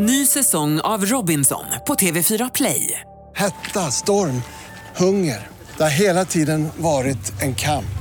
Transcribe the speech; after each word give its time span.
Ny 0.00 0.26
säsong 0.26 0.80
av 0.80 1.04
Robinson 1.06 1.64
på 1.86 1.94
TV4 1.94 2.50
Play. 2.54 3.00
Hetta, 3.36 3.80
storm, 3.80 4.42
hunger. 4.96 5.46
Det 5.76 5.82
har 5.82 5.90
hela 5.90 6.24
tiden 6.24 6.68
varit 6.76 7.42
en 7.42 7.54
kamp. 7.54 7.98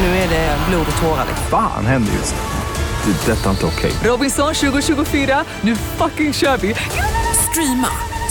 Nu 0.00 0.06
är 0.06 0.28
det 0.28 0.58
blod 0.68 0.86
och 0.96 1.02
tårar. 1.02 1.26
Fan 1.50 1.86
händer 1.86 2.12
just 2.12 2.34
nu. 2.34 3.12
Det. 3.12 3.32
är 3.32 3.36
Detta 3.36 3.46
är 3.46 3.50
inte 3.50 3.66
okej. 3.66 3.92
Robinson 4.04 4.54
2024, 4.54 5.44
nu 5.60 5.76
fucking 5.76 6.32
kör 6.32 6.56
vi! 6.56 6.74
Streama 7.50 7.88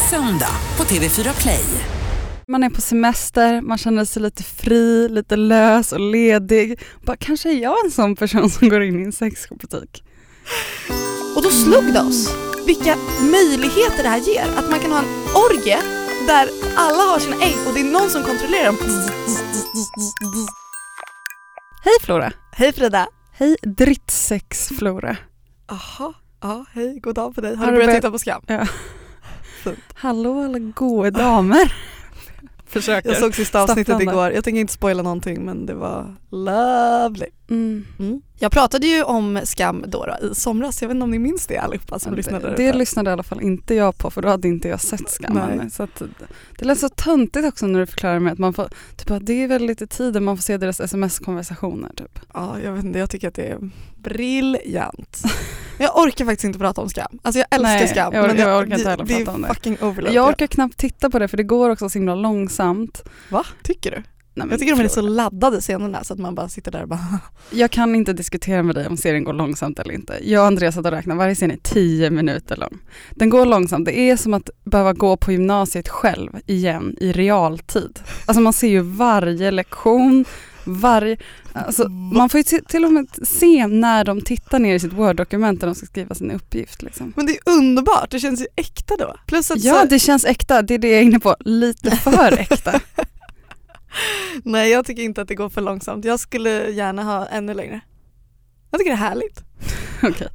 söndag 0.09 0.55
på 0.77 0.83
TV4 0.83 1.41
Play. 1.41 1.65
Man 2.47 2.63
är 2.63 2.69
på 2.69 2.81
semester, 2.81 3.61
man 3.61 3.77
känner 3.77 4.05
sig 4.05 4.21
lite 4.21 4.43
fri, 4.43 5.09
lite 5.09 5.35
lös 5.35 5.91
och 5.91 5.99
ledig. 5.99 6.79
Bara, 7.01 7.17
kanske 7.17 7.49
är 7.49 7.61
jag 7.61 7.85
en 7.85 7.91
sån 7.91 8.15
person 8.15 8.49
som 8.49 8.69
går 8.69 8.83
in 8.83 8.99
i 8.99 9.05
en 9.05 9.11
sexbutik. 9.11 10.03
Och 11.35 11.43
då 11.43 11.49
slog 11.49 11.93
det 11.93 12.01
oss 12.01 12.52
vilka 12.65 12.95
möjligheter 13.31 14.03
det 14.03 14.09
här 14.09 14.19
ger. 14.19 14.45
Att 14.57 14.69
man 14.69 14.79
kan 14.79 14.91
ha 14.91 14.99
en 14.99 15.05
orgie 15.45 15.77
där 16.27 16.49
alla 16.75 17.03
har 17.03 17.19
sina 17.19 17.35
ägg 17.35 17.55
och 17.67 17.73
det 17.73 17.79
är 17.79 17.91
någon 17.91 18.09
som 18.09 18.23
kontrollerar 18.23 18.65
dem. 18.65 18.77
Hej 21.83 21.93
Flora! 22.01 22.31
Hej 22.51 22.73
Frida! 22.73 23.07
Hej 23.33 23.55
drittsex-Flora. 23.63 25.17
Jaha, 25.67 26.13
ja 26.41 26.65
hej, 26.73 26.99
god 26.99 27.15
dag 27.15 27.35
på 27.35 27.41
dig. 27.41 27.55
Har, 27.55 27.65
Har 27.65 27.71
du 27.71 27.77
börjat 27.77 27.87
börjat- 27.87 28.01
titta 28.01 28.11
på 28.11 28.19
Skam? 28.19 28.41
Ja. 28.47 28.67
Fint. 29.63 29.79
Hallå 29.95 30.43
alla 30.43 30.59
goa 30.59 31.11
damer. 31.11 31.73
Försöker. 32.67 33.09
Jag 33.09 33.17
såg 33.19 33.35
sista 33.35 33.61
avsnittet 33.61 33.85
Stapplande. 33.87 34.13
igår, 34.13 34.31
jag 34.31 34.43
tänker 34.43 34.61
inte 34.61 34.73
spoila 34.73 35.03
någonting 35.03 35.45
men 35.45 35.65
det 35.65 35.73
var 35.73 36.15
lovely. 36.31 37.25
Mm. 37.49 37.85
Mm. 37.99 38.21
Jag 38.39 38.51
pratade 38.51 38.87
ju 38.87 39.03
om 39.03 39.39
Skam 39.43 39.85
då, 39.87 40.05
då 40.05 40.27
i 40.27 40.35
somras, 40.35 40.81
jag 40.81 40.89
vet 40.89 40.95
inte 40.95 41.03
om 41.03 41.11
ni 41.11 41.19
minns 41.19 41.47
det 41.47 41.57
allihopa 41.57 41.99
som 41.99 42.13
lyssnade. 42.13 42.49
det, 42.49 42.55
det 42.55 42.73
lyssnade 42.73 43.09
i 43.09 43.13
alla 43.13 43.23
fall 43.23 43.41
inte 43.41 43.75
jag 43.75 43.97
på 43.97 44.11
för 44.11 44.21
då 44.21 44.27
hade 44.29 44.47
inte 44.47 44.67
jag 44.67 44.81
sett 44.81 45.09
skammen. 45.09 45.69
Så 45.71 45.83
att, 45.83 46.01
det 46.59 46.65
lät 46.65 46.79
så 46.79 46.89
töntigt 46.89 47.47
också 47.47 47.67
när 47.67 47.79
du 47.79 47.85
förklarar 47.85 48.19
med 48.19 48.33
att 48.33 48.39
man 48.39 48.53
får, 48.53 48.69
typ 48.95 49.11
att 49.11 49.25
det 49.25 49.43
är 49.43 49.47
väldigt 49.47 49.69
lite 49.69 49.87
tid 49.87 50.21
man 50.21 50.37
får 50.37 50.41
se 50.41 50.57
deras 50.57 50.79
sms-konversationer 50.79 51.91
typ. 51.95 52.19
Ja, 52.33 52.59
jag 52.63 52.71
vet 52.71 52.85
inte, 52.85 52.99
jag 52.99 53.09
tycker 53.09 53.27
att 53.27 53.35
det 53.35 53.47
är 53.47 53.69
briljant. 53.95 55.21
Jag 55.77 55.97
orkar 55.97 56.25
faktiskt 56.25 56.43
inte 56.43 56.59
prata 56.59 56.81
om 56.81 56.89
Skam. 56.89 57.19
Alltså 57.21 57.39
jag 57.39 57.47
älskar 57.51 57.63
Nej, 57.63 57.87
Skam. 57.87 58.13
jag 58.13 58.27
men 58.27 58.37
jag 58.37 58.63
orkar 58.63 58.77
inte 58.77 58.89
heller 58.89 59.05
prata 59.05 59.31
om 59.31 59.41
det. 59.41 59.47
det. 59.47 59.51
är 59.51 59.53
fucking 59.53 59.77
overload. 59.81 60.13
Jag 60.13 60.29
orkar 60.29 60.47
knappt 60.47 60.77
titta 60.77 61.09
på 61.09 61.19
det 61.19 61.27
för 61.27 61.37
det 61.37 61.43
går 61.43 61.69
också 61.69 61.89
så 61.89 61.99
himla 61.99 62.15
långsamt. 62.15 63.03
Va? 63.29 63.45
Tycker 63.63 63.91
du? 63.91 64.03
Nej, 64.35 64.47
Jag 64.49 64.59
tycker 64.59 64.75
de 64.75 64.83
är 64.83 64.87
så 64.87 65.01
laddade 65.01 65.61
scenerna 65.61 66.03
så 66.03 66.13
att 66.13 66.19
man 66.19 66.35
bara 66.35 66.49
sitter 66.49 66.71
där 66.71 66.81
och 66.81 66.87
bara 66.87 67.19
Jag 67.51 67.71
kan 67.71 67.95
inte 67.95 68.13
diskutera 68.13 68.63
med 68.63 68.75
dig 68.75 68.87
om 68.87 68.97
serien 68.97 69.23
går 69.23 69.33
långsamt 69.33 69.79
eller 69.79 69.93
inte. 69.93 70.19
Jag 70.23 70.41
och 70.41 70.47
Andreas 70.47 70.77
och 70.77 70.85
räknade, 70.85 71.17
varje 71.17 71.35
scen 71.35 71.51
är 71.51 71.57
tio 71.57 72.09
minuter 72.09 72.57
lång. 72.57 72.79
Den 73.11 73.29
går 73.29 73.45
långsamt, 73.45 73.85
det 73.85 73.99
är 73.99 74.17
som 74.17 74.33
att 74.33 74.49
behöva 74.63 74.93
gå 74.93 75.17
på 75.17 75.31
gymnasiet 75.31 75.89
själv 75.89 76.31
igen 76.45 76.95
i 76.99 77.11
realtid. 77.11 77.99
Alltså 78.25 78.41
man 78.41 78.53
ser 78.53 78.67
ju 78.67 78.79
varje 78.81 79.51
lektion, 79.51 80.25
varje... 80.63 81.17
Alltså 81.53 81.89
man 81.89 82.29
får 82.29 82.37
ju 82.37 82.43
till 82.43 82.65
till 82.65 82.85
och 82.85 82.93
med 82.93 83.07
se 83.23 83.67
när 83.67 84.05
de 84.05 84.21
tittar 84.21 84.59
ner 84.59 84.75
i 84.75 84.79
sitt 84.79 84.93
Word-dokument 84.93 85.61
när 85.61 85.67
de 85.67 85.75
ska 85.75 85.85
skriva 85.85 86.15
sin 86.15 86.31
uppgift. 86.31 86.81
Liksom. 86.81 87.13
Men 87.15 87.25
det 87.25 87.31
är 87.31 87.51
underbart, 87.51 88.11
det 88.11 88.19
känns 88.19 88.41
ju 88.41 88.45
äkta 88.55 88.97
då. 88.97 89.15
Plus 89.27 89.51
att 89.51 89.63
Ja, 89.63 89.81
så, 89.81 89.87
det 89.87 89.99
känns 89.99 90.25
äkta, 90.25 90.61
det 90.61 90.73
är 90.73 90.77
det 90.77 90.87
jag 90.87 90.99
är 90.99 91.03
inne 91.03 91.19
på. 91.19 91.35
Lite 91.39 91.91
för 91.91 92.39
äkta. 92.39 92.81
nej 94.43 94.71
jag 94.71 94.85
tycker 94.85 95.03
inte 95.03 95.21
att 95.21 95.27
det 95.27 95.35
går 95.35 95.49
för 95.49 95.61
långsamt. 95.61 96.05
Jag 96.05 96.19
skulle 96.19 96.69
gärna 96.69 97.03
ha 97.03 97.25
ännu 97.25 97.53
längre. 97.53 97.79
Jag 98.71 98.79
tycker 98.79 98.91
det 98.91 98.95
är 98.95 99.09
härligt. 99.09 99.43
Okej. 100.03 100.27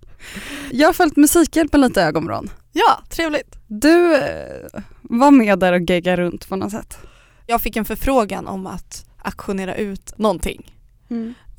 Jag 0.70 0.88
har 0.88 0.92
följt 0.92 1.16
Musikhjälpen 1.16 1.80
lite 1.80 2.00
i 2.00 2.02
ögonvrån. 2.02 2.50
Ja, 2.72 3.02
trevligt. 3.10 3.56
Du 3.66 4.16
eh, 4.16 4.80
var 5.02 5.30
med 5.30 5.58
där 5.58 5.72
och 5.72 5.90
geggade 5.90 6.22
runt 6.22 6.48
på 6.48 6.56
något 6.56 6.70
sätt. 6.70 6.98
Jag 7.46 7.62
fick 7.62 7.76
en 7.76 7.84
förfrågan 7.84 8.46
om 8.46 8.66
att 8.66 9.06
auktionera 9.18 9.74
ut 9.74 10.18
någonting. 10.18 10.74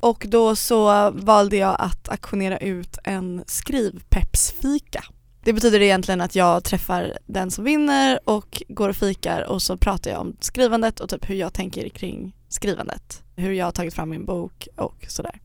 Och 0.00 0.24
då 0.28 0.56
så 0.56 1.10
valde 1.10 1.56
jag 1.56 1.76
att 1.78 2.08
auktionera 2.08 2.58
ut 2.58 2.98
en 3.04 3.44
skrivpeppsfika. 3.46 5.04
Det 5.44 5.52
betyder 5.52 5.80
egentligen 5.82 6.20
att 6.20 6.34
jag 6.34 6.64
träffar 6.64 7.18
den 7.26 7.50
som 7.50 7.64
vinner 7.64 8.20
och 8.24 8.62
går 8.68 8.88
och 8.88 8.96
fikar 8.96 9.42
och 9.42 9.62
så 9.62 9.76
pratar 9.76 10.10
jag 10.10 10.20
om 10.20 10.36
skrivandet 10.40 11.00
och 11.00 11.08
typ 11.08 11.30
hur 11.30 11.34
jag 11.34 11.52
tänker 11.52 11.88
kring 11.88 12.36
skrivandet. 12.48 13.22
Hur 13.36 13.52
jag 13.52 13.64
har 13.64 13.72
tagit 13.72 13.94
fram 13.94 14.10
min 14.10 14.24
bok 14.24 14.68
och 14.76 15.04
sådär. 15.08 15.40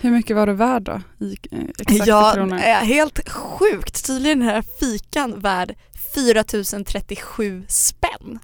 Hur 0.00 0.10
mycket 0.10 0.36
var 0.36 0.46
du 0.46 0.52
värd 0.52 0.82
då? 0.82 1.00
I 1.26 1.36
eh, 1.50 1.58
exakta 1.78 2.04
Ja, 2.06 2.32
kronor? 2.34 2.56
eh, 2.56 2.60
helt 2.62 3.28
sjukt. 3.28 4.06
Tydligen 4.06 4.42
är 4.42 4.46
den 4.46 4.54
här 4.54 4.64
fikan 4.80 5.40
värd 5.40 5.74
4037 6.14 7.64
spänn. 7.68 8.38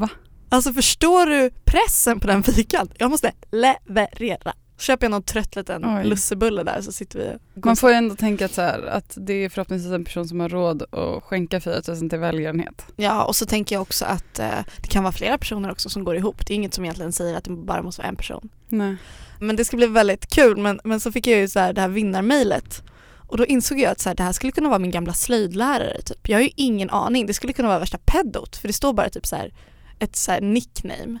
Va? 0.00 0.08
Alltså 0.48 0.72
förstår 0.72 1.26
du 1.26 1.50
pressen 1.64 2.20
på 2.20 2.26
den 2.26 2.42
fikan? 2.42 2.88
Jag 2.98 3.10
måste 3.10 3.32
leverera. 3.52 4.52
Köper 4.78 5.04
jag 5.04 5.10
någon 5.10 5.22
trött 5.22 5.56
liten 5.56 5.84
Oj. 5.84 6.04
lussebulle 6.04 6.62
där 6.62 6.80
så 6.80 6.92
sitter 6.92 7.18
vi 7.18 7.60
Man 7.60 7.76
får 7.76 7.90
ju 7.90 7.96
ändå 7.96 8.16
tänka 8.16 8.44
att, 8.44 8.54
så 8.54 8.62
här, 8.62 8.86
att 8.86 9.14
det 9.16 9.32
är 9.32 9.48
förhoppningsvis 9.48 9.92
en 9.92 10.04
person 10.04 10.28
som 10.28 10.40
har 10.40 10.48
råd 10.48 10.82
att 10.82 11.22
skänka 11.22 11.60
4 11.60 11.80
000 11.88 12.10
till 12.10 12.18
välgörenhet. 12.18 12.86
Ja 12.96 13.24
och 13.24 13.36
så 13.36 13.46
tänker 13.46 13.74
jag 13.74 13.82
också 13.82 14.04
att 14.04 14.38
eh, 14.38 14.50
det 14.80 14.88
kan 14.88 15.02
vara 15.02 15.12
flera 15.12 15.38
personer 15.38 15.70
också 15.70 15.88
som 15.88 16.04
går 16.04 16.16
ihop. 16.16 16.46
Det 16.46 16.54
är 16.54 16.56
inget 16.56 16.74
som 16.74 16.84
egentligen 16.84 17.12
säger 17.12 17.36
att 17.36 17.44
det 17.44 17.50
bara 17.50 17.82
måste 17.82 18.02
vara 18.02 18.08
en 18.08 18.16
person. 18.16 18.48
Nej. 18.68 18.96
Men 19.40 19.56
det 19.56 19.64
ska 19.64 19.76
bli 19.76 19.86
väldigt 19.86 20.34
kul 20.34 20.56
men, 20.56 20.80
men 20.84 21.00
så 21.00 21.12
fick 21.12 21.26
jag 21.26 21.38
ju 21.38 21.48
så 21.48 21.58
här 21.60 21.72
det 21.72 21.80
här 21.80 21.88
vinnarmejlet 21.88 22.82
och 23.28 23.36
då 23.36 23.46
insåg 23.46 23.78
jag 23.78 23.92
att 23.92 24.00
så 24.00 24.08
här, 24.08 24.16
det 24.16 24.22
här 24.22 24.32
skulle 24.32 24.52
kunna 24.52 24.68
vara 24.68 24.78
min 24.78 24.90
gamla 24.90 25.12
slöjdlärare 25.12 26.02
typ. 26.02 26.28
Jag 26.28 26.36
har 26.36 26.42
ju 26.42 26.50
ingen 26.56 26.90
aning, 26.90 27.26
det 27.26 27.34
skulle 27.34 27.52
kunna 27.52 27.68
vara 27.68 27.78
värsta 27.78 27.98
pedot 27.98 28.56
för 28.56 28.68
det 28.68 28.72
står 28.72 28.92
bara 28.92 29.08
typ 29.08 29.26
så 29.26 29.36
här 29.36 29.52
ett 29.98 30.16
så 30.16 30.32
här 30.32 30.40
nickname 30.40 31.18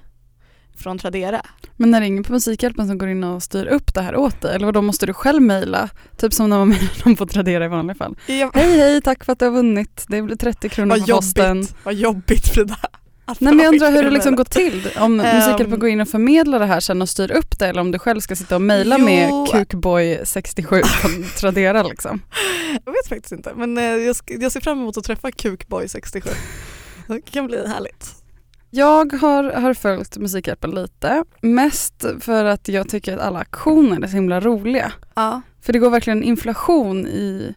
från 0.76 0.98
Tradera. 0.98 1.42
Men 1.76 1.94
är 1.94 2.00
det 2.00 2.06
ingen 2.06 2.24
på 2.24 2.32
Musikhjälpen 2.32 2.86
som 2.86 2.98
går 2.98 3.08
in 3.08 3.24
och 3.24 3.42
styr 3.42 3.66
upp 3.66 3.94
det 3.94 4.00
här 4.02 4.16
åt 4.16 4.40
dig? 4.40 4.54
Eller 4.54 4.72
då 4.72 4.82
måste 4.82 5.06
du 5.06 5.12
själv 5.14 5.42
mejla? 5.42 5.88
Typ 6.16 6.32
som 6.34 6.50
när 6.50 6.58
man 6.58 6.68
mejlar 6.68 7.04
dem 7.04 7.16
på 7.16 7.26
Tradera 7.26 7.64
i 7.64 7.68
vanliga 7.68 7.94
fall. 7.94 8.16
Jag, 8.26 8.50
Hej 8.54 8.78
hej, 8.78 9.00
tack 9.02 9.24
för 9.24 9.32
att 9.32 9.38
du 9.38 9.44
har 9.44 9.52
vunnit. 9.52 10.04
Det 10.08 10.22
blir 10.22 10.36
30 10.36 10.68
kronor 10.68 10.90
vad 10.90 11.06
på 11.06 11.16
posten. 11.16 11.66
vad 11.84 11.94
jobbigt 11.94 12.48
Frida. 12.48 12.76
Att 13.28 13.40
Nej 13.40 13.54
men 13.54 13.64
jag 13.64 13.74
undrar 13.74 13.92
hur 13.92 14.02
det 14.02 14.10
liksom 14.10 14.36
går 14.36 14.44
till. 14.44 14.88
Om 14.98 15.20
Ehm. 15.20 15.36
Musikhjälpen 15.36 15.78
går 15.78 15.88
in 15.88 16.00
och 16.00 16.08
förmedlar 16.08 16.58
det 16.58 16.66
här 16.66 16.80
sen 16.80 17.02
och 17.02 17.08
styr 17.08 17.30
upp 17.30 17.58
det 17.58 17.66
eller 17.66 17.80
om 17.80 17.90
du 17.90 17.98
själv 17.98 18.20
ska 18.20 18.36
sitta 18.36 18.54
och 18.54 18.62
mejla 18.62 18.98
med 18.98 19.28
Jo. 19.30 19.46
kukboy67 19.52 20.80
på 21.02 21.38
Tradera 21.40 21.82
liksom. 21.82 22.20
Jag 22.84 22.92
vet 22.92 23.08
faktiskt 23.08 23.32
inte 23.32 23.52
men 23.56 23.78
eh, 23.78 23.84
jag, 23.84 24.16
ser 24.52 24.60
fram 24.60 24.78
emot 24.80 24.96
att 24.96 25.04
träffa 25.04 25.30
Kukboy 25.32 25.88
67. 25.88 26.30
Det 27.06 27.20
kan 27.30 27.46
bli 27.46 27.66
härligt. 27.66 28.14
Jag 28.76 29.12
har, 29.12 29.44
har 29.44 29.74
följt 29.74 30.18
Musikhjälpen 30.18 30.70
lite, 30.70 31.24
mest 31.40 32.04
för 32.20 32.44
att 32.44 32.68
jag 32.68 32.88
tycker 32.88 33.16
att 33.16 33.20
alla 33.20 33.38
aktioner 33.38 34.02
är 34.02 34.06
så 34.06 34.14
himla 34.14 34.40
roliga. 34.40 34.92
Ja. 35.14 35.42
För 35.60 35.72
det 35.72 35.78
går 35.78 35.90
verkligen 35.90 36.22
inflation 36.22 37.06
i, 37.06 37.54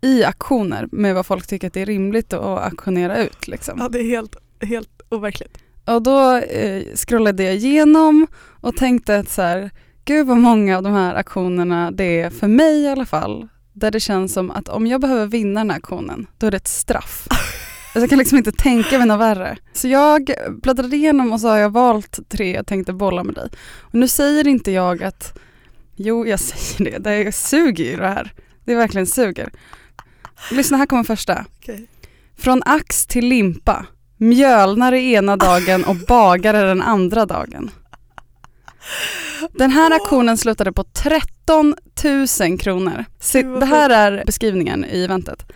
i 0.00 0.24
aktioner 0.24 0.88
med 0.92 1.14
vad 1.14 1.26
folk 1.26 1.46
tycker 1.46 1.66
att 1.66 1.72
det 1.72 1.80
är 1.80 1.86
rimligt 1.86 2.32
att 2.32 2.64
auktionera 2.64 3.16
ut. 3.16 3.48
Liksom. 3.48 3.78
ja 3.78 3.88
det 3.88 3.98
är 3.98 4.04
helt, 4.04 4.36
helt 4.60 5.02
overkligt. 5.08 5.58
Och 5.84 6.02
då 6.02 6.36
eh, 6.36 6.82
scrollade 6.94 7.44
jag 7.44 7.54
igenom 7.54 8.26
och 8.60 8.76
tänkte 8.76 9.18
att 9.18 9.28
så 9.28 9.42
här, 9.42 9.70
gud 10.04 10.26
vad 10.26 10.36
många 10.36 10.76
av 10.76 10.82
de 10.82 10.92
här 10.92 11.14
aktionerna 11.14 11.90
det 11.90 12.20
är 12.20 12.30
för 12.30 12.48
mig 12.48 12.82
i 12.82 12.88
alla 12.88 13.06
fall, 13.06 13.48
där 13.72 13.90
det 13.90 14.00
känns 14.00 14.32
som 14.32 14.50
att 14.50 14.68
om 14.68 14.86
jag 14.86 15.00
behöver 15.00 15.26
vinna 15.26 15.60
den 15.60 15.70
här 15.70 15.78
aktionen, 15.78 16.26
då 16.38 16.46
är 16.46 16.50
det 16.50 16.56
ett 16.56 16.68
straff. 16.68 17.28
Alltså 17.94 18.02
jag 18.02 18.10
kan 18.10 18.18
liksom 18.18 18.38
inte 18.38 18.52
tänka 18.52 18.98
mig 18.98 19.06
något 19.06 19.20
värre. 19.20 19.56
Så 19.72 19.88
jag 19.88 20.30
bläddrade 20.62 20.96
igenom 20.96 21.32
och 21.32 21.40
så 21.40 21.48
har 21.48 21.56
jag 21.56 21.70
valt 21.70 22.28
tre 22.28 22.54
jag 22.54 22.66
tänkte 22.66 22.92
bolla 22.92 23.24
med 23.24 23.34
dig. 23.34 23.48
Och 23.80 23.94
nu 23.94 24.08
säger 24.08 24.46
inte 24.46 24.70
jag 24.70 25.02
att, 25.02 25.38
jo 25.96 26.26
jag 26.26 26.40
säger 26.40 26.90
det, 26.90 26.98
det 26.98 27.32
suger 27.32 27.84
ju 27.84 27.96
det 27.96 28.08
här. 28.08 28.32
Det 28.64 28.74
verkligen 28.74 29.06
suger. 29.06 29.50
Lyssna, 30.50 30.76
här 30.76 30.86
kommer 30.86 31.04
första. 31.04 31.44
Okej. 31.58 31.86
Från 32.38 32.62
ax 32.66 33.06
till 33.06 33.26
limpa. 33.26 33.86
Mjölnare 34.16 35.00
ena 35.00 35.36
dagen 35.36 35.84
och 35.84 35.96
bagare 35.96 36.60
den 36.66 36.82
andra 36.82 37.26
dagen. 37.26 37.70
Den 39.52 39.70
här 39.70 39.90
auktionen 39.90 40.38
slutade 40.38 40.72
på 40.72 40.84
13 40.84 41.74
000 42.40 42.58
kronor. 42.58 43.04
Det 43.60 43.66
här 43.66 43.90
är 43.90 44.24
beskrivningen 44.26 44.84
i 44.84 45.04
eventet. 45.04 45.46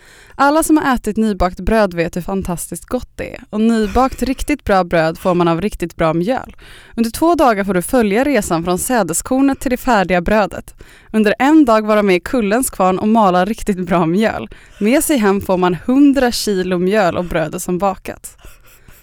Alla 0.40 0.62
som 0.62 0.76
har 0.76 0.94
ätit 0.94 1.16
nybakt 1.16 1.60
bröd 1.60 1.94
vet 1.94 2.16
hur 2.16 2.20
fantastiskt 2.20 2.84
gott 2.84 3.08
det 3.16 3.34
är. 3.34 3.44
Och 3.50 3.60
nybakt 3.60 4.22
riktigt 4.22 4.64
bra 4.64 4.84
bröd 4.84 5.18
får 5.18 5.34
man 5.34 5.48
av 5.48 5.60
riktigt 5.60 5.96
bra 5.96 6.14
mjöl. 6.14 6.56
Under 6.96 7.10
två 7.10 7.34
dagar 7.34 7.64
får 7.64 7.74
du 7.74 7.82
följa 7.82 8.24
resan 8.24 8.64
från 8.64 8.78
sädeskornet 8.78 9.60
till 9.60 9.70
det 9.70 9.76
färdiga 9.76 10.20
brödet. 10.20 10.74
Under 11.12 11.34
en 11.38 11.64
dag 11.64 11.86
vara 11.86 12.02
med 12.02 12.16
i 12.16 12.20
Kullens 12.20 12.70
kvarn 12.70 12.98
och 12.98 13.08
mala 13.08 13.44
riktigt 13.44 13.86
bra 13.86 14.06
mjöl. 14.06 14.48
Med 14.80 15.04
sig 15.04 15.16
hem 15.16 15.40
får 15.40 15.56
man 15.56 15.74
100 15.74 16.32
kilo 16.32 16.78
mjöl 16.78 17.16
och 17.16 17.24
brödet 17.24 17.62
som 17.62 17.78
bakat. 17.78 18.36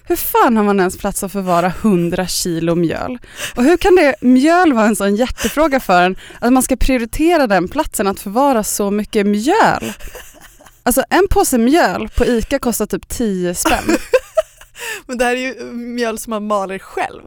Hur 0.08 0.16
fan 0.16 0.56
har 0.56 0.64
man 0.64 0.80
ens 0.80 0.98
plats 0.98 1.24
att 1.24 1.32
förvara 1.32 1.66
100 1.66 2.26
kilo 2.26 2.74
mjöl? 2.74 3.18
Och 3.54 3.64
hur 3.64 3.76
kan 3.76 3.96
det 3.96 4.14
mjöl 4.20 4.72
vara 4.72 4.86
en 4.86 4.96
sån 4.96 5.16
hjärtefråga 5.16 5.80
för 5.80 6.02
en 6.02 6.16
att 6.38 6.52
man 6.52 6.62
ska 6.62 6.76
prioritera 6.76 7.46
den 7.46 7.68
platsen 7.68 8.06
att 8.06 8.20
förvara 8.20 8.64
så 8.64 8.90
mycket 8.90 9.26
mjöl? 9.26 9.92
Alltså 10.82 11.02
en 11.10 11.28
påse 11.30 11.58
mjöl 11.58 12.08
på 12.08 12.26
ICA 12.26 12.58
kostar 12.58 12.86
typ 12.86 13.08
10 13.08 13.54
spänn. 13.54 13.96
Men 15.06 15.18
det 15.18 15.24
här 15.24 15.36
är 15.36 15.40
ju 15.40 15.72
mjöl 15.72 16.18
som 16.18 16.30
man 16.30 16.46
maler 16.46 16.78
själv. 16.78 17.22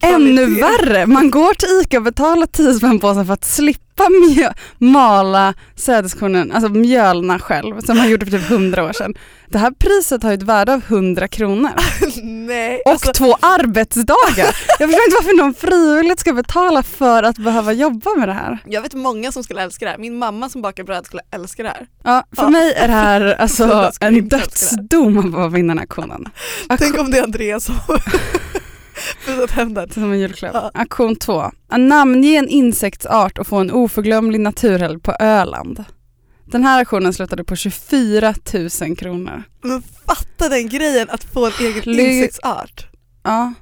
Ännu 0.00 0.60
värre! 0.60 1.06
Man 1.06 1.30
går 1.30 1.54
till 1.54 1.68
ICA 1.82 1.96
och 1.96 2.02
betalar 2.02 2.46
10 2.46 2.74
spänn 2.74 3.00
påsen 3.00 3.26
för 3.26 3.32
att 3.32 3.44
slippa 3.44 3.83
mjö- 4.02 4.52
mala 4.78 5.54
sädeskornen, 5.76 6.52
alltså 6.52 6.68
mjölna 6.70 7.38
själv, 7.38 7.80
som 7.80 7.96
man 7.96 8.10
gjorde 8.10 8.26
för 8.26 8.38
typ 8.38 8.50
100 8.50 8.84
år 8.84 8.92
sedan. 8.92 9.14
Det 9.48 9.58
här 9.58 9.70
priset 9.70 10.22
har 10.22 10.30
ju 10.30 10.34
ett 10.34 10.42
värde 10.42 10.72
av 10.74 10.82
100 10.88 11.28
kronor. 11.28 11.70
Nej, 12.22 12.82
Och 12.84 12.90
alltså, 12.92 13.12
två 13.12 13.36
arbetsdagar! 13.40 14.56
Jag 14.78 14.88
förstår 14.90 15.04
inte 15.04 15.16
varför 15.22 15.36
någon 15.36 15.54
frivilligt 15.54 16.20
ska 16.20 16.32
betala 16.32 16.82
för 16.82 17.22
att 17.22 17.38
behöva 17.38 17.72
jobba 17.72 18.10
med 18.16 18.28
det 18.28 18.32
här. 18.32 18.58
jag 18.66 18.82
vet 18.82 18.94
många 18.94 19.32
som 19.32 19.44
skulle 19.44 19.62
älska 19.62 19.84
det 19.84 19.90
här. 19.90 19.98
Min 19.98 20.18
mamma 20.18 20.48
som 20.48 20.62
bakar 20.62 20.84
bröd 20.84 21.06
skulle 21.06 21.22
älska 21.30 21.62
det 21.62 21.68
här. 21.68 21.86
Ja, 22.04 22.24
för 22.36 22.42
Ja. 22.42 22.48
mig 22.48 22.72
är 22.72 22.88
det 22.88 22.94
här 22.94 23.34
alltså 23.40 23.90
en 24.00 24.28
dödsdom 24.28 25.34
att 25.34 25.52
vinna 25.52 25.68
den 25.74 25.78
här 25.78 25.82
auktionen. 25.84 26.28
Tänk 26.78 26.98
om 26.98 27.10
det 27.10 27.18
är 27.18 27.22
Andreas 27.22 27.64
som 27.64 27.74
den. 29.74 29.90
Som 29.90 30.12
en 30.12 30.18
julklapp. 30.20 30.54
Ja. 30.54 30.70
Auktion 30.74 31.16
2. 31.16 31.50
Namnge 31.76 32.38
en 32.38 32.48
insektsart 32.48 33.38
och 33.38 33.46
få 33.46 33.56
en 33.56 33.70
oförglömlig 33.70 34.40
naturhelg 34.40 35.00
på 35.00 35.12
Öland. 35.20 35.84
Den 36.44 36.64
här 36.64 36.78
auktionen 36.78 37.12
slutade 37.12 37.44
på 37.44 37.56
24 37.56 38.34
000 38.80 38.96
kronor. 38.96 39.42
Men 39.62 39.82
fatta 40.06 40.48
den 40.48 40.68
grejen 40.68 41.10
att 41.10 41.24
få 41.24 41.46
en 41.46 41.52
egen 41.60 41.82
Ly- 41.82 42.02
insektsart. 42.02 42.86
Ja. 43.22 43.52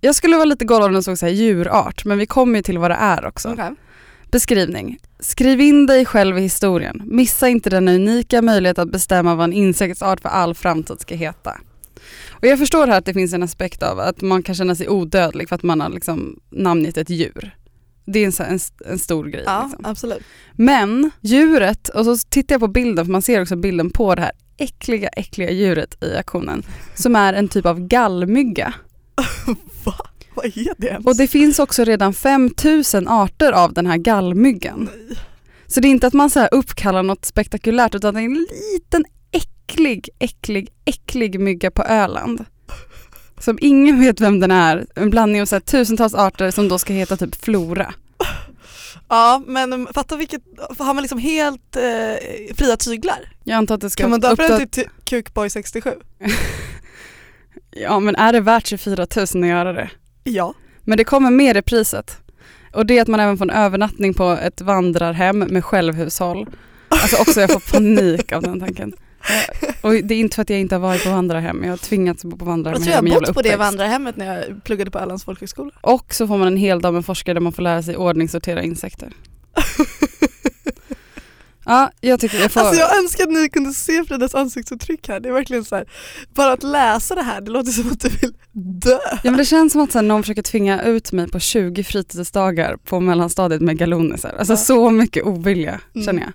Jag 0.00 0.14
skulle 0.14 0.36
vara 0.36 0.44
lite 0.44 0.64
golvad 0.64 0.88
om 0.88 0.94
det 0.94 1.02
stod 1.02 1.18
så 1.18 1.26
här 1.26 1.32
djurart, 1.32 2.04
men 2.04 2.18
vi 2.18 2.26
kommer 2.26 2.56
ju 2.58 2.62
till 2.62 2.78
vad 2.78 2.90
det 2.90 2.94
är 2.94 3.26
också. 3.26 3.52
Okej. 3.52 3.74
Beskrivning. 4.30 4.98
Skriv 5.20 5.60
in 5.60 5.86
dig 5.86 6.04
själv 6.04 6.38
i 6.38 6.40
historien. 6.40 7.02
Missa 7.04 7.48
inte 7.48 7.70
den 7.70 7.88
unika 7.88 8.42
möjlighet 8.42 8.78
att 8.78 8.92
bestämma 8.92 9.34
vad 9.34 9.44
en 9.44 9.52
insektsart 9.52 10.20
för 10.20 10.28
all 10.28 10.54
framtid 10.54 11.00
ska 11.00 11.14
heta. 11.14 11.60
Och 12.40 12.46
jag 12.46 12.58
förstår 12.58 12.86
här 12.86 12.98
att 12.98 13.04
det 13.04 13.14
finns 13.14 13.32
en 13.32 13.42
aspekt 13.42 13.82
av 13.82 13.98
att 14.00 14.20
man 14.20 14.42
kan 14.42 14.54
känna 14.54 14.74
sig 14.74 14.88
odödlig 14.88 15.48
för 15.48 15.56
att 15.56 15.62
man 15.62 15.80
har 15.80 15.88
liksom 15.88 16.40
namngett 16.50 16.96
ett 16.96 17.10
djur. 17.10 17.56
Det 18.06 18.18
är 18.18 18.26
en, 18.40 18.52
en, 18.52 18.58
en 18.92 18.98
stor 18.98 19.24
grej. 19.24 19.42
Ja, 19.46 19.62
Liksom. 19.62 19.84
absolut. 19.84 20.22
Men 20.52 21.10
djuret, 21.20 21.88
och 21.88 22.04
så 22.04 22.16
tittar 22.28 22.54
jag 22.54 22.60
på 22.60 22.68
bilden 22.68 23.04
för 23.04 23.12
man 23.12 23.22
ser 23.22 23.42
också 23.42 23.56
bilden 23.56 23.90
på 23.90 24.14
det 24.14 24.22
här 24.22 24.32
äckliga, 24.56 25.08
äckliga 25.08 25.50
djuret 25.50 26.04
i 26.04 26.16
aktionen 26.16 26.62
som 26.94 27.16
är 27.16 27.32
en 27.32 27.48
typ 27.48 27.66
av 27.66 27.80
gallmygga. 27.86 28.74
Va? 29.84 29.94
Vad 30.34 30.44
är 30.46 30.74
det 30.80 30.86
ens? 30.86 31.06
Och 31.06 31.16
det 31.16 31.26
finns 31.26 31.58
också 31.58 31.84
redan 31.84 32.14
5000 32.14 33.08
arter 33.08 33.52
av 33.52 33.72
den 33.72 33.86
här 33.86 33.96
gallmyggan. 33.96 34.88
Nej. 35.08 35.18
Så 35.66 35.80
det 35.80 35.88
är 35.88 35.90
inte 35.90 36.06
att 36.06 36.12
man 36.12 36.30
så 36.30 36.40
här 36.40 36.48
uppkallar 36.52 37.02
något 37.02 37.24
spektakulärt 37.24 37.94
utan 37.94 38.14
det 38.14 38.20
är 38.20 38.24
en 38.24 38.46
liten 38.72 39.04
äcklig, 39.36 40.08
äcklig, 40.18 40.68
äcklig 40.84 41.40
mygga 41.40 41.70
på 41.70 41.82
Öland. 41.82 42.44
Som 43.38 43.58
ingen 43.60 44.00
vet 44.00 44.20
vem 44.20 44.40
den 44.40 44.50
är. 44.50 44.86
En 44.94 45.10
blandning 45.10 45.42
av 45.42 45.46
så 45.46 45.60
tusentals 45.60 46.14
arter 46.14 46.50
som 46.50 46.68
då 46.68 46.78
ska 46.78 46.92
heta 46.92 47.16
typ 47.16 47.44
flora. 47.44 47.94
Ja 49.08 49.42
men 49.46 49.88
fatta 49.94 50.16
vilket, 50.16 50.42
har 50.78 50.94
man 50.94 51.02
liksom 51.02 51.18
helt 51.18 51.76
eh, 51.76 52.54
fria 52.54 52.76
tyglar? 52.76 53.32
Jag 53.44 53.56
antar 53.56 53.74
att 53.74 53.80
det 53.80 53.90
ska 53.90 54.02
Kan 54.02 54.10
man 54.10 54.20
döpa 54.20 54.48
den 54.48 54.68
till 54.68 54.88
Kukboy 55.04 55.50
67? 55.50 55.90
Ja 57.78 58.00
men 58.00 58.16
är 58.16 58.32
det 58.32 58.40
värt 58.40 58.66
24 58.66 59.06
000 59.16 59.22
att 59.22 59.34
göra 59.34 59.72
det? 59.72 59.90
Ja. 60.24 60.54
Men 60.80 60.98
det 60.98 61.04
kommer 61.04 61.30
mer 61.30 61.56
i 61.56 61.62
priset. 61.62 62.18
Och 62.72 62.86
det 62.86 62.98
är 62.98 63.02
att 63.02 63.08
man 63.08 63.20
även 63.20 63.38
får 63.38 63.44
en 63.44 63.50
övernattning 63.50 64.14
på 64.14 64.30
ett 64.30 64.60
vandrarhem 64.60 65.38
med 65.38 65.64
självhushåll. 65.64 66.46
Alltså 66.88 67.16
också 67.22 67.40
jag 67.40 67.50
får 67.50 67.72
panik 67.72 68.32
av 68.32 68.42
den 68.42 68.60
tanken. 68.60 68.92
Och 69.80 69.92
det 69.92 70.14
är 70.14 70.18
inte 70.18 70.34
för 70.34 70.42
att 70.42 70.50
jag 70.50 70.60
inte 70.60 70.74
har 70.74 70.80
varit 70.80 71.04
på 71.04 71.10
vandrarhem, 71.10 71.62
jag 71.64 71.70
har 71.70 71.76
tvingats 71.76 72.24
bo 72.24 72.36
på 72.36 72.44
vandrarhem 72.44 72.82
Jag 72.84 72.92
tror 72.94 73.08
jag 73.08 73.14
har 73.14 73.20
bott 73.20 73.34
på 73.34 73.42
det 73.42 73.56
vandrarhemmet 73.56 74.16
när 74.16 74.36
jag 74.36 74.64
pluggade 74.64 74.90
på 74.90 74.98
Ölands 74.98 75.24
folkhögskola. 75.24 75.70
Och 75.80 76.14
så 76.14 76.26
får 76.26 76.38
man 76.38 76.48
en 76.48 76.56
hel 76.56 76.80
dag 76.80 76.94
med 76.94 77.04
forskare 77.06 77.34
där 77.34 77.40
man 77.40 77.52
får 77.52 77.62
lära 77.62 77.82
sig 77.82 77.96
ordningssortera 77.96 78.62
insekter. 78.62 79.12
Ja, 81.68 81.90
jag 82.00 82.20
tycker 82.20 82.38
jag 82.40 82.52
får... 82.52 82.60
Alltså 82.60 82.80
jag 82.80 82.98
önskar 82.98 83.24
att 83.24 83.30
ni 83.32 83.48
kunde 83.48 83.72
se 83.72 84.04
Fridas 84.04 84.34
ansiktsuttryck 84.34 85.08
här. 85.08 85.20
Det 85.20 85.28
är 85.28 85.32
verkligen 85.32 85.64
så 85.64 85.76
här, 85.76 85.84
bara 86.34 86.52
att 86.52 86.62
läsa 86.62 87.14
det 87.14 87.22
här, 87.22 87.40
det 87.40 87.50
låter 87.50 87.72
som 87.72 87.90
att 87.92 88.00
du 88.00 88.08
vill 88.08 88.32
dö. 88.52 88.98
Ja 89.12 89.30
men 89.30 89.36
det 89.36 89.44
känns 89.44 89.72
som 89.72 89.80
att 89.82 89.92
så 89.92 89.98
här, 89.98 90.02
någon 90.02 90.22
försöker 90.22 90.42
tvinga 90.42 90.82
ut 90.82 91.12
mig 91.12 91.28
på 91.30 91.38
20 91.38 91.84
fritidsdagar 91.84 92.76
på 92.76 93.00
mellanstadiet 93.00 93.60
med 93.62 93.78
galonisar. 93.78 94.34
Alltså 94.38 94.52
Ja. 94.52 94.56
så 94.56 94.90
mycket 94.90 95.24
ovilja 95.26 95.80
Mm. 95.94 96.04
känner 96.06 96.22
jag. 96.22 96.32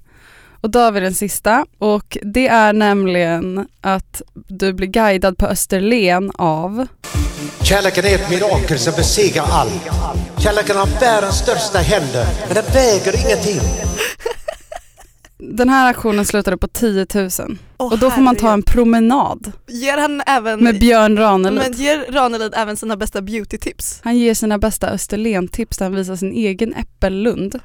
Och 0.61 0.69
då 0.69 0.79
har 0.79 0.91
vi 0.91 0.99
den 0.99 1.13
sista 1.13 1.65
och 1.77 2.17
det 2.21 2.47
är 2.47 2.73
nämligen 2.73 3.67
att 3.81 4.21
du 4.33 4.73
blir 4.73 4.87
guidad 4.87 5.37
på 5.37 5.47
Österlen 5.47 6.31
av 6.35 6.87
Kärleken 7.63 8.05
är 8.05 8.15
ett 8.15 8.29
mirakel 8.29 8.79
som 8.79 8.93
besegrar 8.97 9.45
allt. 9.51 9.71
Kärleken 10.37 10.77
har 10.77 10.99
världens 10.99 11.35
största 11.35 11.77
händer, 11.77 12.25
men 12.45 12.55
den 12.55 12.63
väger 12.73 13.25
ingenting. 13.25 13.61
den 15.57 15.69
här 15.69 15.89
aktionen 15.89 16.25
slutade 16.25 16.57
på 16.57 16.67
10 16.67 17.05
000 17.13 17.29
Åh, 17.77 17.93
och 17.93 17.99
då 17.99 18.11
får 18.11 18.21
man 18.21 18.35
ta 18.35 18.53
en 18.53 18.63
promenad 18.63 19.51
Ger 19.67 19.97
han 19.97 20.21
även, 20.27 20.63
med 20.63 20.79
Björn 20.79 21.17
Ranelid. 21.17 21.59
men 21.59 21.73
ger 21.73 22.11
Ranelid 22.11 22.53
även 22.55 22.77
sina 22.77 22.97
bästa 22.97 23.21
beauty-tips? 23.21 23.99
Han 24.03 24.17
ger 24.17 24.33
sina 24.33 24.57
bästa 24.57 24.89
Österlen-tips 24.89 25.77
där 25.77 25.85
han 25.85 25.95
visar 25.95 26.15
sin 26.15 26.33
egen 26.33 26.73
äppellund 26.73 27.59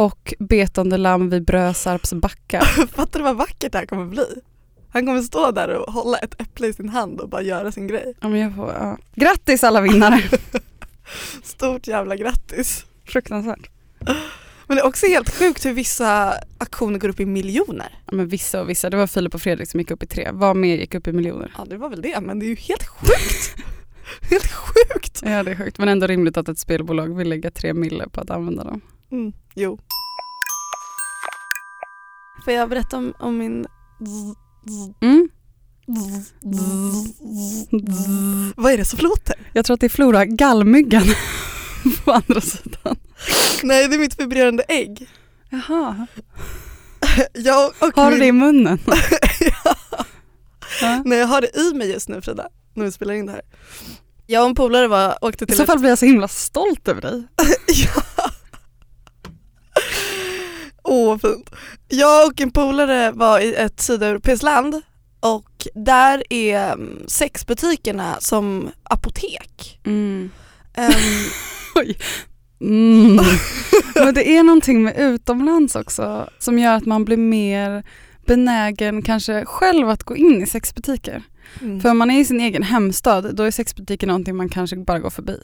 och 0.00 0.34
betande 0.38 0.96
lamm 0.96 1.30
vid 1.30 1.44
Brösarps 1.44 2.12
backar. 2.12 2.60
Fattar 2.92 3.20
du 3.20 3.24
vad 3.24 3.36
vackert 3.36 3.72
det 3.72 3.78
här 3.78 3.86
kommer 3.86 4.06
bli? 4.06 4.26
Han 4.92 5.06
kommer 5.06 5.22
stå 5.22 5.50
där 5.50 5.68
och 5.68 5.92
hålla 5.92 6.18
ett 6.18 6.40
äpple 6.40 6.66
i 6.66 6.72
sin 6.72 6.88
hand 6.88 7.20
och 7.20 7.28
bara 7.28 7.42
göra 7.42 7.72
sin 7.72 7.86
grej. 7.86 8.14
Ja, 8.20 8.28
men 8.28 8.40
jag 8.40 8.56
får, 8.56 8.72
ja. 8.72 8.98
Grattis 9.14 9.64
alla 9.64 9.80
vinnare! 9.80 10.22
Stort 11.42 11.86
jävla 11.86 12.16
grattis. 12.16 12.84
Fruktansvärt. 13.04 13.70
Men 14.66 14.76
det 14.76 14.80
är 14.80 14.86
också 14.86 15.06
helt 15.06 15.30
sjukt 15.30 15.66
hur 15.66 15.72
vissa 15.72 16.34
aktioner 16.58 16.98
går 16.98 17.08
upp 17.08 17.20
i 17.20 17.26
miljoner. 17.26 17.98
Ja, 18.06 18.16
men 18.16 18.28
vissa 18.28 18.60
och 18.60 18.70
vissa, 18.70 18.90
det 18.90 18.96
var 18.96 19.06
Filip 19.06 19.34
och 19.34 19.42
Fredrik 19.42 19.68
som 19.68 19.80
gick 19.80 19.90
upp 19.90 20.02
i 20.02 20.06
tre. 20.06 20.28
Vad 20.32 20.56
mer 20.56 20.76
gick 20.76 20.94
upp 20.94 21.08
i 21.08 21.12
miljoner? 21.12 21.54
Ja 21.58 21.64
det 21.64 21.76
var 21.76 21.88
väl 21.88 22.02
det, 22.02 22.20
men 22.20 22.38
det 22.38 22.46
är 22.46 22.48
ju 22.48 22.56
helt 22.56 22.86
sjukt. 22.86 23.64
helt 24.30 24.52
sjukt. 24.52 25.22
Ja 25.24 25.42
det 25.42 25.50
är 25.50 25.56
sjukt 25.56 25.78
men 25.78 25.88
ändå 25.88 26.06
rimligt 26.06 26.36
att 26.36 26.48
ett 26.48 26.58
spelbolag 26.58 27.16
vill 27.16 27.28
lägga 27.28 27.50
tre 27.50 27.74
mille 27.74 28.08
på 28.08 28.20
att 28.20 28.30
använda 28.30 28.64
dem. 28.64 28.80
Mm, 29.12 29.32
jo. 29.54 29.78
Får 32.44 32.52
jag 32.52 32.68
berätta 32.68 32.96
om, 32.96 33.14
om 33.18 33.38
min 33.38 33.66
Mm. 35.02 35.28
Vad 38.56 38.72
är 38.72 38.76
det 38.76 38.84
som 38.84 38.98
låter? 38.98 39.34
Jag 39.52 39.64
tror 39.64 39.74
att 39.74 39.80
det 39.80 39.86
är 39.86 39.88
Flora 39.88 40.24
gallmyggan 40.24 41.02
på 42.04 42.12
andra 42.12 42.40
sidan. 42.40 42.96
Nej 43.62 43.88
det 43.88 43.94
är 43.94 43.98
mitt 43.98 44.20
vibrerande 44.20 44.62
ägg. 44.62 45.08
Jaha, 45.50 46.06
Jag 47.32 47.72
har 47.80 48.10
du 48.10 48.10
min... 48.10 48.20
det 48.20 48.26
i 48.26 48.32
munnen? 48.32 48.78
Ja. 50.82 51.02
Nej 51.04 51.18
jag 51.18 51.26
har 51.26 51.40
det 51.40 51.56
i 51.56 51.74
mig 51.74 51.90
just 51.92 52.08
nu 52.08 52.20
Frida, 52.22 52.48
när 52.74 52.84
vi 52.84 52.92
spelar 52.92 53.14
in 53.14 53.26
det 53.26 53.32
här. 53.32 53.42
Jag 54.26 54.42
och 54.42 54.48
en 54.48 54.54
polare 54.54 54.88
var, 54.88 55.24
åkte 55.24 55.44
I 55.44 55.46
till 55.46 55.56
så 55.56 55.62
ett... 55.62 55.66
fall 55.66 55.78
blir 55.78 55.88
jag 55.88 55.98
så 55.98 56.06
himla 56.06 56.28
stolt 56.28 56.88
över 56.88 57.00
dig. 57.00 57.22
ja. 57.66 58.02
Åh 60.90 61.08
vad 61.08 61.20
fint. 61.20 61.50
Jag 61.88 62.26
och 62.26 62.40
en 62.40 62.50
polare 62.50 63.12
var 63.12 63.40
i 63.40 63.54
ett 63.54 63.80
sydeuropeiskt 63.80 64.42
land 64.42 64.82
och 65.20 65.66
där 65.74 66.22
är 66.30 66.72
mm, 66.72 66.98
sexbutikerna 67.06 68.16
som 68.20 68.70
apotek. 68.82 69.80
Mm. 69.84 70.30
Ehm, 70.74 70.92
Mm. 72.60 73.16
Men 73.94 74.14
det 74.14 74.36
är 74.36 74.42
någonting 74.42 74.82
med 74.82 74.98
utomlands 74.98 75.76
också 75.76 76.28
som 76.38 76.58
gör 76.58 76.74
att 76.74 76.86
man 76.86 77.04
blir 77.04 77.16
mer 77.16 77.84
benägen 78.26 79.02
kanske 79.02 79.44
själv 79.44 79.88
att 79.88 80.02
gå 80.02 80.16
in 80.16 80.42
i 80.42 80.46
sexbutiker. 80.46 81.22
mm. 81.62 81.80
För 81.80 81.90
om 81.90 81.98
man 81.98 82.10
är 82.10 82.20
i 82.20 82.24
sin 82.24 82.40
egen 82.40 82.62
hemstad 82.62 83.34
då 83.36 83.42
är 83.42 83.50
sexbutiker 83.50 84.06
någonting 84.06 84.36
man 84.36 84.48
kanske 84.48 84.76
bara 84.76 84.98
går 84.98 85.10
förbi. 85.10 85.40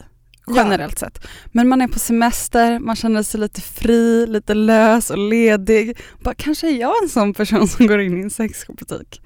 Generellt 0.54 0.98
sett. 0.98 1.26
Men 1.52 1.68
man 1.68 1.82
är 1.82 1.88
på 1.88 1.98
semester, 1.98 2.78
man 2.78 2.96
känner 2.96 3.22
sig 3.22 3.40
lite 3.40 3.60
fri, 3.60 4.26
lite 4.26 4.54
lös 4.54 5.10
och 5.10 5.18
ledig. 5.18 5.98
Bara, 6.20 6.34
kanske 6.34 6.68
är 6.68 6.80
jag 6.80 7.02
en 7.02 7.08
sån 7.08 7.34
person 7.34 7.68
som 7.68 7.86
går 7.86 8.00
in 8.00 8.18
i 8.18 8.22
en 8.22 8.30
sexbutik. 8.30 9.20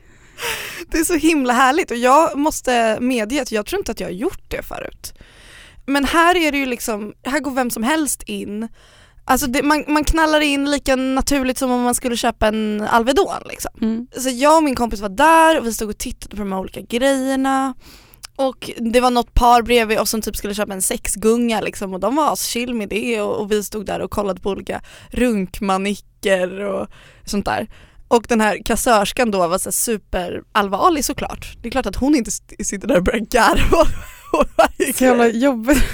Det 0.91 0.99
är 0.99 1.05
så 1.05 1.15
himla 1.15 1.53
härligt 1.53 1.91
och 1.91 1.97
jag 1.97 2.39
måste 2.39 2.99
medge 3.01 3.43
att 3.43 3.53
jag 3.53 3.67
tror 3.67 3.81
inte 3.81 3.93
att 3.93 4.01
jag 4.01 4.07
har 4.07 4.13
gjort 4.13 4.45
det 4.49 4.63
förut. 4.63 5.15
Men 5.87 6.05
här 6.05 6.37
är 6.37 6.53
det 6.53 6.59
ju 6.59 6.67
liksom, 6.67 7.13
här 7.23 7.41
går 7.41 7.51
vem 7.51 7.71
som 7.71 7.83
helst 7.83 8.23
in. 8.23 8.69
Alltså 9.25 9.47
det, 9.47 9.63
man, 9.63 9.85
man 9.89 10.05
knallar 10.05 10.41
in 10.41 10.71
lika 10.71 10.97
naturligt 10.97 11.59
som 11.59 11.71
om 11.71 11.83
man 11.83 11.95
skulle 11.95 12.17
köpa 12.17 12.49
en 12.49 12.81
Alvedon 12.91 13.43
liksom. 13.49 13.71
Mm. 13.81 14.07
Så 14.17 14.29
jag 14.29 14.57
och 14.57 14.63
min 14.63 14.75
kompis 14.75 15.01
var 15.01 15.09
där 15.09 15.59
och 15.59 15.67
vi 15.67 15.73
stod 15.73 15.91
och 15.91 15.99
tittade 15.99 16.37
på 16.37 16.43
de 16.43 16.53
här 16.53 16.61
olika 16.61 16.81
grejerna. 16.81 17.75
Och 18.41 18.71
det 18.77 19.01
var 19.01 19.11
något 19.11 19.35
par 19.35 19.63
bredvid 19.63 19.99
oss 19.99 20.11
som 20.11 20.23
typ 20.23 20.37
skulle 20.37 20.55
köpa 20.55 20.73
en 20.73 20.83
sexgunga 20.83 21.61
liksom 21.61 21.95
och 21.95 22.01
de 22.01 22.17
var 22.17 22.37
chill 22.37 22.75
med 22.75 22.89
det 22.89 23.21
och, 23.21 23.41
och 23.41 23.53
vi 23.53 23.63
stod 23.63 23.87
där 23.87 24.01
och 24.01 24.11
kollade 24.11 24.41
på 24.41 24.51
olika 24.51 24.83
runkmanicker 25.11 26.61
och 26.61 26.89
sånt 27.25 27.45
där. 27.45 27.69
Och 28.09 28.25
den 28.29 28.41
här 28.41 28.59
kassörskan 28.65 29.31
då 29.31 29.49
var 29.49 29.59
så 29.59 29.73
superallvarlig 29.73 31.05
såklart. 31.05 31.57
Det 31.63 31.69
är 31.69 31.71
klart 31.71 31.87
att 31.87 31.97
hon 31.97 32.15
inte 32.15 32.31
sitter 32.65 32.89
där 32.89 32.97
och 32.97 33.05
börjar 33.05 33.21
garva 33.21 33.87
Så 34.95 35.05
jävla 35.05 35.29
jobbigt. 35.29 35.85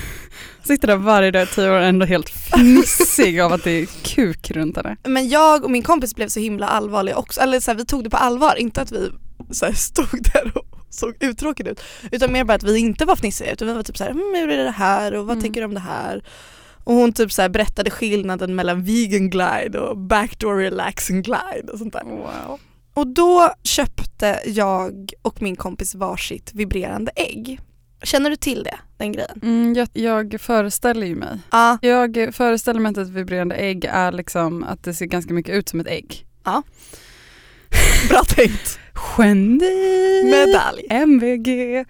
Sitter 0.65 0.88
där 0.88 0.97
varje 0.97 1.31
dag 1.31 1.43
i 1.43 1.47
tio 1.47 1.71
år 1.71 1.79
och 1.79 1.85
ändå 1.85 2.07
helt 2.07 2.29
fnissig 2.29 3.41
av 3.41 3.53
att 3.53 3.65
det 3.65 3.71
är 3.71 3.87
kuk 3.87 4.50
runt 4.50 4.76
henne. 4.76 4.97
Men 5.05 5.29
jag 5.29 5.65
och 5.65 5.71
min 5.71 5.83
kompis 5.83 6.15
blev 6.15 6.29
så 6.29 6.41
himla 6.41 6.69
allvarliga 6.69 7.17
också, 7.17 7.41
eller 7.41 7.61
så 7.61 7.71
här, 7.71 7.79
vi 7.79 7.85
tog 7.85 8.05
det 8.05 8.11
på 8.11 8.17
allvar, 8.17 8.57
inte 8.57 8.81
att 8.81 8.93
vi 8.93 9.11
så 9.50 9.67
här, 9.67 9.73
stod 9.73 10.31
där 10.33 10.53
och 10.59 10.75
såg 10.97 11.15
uttråkade 11.21 11.71
ut. 11.71 11.81
Utan 12.12 12.33
mer 12.33 12.45
bara 12.45 12.55
att 12.55 12.62
vi 12.62 12.79
inte 12.79 13.05
var 13.05 13.17
fnissiga 13.17 13.53
utan 13.53 13.69
vi 13.69 13.75
var 13.75 13.83
typ 13.83 13.97
så 13.97 14.05
här, 14.05 14.11
mm, 14.11 14.33
hur 14.35 14.49
är 14.50 14.65
det 14.65 14.71
här 14.71 15.15
och 15.15 15.26
vad 15.26 15.37
Mm. 15.37 15.43
tycker 15.49 15.61
du 15.61 15.65
om 15.65 15.75
det 15.75 15.81
här? 15.81 16.25
Och 16.85 16.95
hon 16.95 17.12
typ 17.12 17.33
så 17.33 17.43
här 17.43 17.49
berättade 17.49 17.91
skillnaden 17.91 18.55
mellan 18.55 18.85
vegan 18.85 19.31
glide 19.31 19.79
och 19.81 19.99
backdoor 19.99 20.57
relaxing 20.57 21.23
glide 21.23 21.73
och 21.73 21.79
sånt 21.79 21.93
där. 21.93 22.05
Wow. 22.05 22.61
Och 22.95 23.07
då 23.07 23.50
köpte 23.62 24.41
jag 24.47 25.11
och 25.23 25.43
min 25.43 25.57
kompis 25.57 25.95
varsitt 25.95 26.50
vibrerande 26.55 27.12
ägg. 27.17 27.61
Känner 28.03 28.31
du 28.31 28.37
till 28.37 28.62
det, 28.65 28.79
den 28.97 29.12
grejen? 29.12 29.41
Mm, 29.43 29.75
jag, 29.75 29.88
jag 29.93 30.41
föreställer 30.41 31.07
ju 31.07 31.15
mig. 31.17 31.38
Ja, 31.53 31.79
Jag 31.83 32.35
föreställer 32.35 32.81
mig 32.81 32.91
att 32.91 32.97
ett 32.99 33.09
vibrerande 33.09 33.55
ägg 33.55 33.85
är 33.85 34.12
liksom 34.12 34.65
att 34.65 34.83
det 34.85 34.95
ser 34.95 35.07
ganska 35.07 35.35
mycket 35.35 35.55
ut 35.55 35.69
som 35.69 35.81
ett 35.81 35.87
ägg. 35.87 36.26
bra 38.09 38.25
tänkt. 38.25 38.79
Geni! 39.19 40.23
Medalj. 40.25 40.87
MVG. 40.91 41.85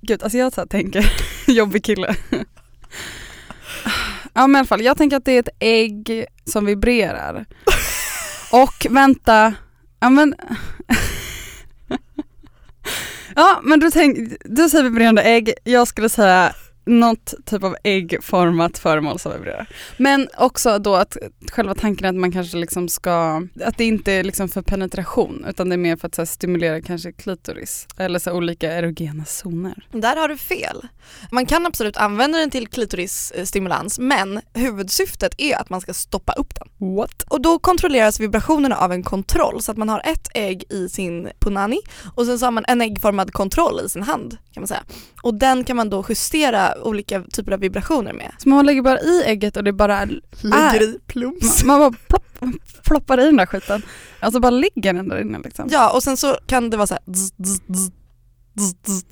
Gud, 0.00 0.22
alltså 0.22 0.38
jag 0.38 0.52
så 0.52 0.66
tänker, 0.66 1.12
jobbig 1.46 1.84
kille. 1.84 2.16
Ja 4.32 4.46
men 4.46 4.54
i 4.54 4.58
alla 4.58 4.66
fall, 4.66 4.84
jag 4.84 4.96
tänker 4.96 5.16
att 5.16 5.24
det 5.24 5.32
är 5.32 5.38
ett 5.38 5.56
ägg 5.58 6.26
som 6.44 6.64
vibrerar. 6.64 7.46
Och 8.52 8.86
vänta, 8.90 9.54
ja 10.00 10.10
men 10.10 10.34
Ja 13.34 13.60
men 13.62 13.80
du, 13.80 13.90
tänk, 13.90 14.18
du 14.44 14.68
säger 14.68 14.84
vibrerande 14.84 15.22
ägg, 15.22 15.52
jag 15.64 15.88
skulle 15.88 16.08
säga 16.08 16.52
något 16.86 17.34
typ 17.44 17.64
av 17.64 17.76
äggformat 17.82 18.78
föremål 18.78 19.18
som 19.18 19.32
vibrerar. 19.32 19.68
Men 19.96 20.28
också 20.38 20.78
då 20.78 20.94
att 20.94 21.16
själva 21.52 21.74
tanken 21.74 22.08
att 22.08 22.14
man 22.14 22.32
kanske 22.32 22.56
liksom 22.56 22.88
ska, 22.88 23.42
att 23.64 23.78
det 23.78 23.84
inte 23.84 24.12
är 24.12 24.24
liksom 24.24 24.48
för 24.48 24.62
penetration 24.62 25.46
utan 25.48 25.68
det 25.68 25.74
är 25.74 25.78
mer 25.78 25.96
för 25.96 26.08
att 26.08 26.14
så 26.14 26.22
här, 26.22 26.26
stimulera 26.26 26.80
kanske 26.80 27.12
klitoris 27.12 27.86
eller 27.96 28.18
så 28.18 28.30
här, 28.30 28.36
olika 28.36 28.72
erogena 28.72 29.24
zoner. 29.24 29.86
Där 29.92 30.16
har 30.16 30.28
du 30.28 30.36
fel. 30.36 30.86
Man 31.30 31.46
kan 31.46 31.66
absolut 31.66 31.96
använda 31.96 32.38
den 32.38 32.50
till 32.50 32.68
klitorisstimulans 32.68 33.98
men 33.98 34.40
huvudsyftet 34.54 35.34
är 35.38 35.56
att 35.56 35.70
man 35.70 35.80
ska 35.80 35.94
stoppa 35.94 36.32
upp 36.32 36.54
den. 36.54 36.96
What? 36.96 37.22
Och 37.22 37.40
då 37.40 37.58
kontrolleras 37.58 38.20
vibrationerna 38.20 38.76
av 38.76 38.92
en 38.92 39.02
kontroll 39.02 39.62
så 39.62 39.72
att 39.72 39.78
man 39.78 39.88
har 39.88 40.02
ett 40.04 40.28
ägg 40.34 40.64
i 40.68 40.88
sin 40.88 41.28
punani 41.38 41.78
och 42.14 42.26
sen 42.26 42.38
så 42.38 42.46
har 42.46 42.50
man 42.50 42.64
en 42.68 42.80
äggformad 42.80 43.32
kontroll 43.32 43.80
i 43.86 43.88
sin 43.88 44.02
hand 44.02 44.36
kan 44.52 44.60
man 44.60 44.68
säga. 44.68 44.84
Och 45.22 45.34
den 45.34 45.64
kan 45.64 45.76
man 45.76 45.90
då 45.90 46.04
justera 46.08 46.74
olika 46.82 47.22
typer 47.22 47.52
av 47.52 47.60
vibrationer 47.60 48.12
med. 48.12 48.32
Så 48.38 48.48
man 48.48 48.66
lägger 48.66 48.82
bara 48.82 49.00
i 49.00 49.22
ägget 49.26 49.56
och 49.56 49.64
det 49.64 49.72
bara, 49.72 50.04
Lägger 50.40 50.82
i 50.82 50.98
plums. 51.06 51.64
man, 51.64 51.80
man 51.80 51.92
bara 51.92 51.98
plopp, 52.08 52.54
ploppar 52.84 53.20
i 53.20 53.24
den 53.24 53.36
där 53.36 53.46
skiten. 53.46 53.82
Alltså 54.20 54.40
bara 54.40 54.50
ligger 54.50 54.92
den 54.92 55.08
där 55.08 55.20
inne 55.20 55.38
liksom. 55.44 55.68
Ja 55.72 55.90
och 55.94 56.02
sen 56.02 56.16
så 56.16 56.38
kan 56.46 56.70
det 56.70 56.76
vara 56.76 56.86
så 56.86 56.94
här 56.94 57.12
zzz, 57.14 57.32
zzz, 57.38 57.90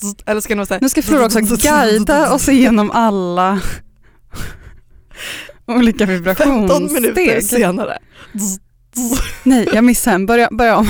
zzz, 0.00 0.16
eller 0.26 0.40
så 0.40 0.48
kan 0.48 0.56
det 0.56 0.60
vara 0.60 0.66
så 0.66 0.74
här 0.74 0.80
Nu 0.80 0.88
ska 0.88 1.02
Flora 1.02 1.24
också 1.24 1.38
guida 1.40 2.34
oss 2.34 2.48
igenom 2.48 2.90
alla 2.90 3.60
olika 5.66 6.06
15 6.06 6.92
minuter 6.92 7.14
vibrationssteg. 7.14 7.44
senare. 7.44 7.98
Nej, 9.42 9.68
jag 9.72 9.84
missade 9.84 10.14
en. 10.14 10.26
Börja, 10.26 10.48
börja 10.52 10.76
om. 10.76 10.88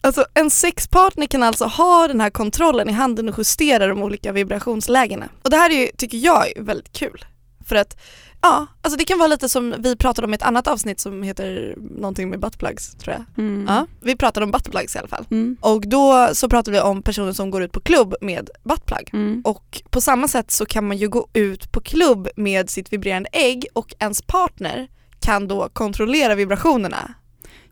Alltså 0.00 0.24
en 0.34 0.50
sexpartner 0.50 1.26
kan 1.26 1.42
alltså 1.42 1.64
ha 1.64 2.08
den 2.08 2.20
här 2.20 2.30
kontrollen 2.30 2.88
i 2.88 2.92
handen 2.92 3.28
och 3.28 3.34
justera 3.38 3.86
de 3.86 4.02
olika 4.02 4.32
vibrationslägena. 4.32 5.28
Och 5.42 5.50
det 5.50 5.56
här 5.56 5.70
är 5.70 5.74
ju, 5.74 5.88
tycker 5.96 6.18
jag 6.18 6.56
är 6.56 6.62
väldigt 6.62 6.92
kul. 6.92 7.24
För 7.66 7.76
att 7.76 7.96
ja, 8.42 8.66
alltså 8.82 8.98
det 8.98 9.04
kan 9.04 9.18
vara 9.18 9.28
lite 9.28 9.48
som 9.48 9.74
vi 9.78 9.96
pratade 9.96 10.26
om 10.26 10.32
i 10.32 10.36
ett 10.36 10.42
annat 10.42 10.66
avsnitt 10.66 11.00
som 11.00 11.22
heter 11.22 11.74
någonting 11.78 12.30
med 12.30 12.40
buttplugs 12.40 12.94
tror 12.94 13.14
jag. 13.14 13.44
Mm. 13.44 13.66
Ja, 13.68 13.86
vi 14.00 14.16
pratade 14.16 14.44
om 14.44 14.50
buttplugs 14.50 14.96
i 14.96 14.98
alla 14.98 15.08
fall. 15.08 15.26
Mm. 15.30 15.56
Och 15.60 15.88
då 15.88 16.28
så 16.32 16.48
pratade 16.48 16.76
vi 16.76 16.80
om 16.80 17.02
personer 17.02 17.32
som 17.32 17.50
går 17.50 17.62
ut 17.62 17.72
på 17.72 17.80
klubb 17.80 18.14
med 18.20 18.50
buttplug. 18.62 19.10
Mm. 19.12 19.42
Och 19.44 19.82
på 19.90 20.00
samma 20.00 20.28
sätt 20.28 20.50
så 20.50 20.66
kan 20.66 20.88
man 20.88 20.96
ju 20.96 21.08
gå 21.08 21.28
ut 21.32 21.72
på 21.72 21.80
klubb 21.80 22.28
med 22.36 22.70
sitt 22.70 22.92
vibrerande 22.92 23.28
ägg 23.32 23.66
och 23.72 23.94
ens 23.98 24.22
partner 24.22 24.88
kan 25.20 25.48
då 25.48 25.68
kontrollera 25.72 26.34
vibrationerna. 26.34 27.14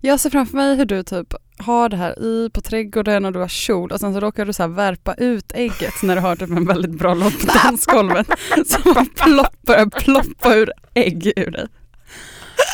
Jag 0.00 0.21
ser 0.21 0.30
framför 0.30 0.57
mig 0.57 0.76
hur 0.76 0.85
du 0.85 1.02
typ 1.02 1.35
har 1.59 1.88
det 1.88 1.97
här 1.97 2.23
i 2.23 2.50
på 2.52 2.61
trädgården 2.61 3.25
och 3.25 3.33
du 3.33 3.38
har 3.38 3.49
kjol 3.49 3.92
och 3.92 4.00
sen 4.00 4.14
så 4.14 4.21
råkar 4.21 4.47
du 4.47 4.52
så 4.52 4.62
här 4.62 4.71
värpa 4.71 5.14
ut 5.14 5.52
ägget 5.54 6.02
när 6.02 6.14
du 6.14 6.21
har 6.21 6.37
typ 6.37 6.50
en 6.50 6.66
väldigt 6.66 6.90
bra 6.90 7.14
låt 7.14 7.40
på 7.40 7.47
dansgolvet. 7.64 8.26
Så 8.66 8.92
man 8.95 9.07
ploppar, 9.07 9.90
ploppa 9.90 10.54
ur 10.54 10.73
ägg 10.95 11.33
ur 11.37 11.50
dig. 11.50 11.66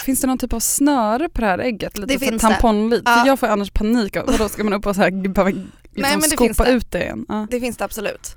Finns 0.05 0.21
det 0.21 0.27
någon 0.27 0.39
typ 0.39 0.53
av 0.53 0.61
snöre 0.61 1.29
på 1.29 1.41
det 1.41 1.47
här 1.47 1.59
ägget? 1.59 1.99
Lite 1.99 2.15
Det 2.15 2.19
finns 2.19 2.43
tamponlit? 2.43 3.03
Ja. 3.05 3.17
För 3.17 3.27
jag 3.27 3.39
får 3.39 3.47
annars 3.47 3.71
panik 3.71 4.17
vadå 4.27 4.49
ska 4.49 4.65
man 4.65 4.73
upp 4.73 4.87
och 4.87 4.95
så 4.95 5.03
här 5.03 5.29
behöva 5.29 5.51
liksom 5.51 6.21
men 6.21 6.21
det 6.21 6.37
skopa 6.37 6.65
det. 6.65 6.71
ut 6.71 6.91
det 6.91 7.03
igen? 7.03 7.27
Ja. 7.29 7.47
Det 7.51 7.61
finns 7.61 7.77
det 7.77 7.85
absolut. 7.85 8.37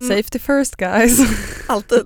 Mm. 0.00 0.16
Safety 0.16 0.38
first 0.38 0.76
guys. 0.76 1.18
Alltid. 1.66 2.02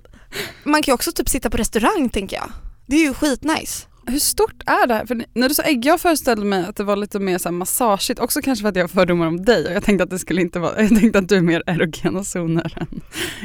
Man 0.64 0.82
kan 0.82 0.92
ju 0.92 0.94
också 0.94 1.12
typ 1.12 1.28
sitta 1.28 1.50
på 1.50 1.56
restaurang 1.56 2.08
tänker 2.08 2.36
jag. 2.36 2.52
Det 2.86 2.96
är 2.96 3.00
ju 3.00 3.14
skitnice. 3.14 3.86
Hur 4.08 4.18
stort 4.18 4.62
är 4.66 4.86
det 4.86 4.94
här? 4.94 5.06
För 5.06 5.24
när 5.34 5.48
du 5.48 5.54
sa 5.54 5.62
ägg, 5.62 5.84
jag 5.84 6.00
föreställde 6.00 6.46
mig 6.46 6.64
att 6.68 6.76
det 6.76 6.84
var 6.84 6.96
lite 6.96 7.18
mer 7.18 7.38
så 7.38 7.48
här 7.48 7.56
massageigt, 7.56 8.20
också 8.20 8.40
kanske 8.42 8.62
för 8.62 8.68
att 8.68 8.76
jag 8.76 8.82
har 8.82 8.88
fördomar 8.88 9.26
om 9.26 9.44
dig 9.44 9.66
och 9.66 9.72
jag 9.72 9.84
tänkte 9.84 10.04
att 10.04 10.10
det 10.10 10.18
skulle 10.18 10.40
inte 10.40 10.58
vara, 10.58 10.80
jag 10.82 10.88
tänkte 11.00 11.18
att 11.18 11.28
du 11.28 11.36
är 11.36 11.40
mer 11.40 11.62
erogena 11.66 12.24
zoner 12.24 12.72
än, 12.80 13.00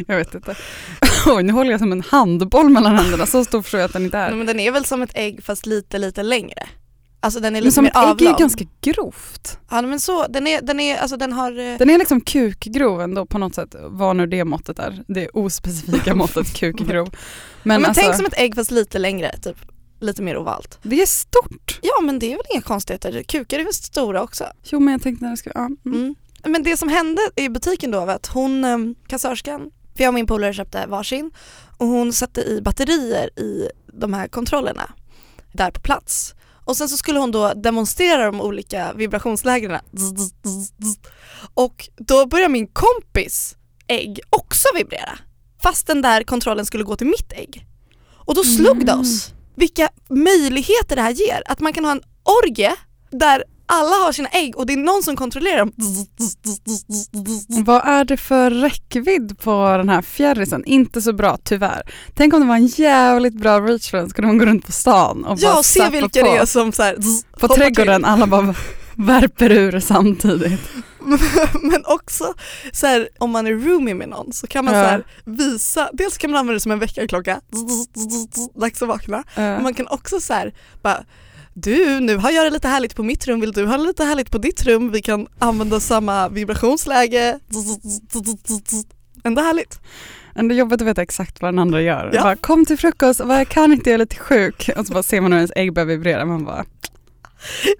jag 0.07 0.17
vet 0.17 0.35
inte. 0.35 0.55
Oj, 1.27 1.43
nu 1.43 1.53
håller 1.53 1.71
jag 1.71 1.79
som 1.79 1.91
en 1.91 2.01
handboll 2.01 2.69
mellan 2.69 2.95
händerna, 2.97 3.25
så 3.25 3.43
stor 3.45 3.61
förstår 3.61 3.79
jag 3.79 3.87
att 3.87 3.93
den 3.93 4.03
inte 4.05 4.17
är. 4.17 4.33
Men 4.33 4.47
den 4.47 4.59
är 4.59 4.71
väl 4.71 4.85
som 4.85 5.01
ett 5.01 5.11
ägg 5.15 5.43
fast 5.43 5.65
lite 5.65 5.97
lite 5.97 6.23
längre. 6.23 6.67
Alltså 7.19 7.39
den 7.39 7.47
är 7.47 7.51
Men 7.51 7.63
lite 7.63 7.73
som 7.75 7.83
mer 7.83 7.91
ett 7.91 7.97
ägg 7.97 8.03
är 8.03 8.09
avlång. 8.11 8.27
ju 8.33 8.35
ganska 8.39 8.65
grovt. 8.81 9.59
Ja 9.71 9.81
men 9.81 9.99
så, 9.99 10.27
den 10.27 10.47
är, 10.47 10.61
den 10.61 10.79
är, 10.79 10.97
alltså 10.97 11.17
den 11.17 11.33
har 11.33 11.51
eh, 11.71 11.77
Den 11.77 11.89
är 11.89 11.97
liksom 11.97 12.21
kukgrov 12.21 13.01
ändå 13.01 13.25
på 13.25 13.37
något 13.37 13.55
sätt, 13.55 13.75
vad 13.83 14.15
nu 14.15 14.27
det 14.27 14.43
måttet 14.45 14.79
är. 14.79 15.03
Det 15.07 15.29
ospecifika 15.29 16.15
måttet 16.23 16.53
kukgrov. 16.59 17.09
Men, 17.09 17.11
Men, 17.63 17.81
men 17.81 17.89
alltså, 17.89 18.01
tänk 18.03 18.15
som 18.15 18.25
ett 18.25 18.37
ägg 18.37 18.55
fast 18.55 18.71
lite 18.71 18.99
längre, 18.99 19.37
typ 19.43 19.57
lite 20.03 20.21
mer 20.21 20.37
ovalt. 20.37 20.79
det 20.81 21.01
är 21.01 21.05
stort. 21.05 21.79
Ja 21.81 22.01
men 22.01 22.19
det 22.19 22.25
är 22.25 22.37
väl 22.37 22.45
inga 22.53 22.61
konstigheter, 22.61 23.23
kukar 23.23 23.59
är 23.59 23.63
väl 23.63 23.73
stora 23.73 24.23
också. 24.23 24.45
Jo 24.63 24.79
men 24.79 24.91
jag 24.91 25.01
tänkte 25.01 25.25
när 25.25 25.31
det 25.31 25.37
ska, 25.37 25.51
ja. 25.55 25.65
Mm. 25.65 25.79
Mm. 25.85 26.15
Men 26.43 26.63
det 26.63 26.77
som 26.77 26.89
hände 26.89 27.21
i 27.35 27.49
butiken 27.49 27.91
då 27.91 28.05
var 28.05 28.13
att 28.13 28.27
hon, 28.27 28.65
eh, 28.65 28.77
kassörskan, 29.07 29.71
för 29.95 30.03
jag 30.03 30.09
och 30.09 30.13
min 30.13 30.27
polare 30.27 30.53
köpte 30.53 30.85
varsin 30.87 31.31
och 31.77 31.87
hon 31.87 32.13
satte 32.13 32.41
i 32.41 32.61
batterier 32.61 33.39
i 33.39 33.69
de 33.93 34.13
här 34.13 34.27
kontrollerna 34.27 34.93
där 35.51 35.71
på 35.71 35.81
plats. 35.81 36.33
Och 36.65 36.77
sen 36.77 36.89
så 36.89 36.97
skulle 36.97 37.19
hon 37.19 37.31
då 37.31 37.53
demonstrera 37.53 38.25
de 38.25 38.41
olika 38.41 38.93
zzz. 39.97 40.99
Och 41.53 41.89
då 41.97 42.25
börjar 42.25 42.49
min 42.49 42.67
kompis 42.67 43.55
ägg 43.87 44.19
också 44.29 44.67
vibrera. 44.75 45.19
Fast 45.61 45.87
den 45.87 46.01
där 46.01 46.23
kontrollen 46.23 46.65
skulle 46.65 46.83
gå 46.83 46.95
till 46.95 47.07
mitt 47.07 47.31
ägg. 47.31 47.65
Och 48.25 48.35
då 48.35 48.43
slog 48.43 48.85
det 48.85 48.93
oss 48.93 49.33
vilka 49.55 49.89
möjligheter 50.09 50.95
det 50.95 51.01
här 51.01 51.11
ger. 51.11 51.41
Att 51.45 51.59
man 51.59 51.73
kan 51.73 51.85
ha 51.85 51.91
en 51.91 52.01
orgie 52.43 52.71
där 53.11 53.43
alla 53.65 53.95
har 53.95 54.11
sina 54.11 54.29
ägg 54.29 54.57
och 54.57 54.65
det 54.65 54.73
är 54.73 54.77
någon 54.77 55.03
som 55.03 55.15
kontrollerar 55.15 55.57
dem. 55.57 55.71
Vad 57.65 57.87
är 57.87 58.05
det 58.05 58.17
för 58.17 58.51
räckvidd 58.51 59.39
på 59.39 59.77
den 59.77 59.89
här 59.89 60.01
fjärrisen? 60.01 60.63
Inte 60.65 61.01
så 61.01 61.13
bra 61.13 61.37
tyvärr. 61.43 61.81
Tänk 62.13 62.33
om 62.33 62.39
det 62.41 62.45
var 62.47 62.55
en 62.55 62.67
jävligt 62.67 63.33
bra 63.33 63.59
reach 63.59 63.91
den, 63.91 64.09
skulle 64.09 64.27
man 64.27 64.37
gå 64.37 64.45
runt 64.45 64.65
på 64.65 64.71
stan 64.71 65.25
och 65.25 65.37
bara 65.37 65.41
Ja, 65.55 65.63
se 65.63 65.89
vilka 65.89 66.21
på. 66.21 66.27
det 66.27 66.37
är 66.37 66.45
som 66.45 66.71
så 66.71 66.83
här, 66.83 66.97
På 67.39 67.47
trädgården, 67.47 68.05
alla 68.05 68.27
bara 68.27 68.55
värper 68.95 69.51
ur 69.51 69.79
samtidigt. 69.79 70.61
Men 71.61 71.85
också 71.85 72.33
så 72.71 72.87
här, 72.87 73.09
om 73.19 73.31
man 73.31 73.47
är 73.47 73.51
roomie 73.53 73.93
med 73.95 74.09
någon 74.09 74.33
så 74.33 74.47
kan 74.47 74.65
man 74.65 74.73
Ja. 74.73 74.83
så 74.83 74.89
här, 74.89 75.03
visa, 75.25 75.89
dels 75.93 76.17
kan 76.17 76.31
man 76.31 76.39
använda 76.39 76.53
det 76.53 76.59
som 76.59 76.71
en 76.71 76.79
väckarklocka, 76.79 77.41
dags 78.55 78.81
att 78.81 78.87
vakna. 78.87 79.23
Men 79.35 79.63
man 79.63 79.73
kan 79.73 79.87
också 79.87 80.19
så 80.19 80.33
här, 80.33 80.53
bara 80.81 81.03
du, 81.53 81.99
nu 81.99 82.17
har 82.17 82.31
jag 82.31 82.45
det 82.45 82.49
lite 82.49 82.67
härligt 82.67 82.95
på 82.95 83.03
mitt 83.03 83.27
rum, 83.27 83.39
vill 83.39 83.51
du 83.51 83.65
ha 83.65 83.77
det 83.77 83.83
lite 83.83 84.03
härligt 84.03 84.31
på 84.31 84.37
ditt 84.37 84.63
rum? 84.63 84.91
Vi 84.91 85.01
kan 85.01 85.27
använda 85.39 85.79
samma 85.79 86.29
vibrationsläge. 86.29 87.39
Ändå 89.23 89.41
härligt. 89.41 89.79
Ändå 90.35 90.55
jobbigt 90.55 90.81
att 90.81 90.87
veta 90.87 91.01
exakt 91.01 91.41
vad 91.41 91.53
den 91.53 91.59
andra 91.59 91.81
gör. 91.81 92.11
Ja. 92.13 92.21
Bara, 92.23 92.35
kom 92.35 92.65
till 92.65 92.77
frukost, 92.77 93.25
bara, 93.25 93.37
jag 93.37 93.49
kan 93.49 93.73
inte, 93.73 93.89
jag 93.89 93.93
är 93.93 93.97
lite 93.97 94.15
sjuk. 94.15 94.69
Och 94.77 94.87
så 94.87 94.93
bara 94.93 95.03
ser 95.03 95.21
man 95.21 95.31
hur 95.31 95.37
ens 95.39 95.51
ägg 95.55 95.73
börjar 95.73 95.85
vibrera. 95.87 96.25
Man 96.25 96.45
bara, 96.45 96.65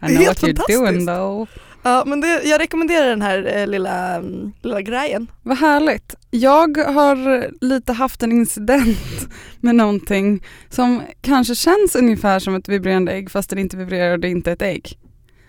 I 0.02 0.08
know 0.08 0.24
Helt 0.24 0.44
what 0.44 0.50
you're 0.50 0.80
doing 0.80 1.06
though. 1.06 1.48
Ja 1.84 2.04
men 2.06 2.22
det, 2.22 2.42
jag 2.44 2.62
rekommenderar 2.62 3.10
den 3.10 3.22
här 3.22 3.58
eh, 3.58 3.68
lilla, 3.68 4.16
mm, 4.16 4.54
lilla 4.62 4.82
grejen. 4.82 5.32
Vad 5.44 5.58
härligt. 5.58 6.16
Jag 6.30 6.78
har 6.78 7.48
lite 7.66 7.94
haft 7.94 8.24
en 8.24 8.32
incident 8.32 9.28
med 9.60 9.76
någonting 9.76 10.44
som 10.70 11.02
kanske 11.22 11.56
känns 11.56 11.96
ungefär 11.96 12.40
som 12.40 12.56
ett 12.56 12.70
vibrerande 12.70 13.12
ägg 13.12 13.32
fast 13.32 13.50
det 13.50 13.62
inte 13.62 13.78
vibrerar 13.78 14.12
och 14.12 14.20
det 14.20 14.28
är 14.28 14.32
inte 14.32 14.52
ett 14.52 14.62
ägg. 14.62 14.98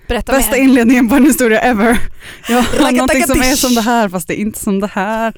Berätta 0.09 0.33
Bästa 0.33 0.56
mer. 0.56 0.62
inledningen 0.62 1.09
på 1.09 1.14
en 1.14 1.25
historia 1.25 1.61
ever. 1.61 1.99
Jag 2.49 2.62
har 2.62 2.92
någonting 2.92 3.26
som 3.26 3.40
är 3.40 3.56
som 3.56 3.75
det 3.75 3.80
här 3.80 4.09
fast 4.09 4.28
det 4.28 4.35
är 4.35 4.40
inte 4.40 4.59
som 4.59 4.80
det 4.80 4.87
här. 4.87 5.35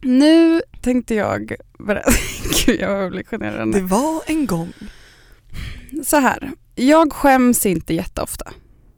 Nu 0.00 0.62
tänkte 0.82 1.14
jag 1.14 1.54
berätta, 1.78 2.10
gud 2.66 2.80
jag 2.80 3.10
blir 3.10 3.22
generad 3.22 3.72
Det 3.72 3.80
var 3.80 4.22
en 4.26 4.46
gång. 4.46 4.72
Så 6.04 6.16
här, 6.16 6.50
jag 6.74 7.12
skäms 7.12 7.66
inte 7.66 7.94
jätteofta. 7.94 8.52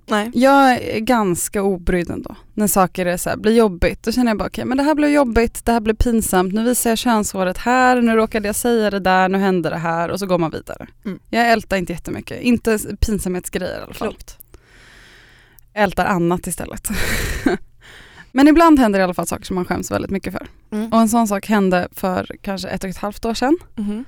Nej. 0.06 0.30
Jag 0.34 0.72
är 0.72 1.00
ganska 1.00 1.62
obrydd 1.62 2.10
ändå. 2.10 2.36
När 2.54 2.66
saker 2.66 3.06
är 3.06 3.16
så 3.16 3.30
här, 3.30 3.36
blir 3.36 3.52
jobbigt, 3.52 4.02
då 4.02 4.12
känner 4.12 4.30
jag 4.30 4.38
bara 4.38 4.46
okej 4.48 4.64
men 4.64 4.76
det 4.76 4.82
här 4.84 4.94
blev 4.94 5.10
jobbigt, 5.10 5.64
det 5.64 5.72
här 5.72 5.80
blev 5.80 5.94
pinsamt, 5.94 6.54
nu 6.54 6.64
visar 6.64 6.90
jag 6.90 6.98
könshåret 6.98 7.58
här, 7.58 8.02
nu 8.02 8.16
råkade 8.16 8.48
jag 8.48 8.56
säga 8.56 8.90
det 8.90 9.00
där, 9.00 9.28
nu 9.28 9.38
hände 9.38 9.70
det 9.70 9.76
här 9.76 10.08
och 10.08 10.18
så 10.18 10.26
går 10.26 10.38
man 10.38 10.50
vidare. 10.50 10.86
Mm. 11.04 11.18
Jag 11.30 11.50
ältar 11.52 11.76
inte 11.76 11.92
jättemycket, 11.92 12.40
inte 12.40 12.78
pinsamhetsgrejer 13.00 13.80
i 13.80 13.82
alla 13.82 13.94
fall. 13.94 14.08
Klokt. 14.08 14.38
ältar 15.72 16.04
annat 16.04 16.46
istället. 16.46 16.88
Men 18.32 18.48
ibland 18.48 18.78
händer 18.78 18.98
det 18.98 19.02
i 19.02 19.04
alla 19.04 19.14
fall 19.14 19.26
saker 19.26 19.44
som 19.44 19.54
man 19.56 19.64
skäms 19.64 19.90
väldigt 19.90 20.10
mycket 20.10 20.32
för. 20.32 20.46
Mm. 20.70 20.92
Och 20.92 21.00
en 21.00 21.08
sån 21.08 21.28
sak 21.28 21.46
hände 21.46 21.88
för 21.92 22.36
kanske 22.42 22.68
ett 22.68 22.84
och 22.84 22.90
ett 22.90 22.96
halvt 22.96 23.24
år 23.24 23.34
sedan. 23.34 23.58
Mhm. 23.74 24.04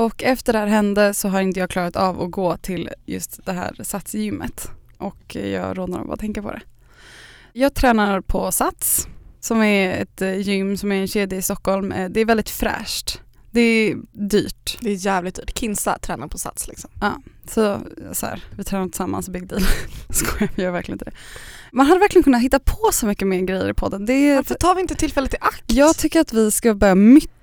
Och 0.00 0.22
efter 0.22 0.52
det 0.52 0.58
här 0.58 0.66
hände 0.66 1.14
så 1.14 1.28
har 1.28 1.40
inte 1.40 1.60
jag 1.60 1.70
klarat 1.70 1.96
av 1.96 2.20
att 2.22 2.30
gå 2.30 2.56
till 2.56 2.90
just 3.06 3.46
det 3.46 3.52
här 3.52 3.76
satsgymmet. 3.82 4.70
Och 4.98 5.36
jag 5.36 5.78
råder 5.78 5.98
av 5.98 6.12
att 6.12 6.20
tänka 6.20 6.42
på 6.42 6.50
det. 6.50 6.60
Jag 7.52 7.74
tränar 7.74 8.20
på 8.20 8.52
Sats 8.52 9.08
som 9.40 9.62
är 9.62 10.02
ett 10.02 10.22
eh, 10.22 10.36
gym 10.40 10.76
som 10.76 10.92
är 10.92 11.00
en 11.00 11.08
kedja 11.08 11.38
i 11.38 11.42
Stockholm. 11.42 11.92
Eh, 11.92 12.08
Det 12.10 12.20
är 12.20 12.24
väldigt 12.24 12.50
fräscht. 12.50 13.20
Det 13.50 13.60
är 13.60 13.96
dyrt. 14.12 14.78
Det 14.80 14.90
är 14.90 14.94
jävligt 15.06 15.34
dyrt. 15.34 15.58
Kinsa 15.58 15.98
tränar 15.98 16.28
på 16.28 16.38
Sats 16.38 16.68
liksom. 16.68 16.90
Så, 17.48 17.80
så 18.12 18.26
här, 18.26 18.44
vi 18.56 18.64
tränar 18.64 18.84
tillsammans, 18.86 19.28
big 19.28 19.46
deal. 19.48 19.62
Skojar, 20.10 20.50
vi 20.56 20.62
gör 20.62 20.70
verkligen 20.70 20.94
inte 20.94 21.04
det. 21.04 21.16
Man 21.72 21.86
hade 21.86 22.00
verkligen 22.00 22.24
kunnat 22.24 22.42
hitta 22.42 22.58
på 22.58 22.90
så 22.92 23.06
mycket 23.06 23.28
mer 23.28 23.40
grejer 23.40 23.70
i 23.70 23.74
podden. 23.74 24.06
Det 24.06 24.12
är, 24.12 24.36
Varför 24.36 24.54
tar 24.54 24.74
vi 24.74 24.80
inte 24.80 24.94
tillfället 24.94 25.34
i 25.34 25.36
akt? 25.40 25.64
jag 25.66 25.96
tycker 25.96 26.20
att 26.20 26.32
vi 26.32 26.50
ska 26.50 26.74
börja 26.74 26.94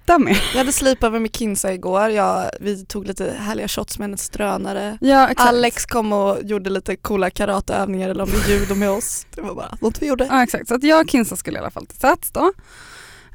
mytta 0.08 0.20
mer. 0.20 0.44
Jag 0.52 0.58
hade 0.58 0.72
sleepover 0.72 1.20
med 1.20 1.36
Kinsa 1.36 1.74
igår. 1.74 2.10
Jag, 2.10 2.50
vi 2.60 2.86
tog 2.86 3.08
lite 3.08 3.36
härliga 3.40 3.68
shots 3.68 4.00
med 4.00 4.04
hennes 4.08 4.30
drönare. 4.30 4.98
Ja, 5.02 5.30
exakt. 5.30 5.50
Alex 5.50 5.86
kom 5.86 6.14
och 6.14 6.38
gjorde 6.44 6.70
lite 6.70 6.96
coola 6.96 7.30
karateövningar 7.30 8.10
eller 8.10 8.24
om 8.24 8.30
det 8.30 8.54
judo 8.54 8.76
med 8.76 8.90
oss. 8.90 9.26
Det 9.36 9.42
var 9.42 9.56
bara 9.56 9.78
något 9.82 10.02
vi 10.02 10.08
gjorde. 10.08 10.28
Ja 10.32 10.44
exakt, 10.44 10.68
så 10.68 10.76
att 10.76 10.84
jag 10.84 11.02
och 11.06 11.10
Kinsa 11.10 11.36
skulle 11.36 11.58
i 11.58 11.62
alla 11.62 11.72
fall 11.72 11.86
till 11.86 12.00
Sats 12.00 12.32
då 12.32 12.52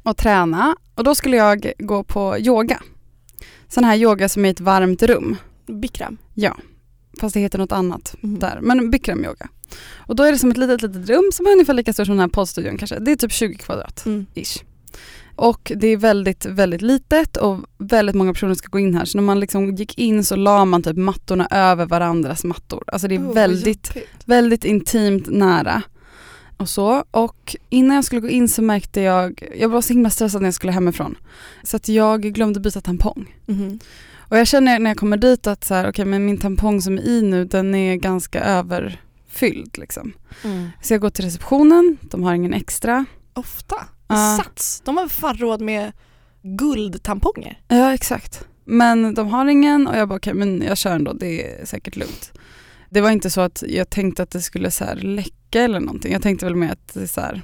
och 0.02 0.16
träna 0.16 0.76
och 0.94 1.04
då 1.04 1.14
skulle 1.14 1.36
jag 1.36 1.72
gå 1.78 2.04
på 2.04 2.38
yoga. 2.38 2.82
Sån 3.68 3.84
här 3.84 3.96
yoga 3.96 4.28
som 4.28 4.44
är 4.44 4.48
i 4.48 4.52
ett 4.52 4.60
varmt 4.60 5.02
rum. 5.02 5.36
Bikram. 5.66 6.18
Ja, 6.34 6.56
fast 7.20 7.34
det 7.34 7.40
heter 7.40 7.58
något 7.58 7.72
annat 7.72 8.14
Mm. 8.22 8.38
där. 8.38 8.58
Men 8.62 8.90
bikram 8.90 9.24
yoga. 9.24 9.48
Och 9.96 10.16
då 10.16 10.22
är 10.22 10.32
det 10.32 10.38
som 10.38 10.50
ett 10.50 10.56
litet, 10.56 10.82
litet 10.82 11.08
rum 11.08 11.30
som 11.32 11.46
är 11.46 11.50
ungefär 11.52 11.74
lika 11.74 11.92
stort 11.92 12.06
som 12.06 12.16
den 12.16 12.20
här 12.20 12.28
poddstudion 12.28 12.78
kanske. 12.78 12.98
Det 12.98 13.12
är 13.12 13.16
typ 13.16 13.32
20 13.32 13.54
kvadrat. 13.54 14.06
Mm. 14.06 14.26
ish. 14.34 14.62
Och 15.42 15.72
det 15.76 15.86
är 15.86 15.96
väldigt, 15.96 16.46
väldigt 16.46 16.82
litet 16.82 17.36
och 17.36 17.58
väldigt 17.78 18.14
många 18.14 18.32
personer 18.32 18.54
ska 18.54 18.68
gå 18.68 18.78
in 18.78 18.94
här. 18.94 19.04
Så 19.04 19.18
när 19.18 19.22
man 19.22 19.40
liksom 19.40 19.74
gick 19.74 19.98
in 19.98 20.24
så 20.24 20.36
la 20.36 20.64
man 20.64 20.82
typ 20.82 20.96
mattorna 20.96 21.48
över 21.50 21.86
varandras 21.86 22.44
mattor. 22.44 22.84
Alltså 22.86 23.08
det 23.08 23.14
är 23.14 23.18
Oh, 23.18 23.34
väldigt, 23.34 23.88
jobbigt. 23.88 24.22
väldigt 24.24 24.64
intimt 24.64 25.26
nära. 25.30 25.82
Och 26.56 26.68
så. 26.68 27.04
Och 27.10 27.56
innan 27.68 27.94
jag 27.94 28.04
skulle 28.04 28.20
gå 28.20 28.28
in 28.28 28.48
så 28.48 28.62
märkte 28.62 29.00
jag, 29.00 29.42
jag 29.58 29.68
var 29.68 29.80
så 29.80 29.92
himla 29.92 30.10
stressad 30.10 30.42
när 30.42 30.46
jag 30.46 30.54
skulle 30.54 30.72
hemifrån. 30.72 31.16
Så 31.62 31.76
att 31.76 31.88
jag 31.88 32.22
glömde 32.22 32.60
byta 32.60 32.80
tampong. 32.80 33.36
Mhm. 33.46 33.78
Och 34.16 34.38
jag 34.38 34.46
känner 34.46 34.78
när 34.78 34.90
jag 34.90 34.96
kommer 34.96 35.16
dit 35.16 35.46
att 35.46 35.64
så 35.64 35.74
här, 35.74 35.88
okay, 35.88 36.04
men 36.04 36.26
min 36.26 36.38
tampong 36.38 36.82
som 36.82 36.98
är 36.98 37.02
i 37.02 37.22
nu 37.22 37.44
den 37.44 37.74
är 37.74 37.96
ganska 37.96 38.40
överfylld 38.44 39.78
liksom. 39.78 40.12
Mm. 40.44 40.68
Så 40.82 40.94
jag 40.94 41.00
går 41.00 41.10
till 41.10 41.24
receptionen, 41.24 41.96
de 42.00 42.22
har 42.22 42.34
ingen 42.34 42.54
extra. 42.54 43.04
Ofta. 43.34 43.76
Ja. 44.12 44.38
Sats. 44.44 44.82
De 44.84 44.96
har 44.96 45.08
fan 45.08 45.36
råd 45.36 45.60
med 45.60 45.92
guldtamponger. 46.42 47.60
Ja 47.68 47.94
exakt. 47.94 48.46
Men 48.64 49.14
de 49.14 49.28
har 49.28 49.46
ingen 49.46 49.86
och 49.86 49.96
jag 49.96 50.08
bara 50.08 50.16
okej 50.16 50.34
men 50.34 50.62
jag 50.62 50.78
kör 50.78 50.94
ändå, 50.94 51.12
det 51.12 51.60
är 51.60 51.66
säkert 51.66 51.96
lugnt. 51.96 52.32
Det 52.90 53.00
var 53.00 53.10
inte 53.10 53.30
så 53.30 53.40
att 53.40 53.62
jag 53.68 53.90
tänkte 53.90 54.22
att 54.22 54.30
det 54.30 54.40
skulle 54.40 54.70
så 54.70 54.84
här 54.84 54.96
läcka 54.96 55.62
eller 55.62 55.80
någonting. 55.80 56.12
Jag 56.12 56.22
tänkte 56.22 56.46
väl 56.46 56.54
mer 56.54 56.72
att 56.72 56.94
det 56.94 57.02
är 57.02 57.06
så 57.06 57.20
här, 57.20 57.42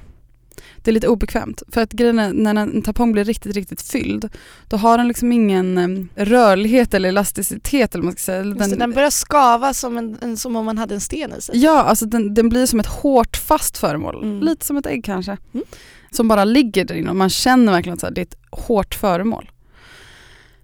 det 0.83 0.91
är 0.91 0.93
lite 0.93 1.07
obekvämt. 1.07 1.63
För 1.67 1.81
att 1.81 1.91
grejen 1.91 2.19
är, 2.19 2.33
när 2.33 2.55
en 2.55 2.81
tampong 2.81 3.11
blir 3.11 3.23
riktigt, 3.23 3.55
riktigt 3.55 3.81
fylld, 3.81 4.29
då 4.67 4.77
har 4.77 4.97
den 4.97 5.07
liksom 5.07 5.31
ingen 5.31 6.09
rörlighet 6.15 6.93
eller 6.93 7.09
elasticitet 7.09 7.95
eller 7.95 8.03
man 8.03 8.13
ska 8.13 8.19
säga. 8.19 8.43
Det, 8.43 8.75
den 8.75 8.91
börjar 8.91 9.09
skava 9.09 9.73
som, 9.73 9.97
en, 9.97 10.17
en, 10.21 10.37
som 10.37 10.55
om 10.55 10.65
man 10.65 10.77
hade 10.77 10.93
en 10.93 11.01
sten 11.01 11.33
i 11.37 11.41
sig. 11.41 11.57
Ja, 11.57 11.83
alltså 11.83 12.05
den, 12.05 12.33
den 12.33 12.49
blir 12.49 12.65
som 12.65 12.79
ett 12.79 12.87
hårt 12.87 13.37
fast 13.37 13.77
föremål. 13.77 14.23
Mm. 14.23 14.39
Lite 14.39 14.65
som 14.65 14.77
ett 14.77 14.85
ägg 14.85 15.05
kanske. 15.05 15.37
Mm. 15.53 15.65
Som 16.11 16.27
bara 16.27 16.43
ligger 16.43 16.85
där 16.85 16.95
inne 16.95 17.09
och 17.09 17.15
man 17.15 17.29
känner 17.29 17.71
verkligen 17.71 17.99
att 18.01 18.15
det 18.15 18.21
är 18.21 18.25
ett 18.25 18.37
hårt 18.51 18.95
föremål. 18.95 19.51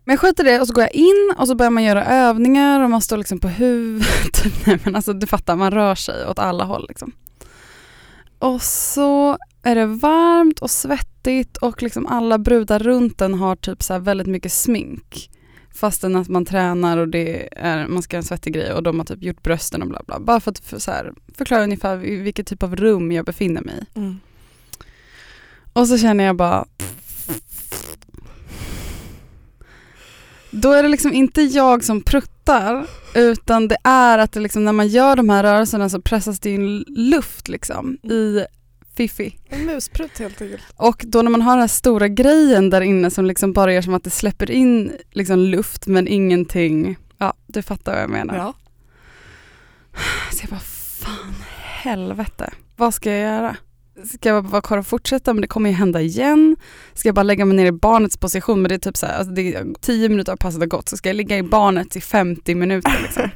Men 0.03 0.13
jag 0.13 0.19
skiter 0.19 0.47
i 0.47 0.51
det 0.51 0.61
och 0.61 0.67
så 0.67 0.73
går 0.73 0.83
jag 0.83 0.95
in 0.95 1.33
och 1.37 1.47
så 1.47 1.55
börjar 1.55 1.71
man 1.71 1.83
göra 1.83 2.05
övningar 2.05 2.83
och 2.83 2.89
man 2.89 3.01
står 3.01 3.17
liksom 3.17 3.39
på 3.39 3.47
huvudet. 3.47 4.43
Nej 4.65 4.79
men 4.83 4.95
alltså 4.95 5.13
du 5.13 5.27
fattar, 5.27 5.55
man 5.55 5.71
rör 5.71 5.95
sig 5.95 6.27
åt 6.27 6.39
alla 6.39 6.63
håll 6.63 6.85
liksom. 6.87 7.11
Och 8.39 8.61
så 8.61 9.37
är 9.63 9.75
det 9.75 9.85
varmt 9.85 10.59
och 10.59 10.71
svettigt 10.71 11.57
och 11.57 11.83
liksom 11.83 12.07
alla 12.07 12.37
brudar 12.37 12.79
runt 12.79 13.17
den 13.17 13.33
har 13.33 13.55
typ 13.55 13.83
så 13.83 13.93
här 13.93 13.99
väldigt 13.99 14.27
mycket 14.27 14.51
smink. 14.51 15.29
Fastän 15.75 16.15
att 16.15 16.29
man 16.29 16.45
tränar 16.45 16.97
och 16.97 17.07
det 17.07 17.49
är, 17.51 17.87
man 17.87 18.03
ska 18.03 18.15
göra 18.15 18.21
en 18.21 18.27
svettig 18.27 18.53
grej 18.53 18.73
och 18.73 18.83
de 18.83 18.99
har 18.99 19.05
typ 19.05 19.23
gjort 19.23 19.43
brösten 19.43 19.81
och 19.81 19.87
bla 19.87 20.01
bla. 20.07 20.19
Bara 20.19 20.39
för 20.39 20.51
att 20.51 20.59
för, 20.59 20.79
så 20.79 20.91
här, 20.91 21.13
förklara 21.33 21.63
ungefär 21.63 21.97
vilket 21.97 22.47
typ 22.47 22.63
av 22.63 22.75
rum 22.75 23.11
jag 23.11 23.25
befinner 23.25 23.61
mig 23.61 23.75
i. 23.75 23.99
Mm. 23.99 24.19
Och 25.75 25.87
så 25.87 25.97
känner 25.97 26.23
jag 26.23 26.35
bara 26.35 26.65
Då 30.51 30.71
är 30.71 30.83
det 30.83 30.89
liksom 30.89 31.13
inte 31.13 31.41
jag 31.41 31.83
som 31.83 32.01
pruttar 32.01 32.87
utan 33.15 33.67
det 33.67 33.77
är 33.83 34.17
att 34.17 34.31
det 34.31 34.39
liksom, 34.39 34.65
när 34.65 34.71
man 34.71 34.87
gör 34.87 35.15
de 35.15 35.29
här 35.29 35.43
rörelserna 35.43 35.89
så 35.89 36.01
pressas 36.01 36.39
det 36.39 36.49
in 36.49 36.85
luft 36.87 37.47
liksom 37.47 37.97
i 38.03 38.45
fiffi. 38.95 39.37
En 39.49 39.65
musprutt 39.65 40.19
helt 40.19 40.41
enkelt. 40.41 40.63
Och 40.75 41.03
då 41.07 41.21
när 41.21 41.31
man 41.31 41.41
har 41.41 41.51
den 41.51 41.61
här 41.61 41.67
stora 41.67 42.07
grejen 42.07 42.69
där 42.69 42.81
inne 42.81 43.11
som 43.11 43.25
liksom 43.25 43.53
bara 43.53 43.73
gör 43.73 43.81
som 43.81 43.93
att 43.93 44.03
det 44.03 44.09
släpper 44.09 44.51
in 44.51 44.91
liksom 45.11 45.39
luft 45.39 45.87
men 45.87 46.07
ingenting. 46.07 46.97
Ja, 47.17 47.33
du 47.47 47.61
fattar 47.61 47.93
vad 47.93 48.01
jag 48.01 48.09
menar. 48.09 48.35
Ja. 48.35 48.53
Så 50.31 50.43
jag 50.43 50.49
bara, 50.49 50.59
fan 50.99 51.35
helvete. 51.53 52.53
Vad 52.75 52.93
ska 52.93 53.11
jag 53.11 53.19
göra? 53.19 53.57
Ska 54.03 54.29
jag 54.29 54.41
vara 54.41 54.61
kvar 54.61 54.77
och 54.77 54.87
fortsätta 54.87 55.33
men 55.33 55.41
det 55.41 55.47
kommer 55.47 55.69
ju 55.69 55.75
hända 55.75 56.01
igen? 56.01 56.55
Ska 56.93 57.07
jag 57.07 57.15
bara 57.15 57.23
lägga 57.23 57.45
mig 57.45 57.57
ner 57.57 57.65
i 57.65 57.71
barnets 57.71 58.17
position 58.17 58.61
men 58.61 58.69
det 58.69 58.75
är 58.75 58.79
typ 58.79 58.97
så 58.97 59.05
här, 59.05 59.17
alltså 59.17 59.33
det 59.33 59.55
är 59.55 59.65
10 59.81 60.09
minuter 60.09 60.31
av 60.31 60.37
passet 60.37 60.59
har 60.59 60.67
gått 60.67 60.89
så 60.89 60.97
ska 60.97 61.09
jag 61.09 61.15
ligga 61.15 61.37
i 61.37 61.43
barnet 61.43 61.95
i 61.95 62.01
50 62.01 62.55
minuter 62.55 62.99
liksom. 63.03 63.29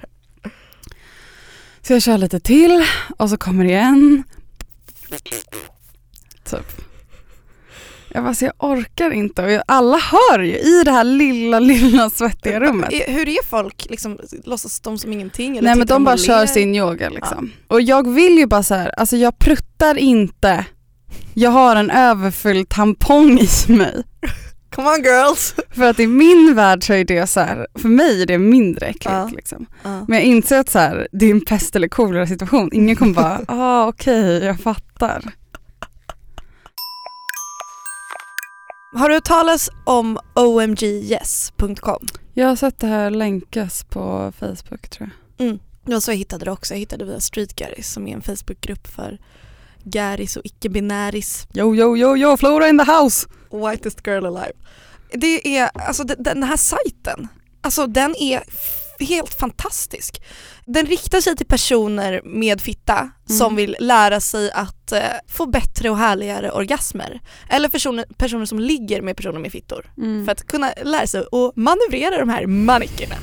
Så 1.82 1.94
jag 1.94 2.02
kör 2.02 2.18
lite 2.18 2.40
till 2.40 2.86
och 3.18 3.30
så 3.30 3.38
kommer 3.38 3.64
det 3.64 3.70
igen. 3.70 4.24
Typ. 6.44 6.89
Jag 8.14 8.24
bara, 8.24 8.34
så 8.34 8.46
jag 8.46 8.54
orkar 8.60 9.12
inte 9.12 9.44
och 9.44 9.52
jag, 9.52 9.64
alla 9.66 9.98
hör 9.98 10.40
ju 10.40 10.58
i 10.58 10.84
det 10.86 10.92
här 10.92 11.04
lilla, 11.04 11.60
lilla 11.60 12.10
svettiga 12.10 12.60
rummet. 12.60 12.90
Hur 13.08 13.30
är 13.30 13.46
folk? 13.46 13.88
Liksom, 13.90 14.20
låtsas 14.44 14.80
de 14.80 14.98
som 14.98 15.14
ingenting? 15.14 15.58
Eller 15.58 15.70
Nej 15.70 15.78
men 15.78 15.88
de 15.88 16.04
bara 16.04 16.18
kör 16.18 16.46
sin 16.46 16.76
yoga 16.76 17.10
liksom. 17.10 17.52
Och 17.68 17.82
jag 17.82 18.10
vill 18.10 18.38
ju 18.38 18.46
bara 18.46 18.64
så 18.64 18.76
här, 18.76 19.00
alltså 19.00 19.18
jag 19.18 19.40
pruttar 19.40 19.98
inte. 19.98 20.66
Jag 21.34 21.50
har 21.52 21.76
en 21.76 21.90
överfylld 21.92 22.70
tampong 22.70 23.40
i 23.40 23.72
mig. 23.72 24.04
Come 24.76 24.90
on 24.90 25.04
girls! 25.04 25.56
För 25.76 25.84
att 25.90 26.00
i 26.00 26.08
min 26.08 26.56
värld 26.56 26.84
så 26.84 26.94
är 26.94 27.06
det 27.06 27.28
så 27.28 27.40
här, 27.40 27.68
för 27.80 27.88
mig 27.90 28.22
är 28.22 28.26
det 28.26 28.38
mindre 28.38 28.86
äckligt 28.86 29.06
Ja. 29.06 29.30
liksom. 29.36 29.66
Ja. 29.84 30.06
Men 30.08 30.18
jag 30.18 30.26
inser 30.26 30.60
att 30.60 30.70
så 30.70 30.80
här, 30.80 31.08
det 31.12 31.26
är 31.26 31.32
en 31.32 31.42
pest 31.46 31.76
eller 31.76 31.88
kolera 31.88 32.28
situation. 32.28 32.70
Ingen 32.74 32.96
kommer 32.96 33.14
bara, 33.14 33.42
ah 33.48 33.88
okej 33.88 34.44
jag 34.44 34.60
fattar. 34.60 35.24
Har 38.96 39.10
du 39.10 39.16
hört 39.16 39.24
talas 39.26 39.70
om 39.86 40.20
omgyes.com? 40.34 42.06
Jag 42.34 42.48
har 42.48 42.56
sett 42.56 42.80
det 42.80 42.88
här 42.88 43.10
länkas 43.12 43.84
på 43.84 44.34
Facebook 44.40 44.90
tror 44.90 45.10
jag. 45.38 45.48
Mm. 45.48 45.60
Var 45.84 46.00
så 46.00 46.12
jag 46.12 46.16
hittade 46.18 46.46
det 46.46 46.52
också. 46.52 46.74
Jag 46.74 46.80
hittade 46.80 47.06
via 47.06 47.20
Street 47.20 47.56
Garis 47.56 47.92
som 47.92 48.08
är 48.08 48.14
en 48.14 48.22
Facebookgrupp 48.22 48.88
för 48.88 49.20
garis 49.84 50.38
och 50.38 50.46
icke-binäris. 50.46 51.48
Yo 51.54 51.76
yo 51.76 51.98
yo 51.98 52.18
yo, 52.18 52.38
Flora 52.38 52.70
in 52.70 52.78
the 52.86 52.92
house! 52.92 53.28
Whitest 53.52 54.08
girl 54.08 54.26
alive. 54.26 54.54
Det 55.14 55.58
är, 55.58 55.70
alltså 55.74 56.04
de- 56.04 56.16
den 56.24 56.44
här 56.44 56.58
sajten, 56.58 57.28
alltså 57.62 57.88
den 57.88 58.16
är 58.16 58.44
helt 59.06 59.34
fantastisk. 59.40 60.22
Den 60.66 60.86
riktar 60.86 61.22
sig 61.22 61.36
till 61.36 61.46
personer 61.46 62.22
med 62.24 62.62
fitta 62.62 63.12
som 63.26 63.56
vill 63.56 63.76
lära 63.80 64.20
sig 64.20 64.52
att 64.52 64.92
eh, 64.92 65.02
få 65.28 65.46
bättre 65.46 65.90
och 65.90 65.98
härligare 65.98 66.52
orgasmer. 66.52 67.20
Eller 67.50 67.70
personer, 67.70 68.06
personer 68.18 68.46
som 68.46 68.60
ligger 68.60 69.02
med 69.02 69.18
personer 69.18 69.40
med 69.40 69.52
fittor. 69.52 69.94
Mm. 69.98 70.26
För 70.26 70.32
att 70.32 70.48
kunna 70.48 70.74
lära 70.84 71.08
sig 71.08 71.20
att 71.22 71.56
manövrera 71.56 72.20
de 72.20 72.30
här 72.30 72.46
manickerna. 72.48 73.16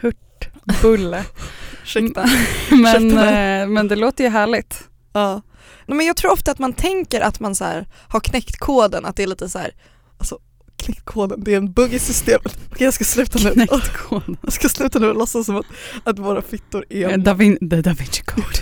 Hurt, 0.00 0.48
bulle. 0.82 1.24
Ursäkta. 1.82 2.26
men, 2.70 3.18
eh, 3.18 3.66
men 3.66 3.88
det 3.88 3.96
låter 3.96 4.24
ju 4.24 4.30
härligt. 4.30 4.88
Ja. 5.12 5.42
Men 5.86 6.06
jag 6.06 6.16
tror 6.16 6.32
ofta 6.32 6.50
att 6.50 6.58
man 6.58 6.72
tänker 6.72 7.20
att 7.20 7.40
man 7.40 7.54
så 7.54 7.64
här 7.64 7.86
har 8.08 8.20
knäckt 8.20 8.58
koden, 8.58 9.04
att 9.04 9.16
det 9.16 9.22
är 9.22 9.26
lite 9.26 9.48
så 9.48 9.58
här, 9.58 9.74
alltså 10.18 10.38
knäckt 10.76 11.04
koden, 11.04 11.44
det 11.44 11.52
är 11.52 11.56
en 11.56 11.72
bugg 11.72 11.94
i 11.94 11.98
systemet. 11.98 12.58
Okej 12.72 12.84
jag 12.84 12.94
ska 12.94 13.04
sluta 13.04 13.38
nu. 13.38 13.50
Knäckt 13.50 13.96
koden. 13.96 14.36
Jag 14.42 14.52
ska 14.52 14.68
sluta 14.68 14.98
nu 14.98 15.08
och 15.08 15.14
låtsas 15.16 15.46
som 15.46 15.56
att, 15.56 15.66
att 16.04 16.18
våra 16.18 16.42
fittor 16.42 16.84
är 16.90 17.08
Eh, 17.10 17.18
Da, 17.18 17.34
Vin- 17.34 17.70
The 17.70 17.80
Da 17.80 17.92
Vinci 17.92 18.22
Code. 18.22 18.58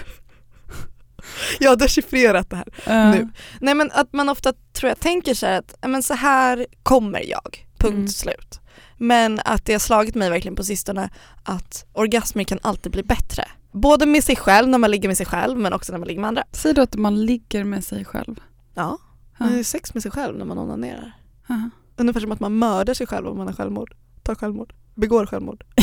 Jag 1.61 1.71
har 1.71 1.77
dechiffrerat 1.77 2.51
det 2.51 2.57
här. 2.57 2.69
Eh, 2.87 3.11
Nu. 3.11 3.29
Nej 3.61 3.75
men 3.75 3.91
att 3.93 4.13
man 4.13 4.29
ofta 4.29 4.53
tror 4.73 4.89
jag 4.89 5.01
tänker 5.01 5.35
så 5.35 5.47
här 5.47 5.59
att 5.59 5.75
men 5.91 6.03
så 6.03 6.15
här 6.15 6.67
kommer 6.83 7.29
jag, 7.31 7.67
punkt 7.79 7.95
Mm. 7.95 8.09
slut. 8.09 8.61
Men 8.99 9.41
att 9.45 9.65
det 9.65 9.73
har 9.73 9.81
slagit 9.81 10.15
mig 10.15 10.31
verkligen 10.31 10.57
på 10.57 10.65
sistone 10.65 11.11
att 11.43 11.87
orgasmer 11.93 12.45
kan 12.45 12.59
alltid 12.63 12.93
bli 12.93 13.03
bättre. 13.03 13.45
Både 13.73 14.07
med 14.07 14.25
sig 14.25 14.37
själv 14.37 14.69
när 14.69 14.79
man 14.79 14.91
ligger 14.91 15.09
med 15.09 15.17
sig 15.17 15.27
själv 15.27 15.59
men 15.59 15.73
också 15.73 15.93
när 15.93 15.99
man 15.99 16.09
ligger 16.09 16.21
med 16.21 16.29
andra. 16.29 16.45
Säg 16.53 16.75
då 16.75 16.83
att 16.83 16.95
man 16.97 17.27
ligger 17.27 17.65
med 17.65 17.85
sig 17.85 18.05
själv. 18.05 18.41
Ja, 18.75 18.99
man 19.39 19.49
har 19.49 19.57
ju 19.57 19.65
sex 19.65 19.95
med 19.95 20.03
sig 20.03 20.13
själv 20.13 20.39
när 20.39 20.45
man 20.45 20.59
onanerar. 20.59 21.13
Ja. 21.47 21.71
Ungefär 21.97 22.21
som 22.21 22.33
att 22.33 22.41
man 22.41 22.59
mördar 22.59 22.95
sig 22.95 23.07
själv 23.07 23.27
om 23.27 23.37
man 23.37 23.47
har 23.47 23.55
självmord. 23.55 23.95
Tar 24.23 24.35
självmord. 24.35 24.73
Begår 24.95 25.27
självmord. 25.27 25.65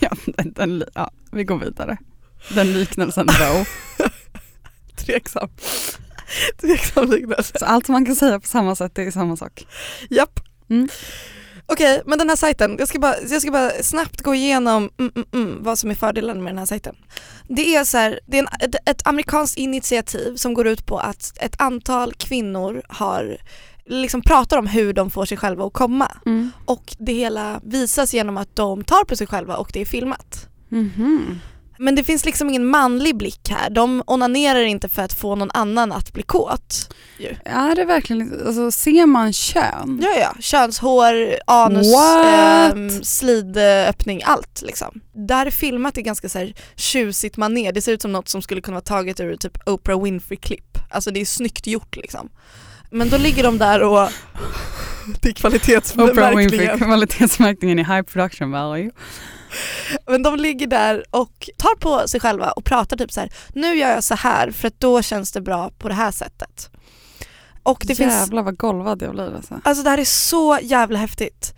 Ja, 0.00 0.10
den, 0.36 0.52
den, 0.52 0.84
ja, 0.94 1.10
vi 1.32 1.44
går 1.44 1.58
vidare. 1.58 1.98
Den 2.54 2.72
liknelsen 2.72 3.26
då. 3.26 3.64
Tveksam. 4.96 5.48
Tveksam 6.60 7.10
liknelse. 7.10 7.58
Så 7.58 7.64
allt 7.64 7.88
man 7.88 8.06
kan 8.06 8.16
säga 8.16 8.40
på 8.40 8.46
samma 8.46 8.76
sätt, 8.76 8.94
det 8.94 9.02
är 9.02 9.10
samma 9.10 9.36
sak. 9.36 9.66
Japp. 10.10 10.40
Mm. 10.70 10.88
Okej, 11.66 12.02
men 12.06 12.18
den 12.18 12.28
här 12.28 12.36
sajten, 12.36 12.76
jag 12.78 12.88
ska 12.88 12.98
bara, 12.98 13.14
jag 13.28 13.42
ska 13.42 13.50
bara 13.50 13.70
snabbt 13.70 14.20
gå 14.20 14.34
igenom 14.34 14.90
mm, 14.98 15.12
mm, 15.14 15.26
mm, 15.32 15.62
vad 15.62 15.78
som 15.78 15.90
är 15.90 15.94
fördelen 15.94 16.42
med 16.42 16.52
den 16.52 16.58
här 16.58 16.66
sajten. 16.66 16.96
Det 17.48 17.74
är, 17.74 17.84
så 17.84 17.98
här, 17.98 18.20
det 18.26 18.38
är 18.38 18.42
en, 18.42 18.48
ett, 18.60 18.88
ett 18.88 19.06
amerikanskt 19.06 19.58
initiativ 19.58 20.36
som 20.36 20.54
går 20.54 20.66
ut 20.66 20.86
på 20.86 20.98
att 20.98 21.32
ett 21.40 21.60
antal 21.60 22.14
kvinnor 22.14 22.82
har 22.88 23.36
liksom 23.88 24.22
pratar 24.22 24.58
om 24.58 24.66
hur 24.66 24.92
de 24.92 25.10
får 25.10 25.24
sig 25.24 25.36
själva 25.38 25.66
att 25.66 25.72
komma 25.72 26.08
och 26.64 26.96
det 26.98 27.12
hela 27.12 27.60
visas 27.64 28.14
genom 28.14 28.36
att 28.36 28.56
de 28.56 28.84
tar 28.84 29.04
på 29.04 29.16
sig 29.16 29.26
själva 29.26 29.56
och 29.56 29.70
det 29.72 29.80
är 29.80 29.84
filmat. 29.84 30.48
Mhm. 30.68 31.40
Men 31.78 31.94
det 31.94 32.04
finns 32.04 32.24
liksom 32.24 32.48
ingen 32.48 32.66
manlig 32.66 33.16
blick 33.16 33.48
här. 33.50 33.70
De 33.70 34.02
onanerar 34.06 34.60
inte 34.62 34.88
för 34.88 35.02
att 35.02 35.12
få 35.12 35.34
någon 35.34 35.50
annan 35.54 35.92
att 35.92 36.12
bli 36.12 36.22
kåt. 36.22 36.94
Är 37.44 37.74
det 37.74 37.84
verkligen, 37.84 38.18
liksom- 38.28 38.46
alltså 38.46 38.70
ser 38.70 39.06
man 39.06 39.32
kön? 39.32 40.00
Ja, 40.02 40.08
ja. 40.20 40.34
Könshår, 40.40 41.36
anus, 41.46 41.86
ehm, 42.26 42.90
slidöppning, 42.90 44.20
allt 44.24 44.62
liksom. 44.62 45.00
Där 45.14 45.46
är 45.46 45.50
filmat 45.50 45.98
i 45.98 46.02
ganska 46.02 46.28
så 46.28 46.38
här 46.38 46.54
tjusigt 46.76 47.36
manér. 47.36 47.72
Det 47.72 47.82
ser 47.82 47.92
ut 47.92 48.02
som 48.02 48.12
något 48.12 48.28
som 48.28 48.42
skulle 48.42 48.60
kunna 48.60 48.74
vara 48.74 48.84
taget 48.84 49.20
ur 49.20 49.36
typ 49.36 49.68
Oprah 49.68 50.02
Winfrey-klipp. 50.02 50.78
Alltså 50.90 51.10
det 51.10 51.20
är 51.20 51.24
snyggt 51.24 51.66
gjort 51.66 51.96
liksom. 51.96 52.28
Men 52.92 53.10
då 53.10 53.16
ligger 53.16 53.42
de 53.42 53.58
där 53.58 53.82
och 53.82 54.08
det 55.20 55.28
är 55.28 55.32
kvalitetsmärkningen. 55.32 56.78
kvalitetsmärkningen 56.78 57.78
i 57.78 57.84
high 57.84 58.02
production 58.02 58.50
value. 58.50 58.90
Men 60.06 60.22
de 60.22 60.36
ligger 60.36 60.66
där 60.66 61.04
och 61.10 61.50
tar 61.56 61.76
på 61.76 62.08
sig 62.08 62.20
själva 62.20 62.50
och 62.50 62.64
pratar 62.64 62.96
typ 62.96 63.12
så 63.12 63.20
här. 63.20 63.32
nu 63.54 63.74
gör 63.74 63.90
jag 63.90 64.04
så 64.04 64.14
här 64.14 64.50
för 64.50 64.68
att 64.68 64.80
då 64.80 65.02
känns 65.02 65.32
det 65.32 65.40
bra 65.40 65.70
på 65.78 65.88
det 65.88 65.94
här 65.94 66.10
sättet. 66.10 66.70
Och 67.62 67.82
det 67.86 67.94
finns 67.94 68.14
Jävlar 68.14 68.42
vad 68.42 68.56
golvad 68.56 69.02
jag 69.02 69.12
blir 69.12 69.36
alltså. 69.36 69.60
Alltså 69.64 69.82
det 69.84 69.90
här 69.90 69.98
är 69.98 70.04
så 70.04 70.58
jävla 70.62 70.98
häftigt. 70.98 71.54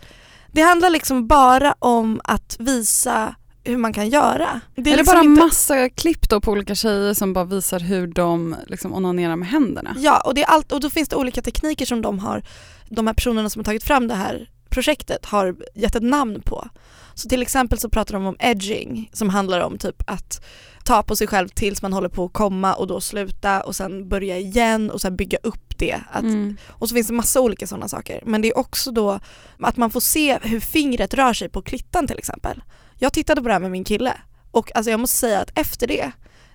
Det 0.51 0.61
handlar 0.61 0.89
liksom 0.89 1.27
bara 1.27 1.75
om 1.79 2.21
att 2.23 2.55
visa 2.59 3.35
hur 3.65 3.77
man 3.77 3.93
kan 3.93 4.09
göra. 4.09 4.61
Det 4.75 4.81
är 4.81 4.83
det 4.83 4.95
liksom 4.95 5.13
bara 5.15 5.23
inte- 5.23 5.41
massa 5.43 5.89
klipp 5.89 6.29
då 6.29 6.41
på 6.41 6.51
olika 6.51 6.75
tjejer 6.75 7.13
som 7.13 7.33
bara 7.33 7.45
visar 7.45 7.79
hur 7.79 8.07
de 8.07 8.55
liksom 8.67 8.93
onanerar 8.93 9.35
med 9.35 9.47
händerna? 9.47 9.95
Ja, 9.97 10.19
och, 10.25 10.35
det 10.35 10.41
är 10.43 10.47
allt, 10.47 10.71
och 10.71 10.79
då 10.79 10.89
finns 10.89 11.09
det 11.09 11.15
olika 11.15 11.41
tekniker 11.41 11.85
som 11.85 12.01
de 12.01 12.19
har, 12.19 12.43
de 12.89 13.07
här 13.07 13.13
personerna 13.13 13.49
som 13.49 13.59
har 13.59 13.63
tagit 13.63 13.83
fram 13.83 14.07
det 14.07 14.15
här 14.15 14.49
projektet 14.69 15.25
har 15.25 15.55
gett 15.75 15.95
ett 15.95 16.03
namn 16.03 16.41
på. 16.41 16.67
Så 17.13 17.29
till 17.29 17.41
exempel 17.41 17.79
så 17.79 17.89
pratar 17.89 18.13
de 18.13 18.25
om 18.25 18.35
edging 18.39 19.09
som 19.13 19.29
handlar 19.29 19.59
om 19.59 19.77
typ 19.77 20.03
att 20.07 20.45
ta 20.85 21.03
på 21.03 21.15
sig 21.15 21.27
själv 21.27 21.47
tills 21.47 21.81
man 21.81 21.93
håller 21.93 22.09
på 22.09 22.25
att 22.25 22.33
komma 22.33 22.73
och 22.73 22.87
då 22.87 23.01
sluta 23.01 23.61
och 23.61 23.75
sen 23.75 24.09
börja 24.09 24.37
igen 24.37 24.91
och 24.91 25.01
sen 25.01 25.15
bygga 25.15 25.37
upp 25.43 25.77
det. 25.77 26.01
Att, 26.11 26.23
Mm. 26.23 26.57
Och 26.69 26.89
så 26.89 26.95
finns 26.95 27.07
det 27.07 27.13
massa 27.13 27.41
olika 27.41 27.67
sådana 27.67 27.87
saker. 27.87 28.23
Men 28.25 28.41
det 28.41 28.47
är 28.47 28.57
också 28.57 28.91
då 28.91 29.19
att 29.59 29.77
man 29.77 29.89
får 29.91 29.99
se 29.99 30.39
hur 30.41 30.59
fingret 30.59 31.13
rör 31.13 31.33
sig 31.33 31.49
på 31.49 31.61
klittan 31.61 32.07
till 32.07 32.17
exempel. 32.17 32.61
Jag 32.97 33.13
tittade 33.13 33.41
på 33.41 33.47
det 33.47 33.53
här 33.53 33.59
med 33.59 33.71
min 33.71 33.83
kille 33.83 34.13
och 34.51 34.75
alltså 34.75 34.91
jag 34.91 34.99
måste 34.99 35.17
säga 35.17 35.39
att 35.41 35.59
efter 35.59 35.87
det, 35.87 36.11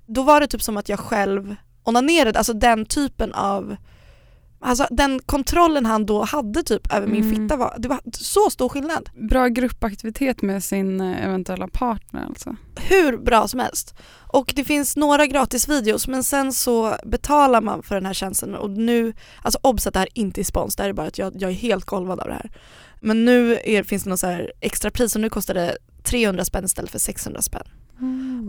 då 0.06 0.22
var 0.22 0.40
det 0.40 0.46
typ 0.46 0.62
som 0.62 0.76
att 0.76 0.88
jag 0.88 0.98
själv 0.98 1.56
onanerade, 1.82 2.38
alltså 2.38 2.52
den 2.52 2.86
typen 2.86 3.34
av 3.34 3.76
Alltså 4.62 4.86
den 4.90 5.20
kontrollen 5.26 5.86
han 5.86 6.06
då 6.06 6.24
hade 6.24 6.62
typ 6.62 6.94
över 6.94 7.06
min 7.06 7.24
Mm. 7.24 7.36
fitta 7.36 7.56
var, 7.56 7.74
det 7.78 7.88
var 7.88 8.00
så 8.12 8.50
stor 8.50 8.68
skillnad. 8.68 9.10
Bra 9.28 9.48
gruppaktivitet 9.48 10.42
med 10.42 10.64
sin 10.64 11.00
eh, 11.00 11.24
eventuella 11.24 11.68
partner 11.68 12.24
alltså. 12.26 12.56
Hur 12.76 13.18
bra 13.18 13.48
som 13.48 13.60
helst. 13.60 13.94
Och 14.32 14.52
det 14.56 14.64
finns 14.64 14.96
några 14.96 15.26
gratis 15.26 15.68
videos 15.68 16.08
men 16.08 16.24
sen 16.24 16.52
så 16.52 16.96
betalar 17.06 17.60
man 17.60 17.82
för 17.82 17.94
den 17.94 18.06
här 18.06 18.14
tjänsten 18.14 18.54
och 18.54 18.70
nu, 18.70 19.12
alltså 19.42 19.58
obs 19.62 19.86
att 19.86 19.94
det 19.94 20.00
här 20.00 20.08
inte 20.14 20.40
är 20.40 20.44
spons, 20.44 20.76
det 20.76 20.82
här 20.82 20.90
är 20.90 20.94
bara 20.94 21.06
att 21.06 21.18
jag, 21.18 21.42
jag 21.42 21.50
är 21.50 21.54
helt 21.54 21.84
golvad 21.84 22.20
av 22.20 22.26
det 22.26 22.34
här. 22.34 22.50
Men 23.00 23.24
nu 23.24 23.58
är, 23.64 23.82
finns 23.82 24.04
det 24.04 24.10
något 24.10 24.20
så 24.20 24.26
här 24.26 24.52
extra 24.60 24.90
pris 24.90 25.14
och 25.14 25.20
nu 25.20 25.28
kostar 25.28 25.54
det 25.54 25.76
300 26.04 26.44
spänn 26.44 26.64
istället 26.64 26.90
för 26.90 26.98
600 26.98 27.42
spänn. 27.42 27.66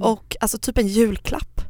Och 0.02 0.36
alltså 0.40 0.58
typ 0.58 0.78
en 0.78 0.88
julklapp. 0.88 1.62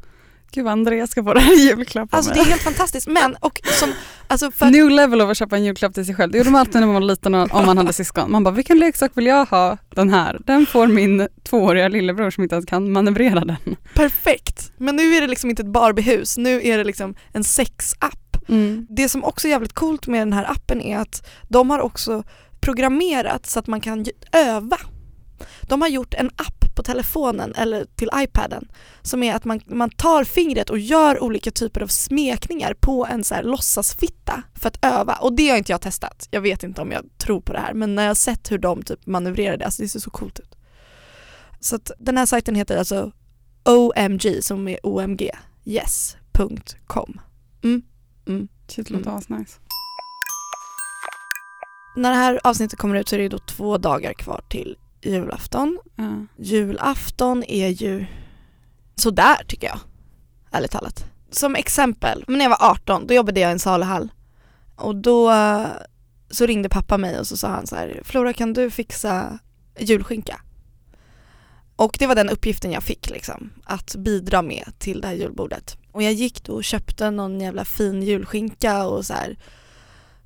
Gud 0.54 0.63
vad 0.63 0.72
Andreas 0.74 1.12
ska 1.12 1.24
få 1.24 1.34
det 1.34 1.39
här 1.39 1.60
i 1.60 1.67
julklapp 1.70 2.13
av 2.13 2.17
Alltså 2.17 2.34
det 2.34 2.39
är 2.39 2.46
helt 2.46 2.62
fantastiskt 2.62 3.08
men 3.08 3.36
och 3.39 3.62
som, 3.80 3.94
alltså 4.28 4.52
för 4.52 4.65
New 4.65 4.89
level 4.89 5.22
av 5.22 5.30
att 5.30 5.38
köpa 5.38 5.58
en 5.58 5.63
julklapp 5.63 5.94
till 5.94 6.06
sig 6.06 6.15
själv. 6.15 6.32
Det 6.32 6.38
gjorde 6.38 6.50
man 6.50 6.60
alltid 6.62 6.76
när 6.76 6.88
man 6.88 6.94
var 6.94 7.02
liten 7.02 7.36
och, 7.36 7.54
om 7.54 7.65
man 7.65 7.78
hade 7.78 7.94
syskon. 7.94 8.32
Man 8.32 8.44
bara, 8.44 8.52
vilken 8.56 8.80
leksak 8.80 9.12
vill 9.13 9.26
jag 9.26 9.46
ha? 9.46 9.78
Den 9.89 10.10
här. 10.10 10.39
Den 10.46 10.65
får 10.65 10.88
min 10.88 11.28
tvååriga 11.44 11.88
lillebror 11.88 12.30
som 12.30 12.44
inte 12.44 12.56
ens 12.56 12.65
kan 12.65 12.91
manövrera 12.91 13.46
den. 13.46 13.76
perfekt. 13.94 14.72
Men 14.78 14.96
nu 14.96 15.15
är 15.15 15.22
det 15.22 15.28
liksom 15.28 15.50
inte 15.50 15.62
ett 15.62 15.72
Barbiehus, 15.72 16.38
nu 16.38 16.62
är 16.67 16.78
det 16.78 16.84
liksom 16.84 17.15
en 17.32 17.44
sexapp. 17.44 18.38
Det 18.89 19.10
som 19.10 19.24
också 19.24 19.48
är 19.48 19.50
jävligt 19.52 19.74
coolt 19.74 20.08
med 20.08 20.22
den 20.22 20.34
här 20.34 20.52
appen 20.52 20.82
är 20.82 20.98
att 20.98 21.28
de 21.50 21.70
har 21.70 21.80
också 21.80 22.24
programmerat 22.62 23.46
så 23.46 23.60
att 23.60 23.67
man 23.67 23.82
kan 23.82 24.06
öva. 24.32 24.78
De 25.62 25.82
har 25.82 25.89
gjort 25.89 26.13
en 26.13 26.27
app 26.36 26.75
på 26.75 26.84
telefonen 26.84 27.54
eller 27.56 27.86
till 27.86 28.10
iPaden 28.15 28.71
som 29.01 29.23
är 29.23 29.36
att 29.36 29.45
man, 29.45 29.62
man 29.65 29.89
tar 29.89 30.23
fingret 30.23 30.69
och 30.69 30.80
gör 30.80 31.23
olika 31.23 31.51
typer 31.51 31.82
av 31.82 31.88
smekningar 31.88 32.73
på 32.73 33.06
en 33.06 33.23
så 33.23 33.36
här 33.36 33.43
låtsasfitta 33.43 34.43
för 34.56 34.67
att 34.67 34.86
öva 34.86 35.13
och 35.13 35.34
det 35.34 35.49
har 35.49 35.58
inte 35.58 35.71
jag 35.71 35.82
testat. 35.82 36.27
Jag 36.32 36.41
vet 36.41 36.63
inte 36.63 36.82
om 36.82 36.91
jag 36.91 37.06
tror 37.17 37.41
på 37.41 37.54
det 37.54 37.60
här 37.60 37.73
men 37.73 37.95
när 37.95 38.04
jag 38.04 38.10
har 38.10 38.15
sett 38.15 38.51
hur 38.51 38.58
de 38.58 38.84
typ 38.84 39.06
manövrerar 39.06 39.58
det, 39.58 39.65
alltså 39.65 39.82
det 39.82 39.88
ser 39.88 39.99
så 39.99 40.10
coolt 40.10 40.39
ut. 40.39 40.56
Så 41.60 41.75
att 41.75 41.91
den 41.99 42.17
här 42.17 42.25
sajten 42.25 42.56
heter 42.56 42.77
alltså 42.77 43.12
OMG 43.65 44.39
som 44.41 44.67
är 44.67 44.80
OMG, 44.84 45.30
yes.com. 45.65 47.21
Mm. 47.63 47.82
Mm. 48.27 48.47
Shit, 48.67 48.89
låter 48.89 49.12
asnice. 49.12 49.60
När 51.95 52.10
det 52.10 52.15
här 52.15 52.39
avsnittet 52.43 52.80
kommer 52.80 52.95
ut 52.95 53.10
så 53.10 53.15
är 53.15 53.19
det 53.19 53.30
då 53.30 53.39
två 53.39 53.77
dagar 53.77 54.13
kvar 54.13 54.43
till 54.49 54.77
julafton. 55.02 55.80
Ja. 55.96 56.26
Julafton 56.38 57.44
är 57.44 57.68
ju 57.68 58.06
sådär 58.96 59.44
tycker 59.48 59.68
jag, 59.68 59.80
ärligt 60.52 60.72
talat. 60.72 61.06
Som 61.32 61.56
exempel, 61.56 62.24
när 62.28 62.42
jag 62.42 62.50
var 62.50 62.70
18 62.72 63.08
då 63.08 63.14
jobbade 63.14 63.40
jag 63.40 63.50
i 63.50 63.52
en 63.52 63.60
saluhall 63.60 64.10
och 64.76 64.96
då 64.96 65.32
eh, 65.32 65.66
så 66.30 66.46
ringde 66.46 66.70
pappa 66.70 66.98
mig 66.98 67.20
och 67.20 67.28
så 67.28 67.38
sa 67.38 67.48
han 67.48 67.68
så 67.68 67.76
här, 67.76 68.02
Flora 68.04 68.34
kan 68.34 68.54
du 68.54 68.72
fixa 68.72 69.40
julskinka? 69.80 70.42
Och 71.76 71.96
det 72.00 72.08
var 72.08 72.16
den 72.16 72.30
uppgiften 72.30 72.72
jag 72.72 72.84
fick 72.84 73.10
liksom, 73.10 73.50
att 73.64 73.96
bidra 73.96 74.42
med 74.42 74.74
till 74.80 75.02
det 75.02 75.08
här 75.08 75.16
julbordet. 75.16 75.78
Och 75.92 76.04
jag 76.04 76.14
gick 76.14 76.44
då 76.44 76.54
och 76.54 76.64
köpte 76.64 77.12
någon 77.12 77.42
jävla 77.42 77.66
fin 77.66 78.04
julskinka 78.04 78.86
och 78.88 79.06
så 79.06 79.14
här, 79.14 79.38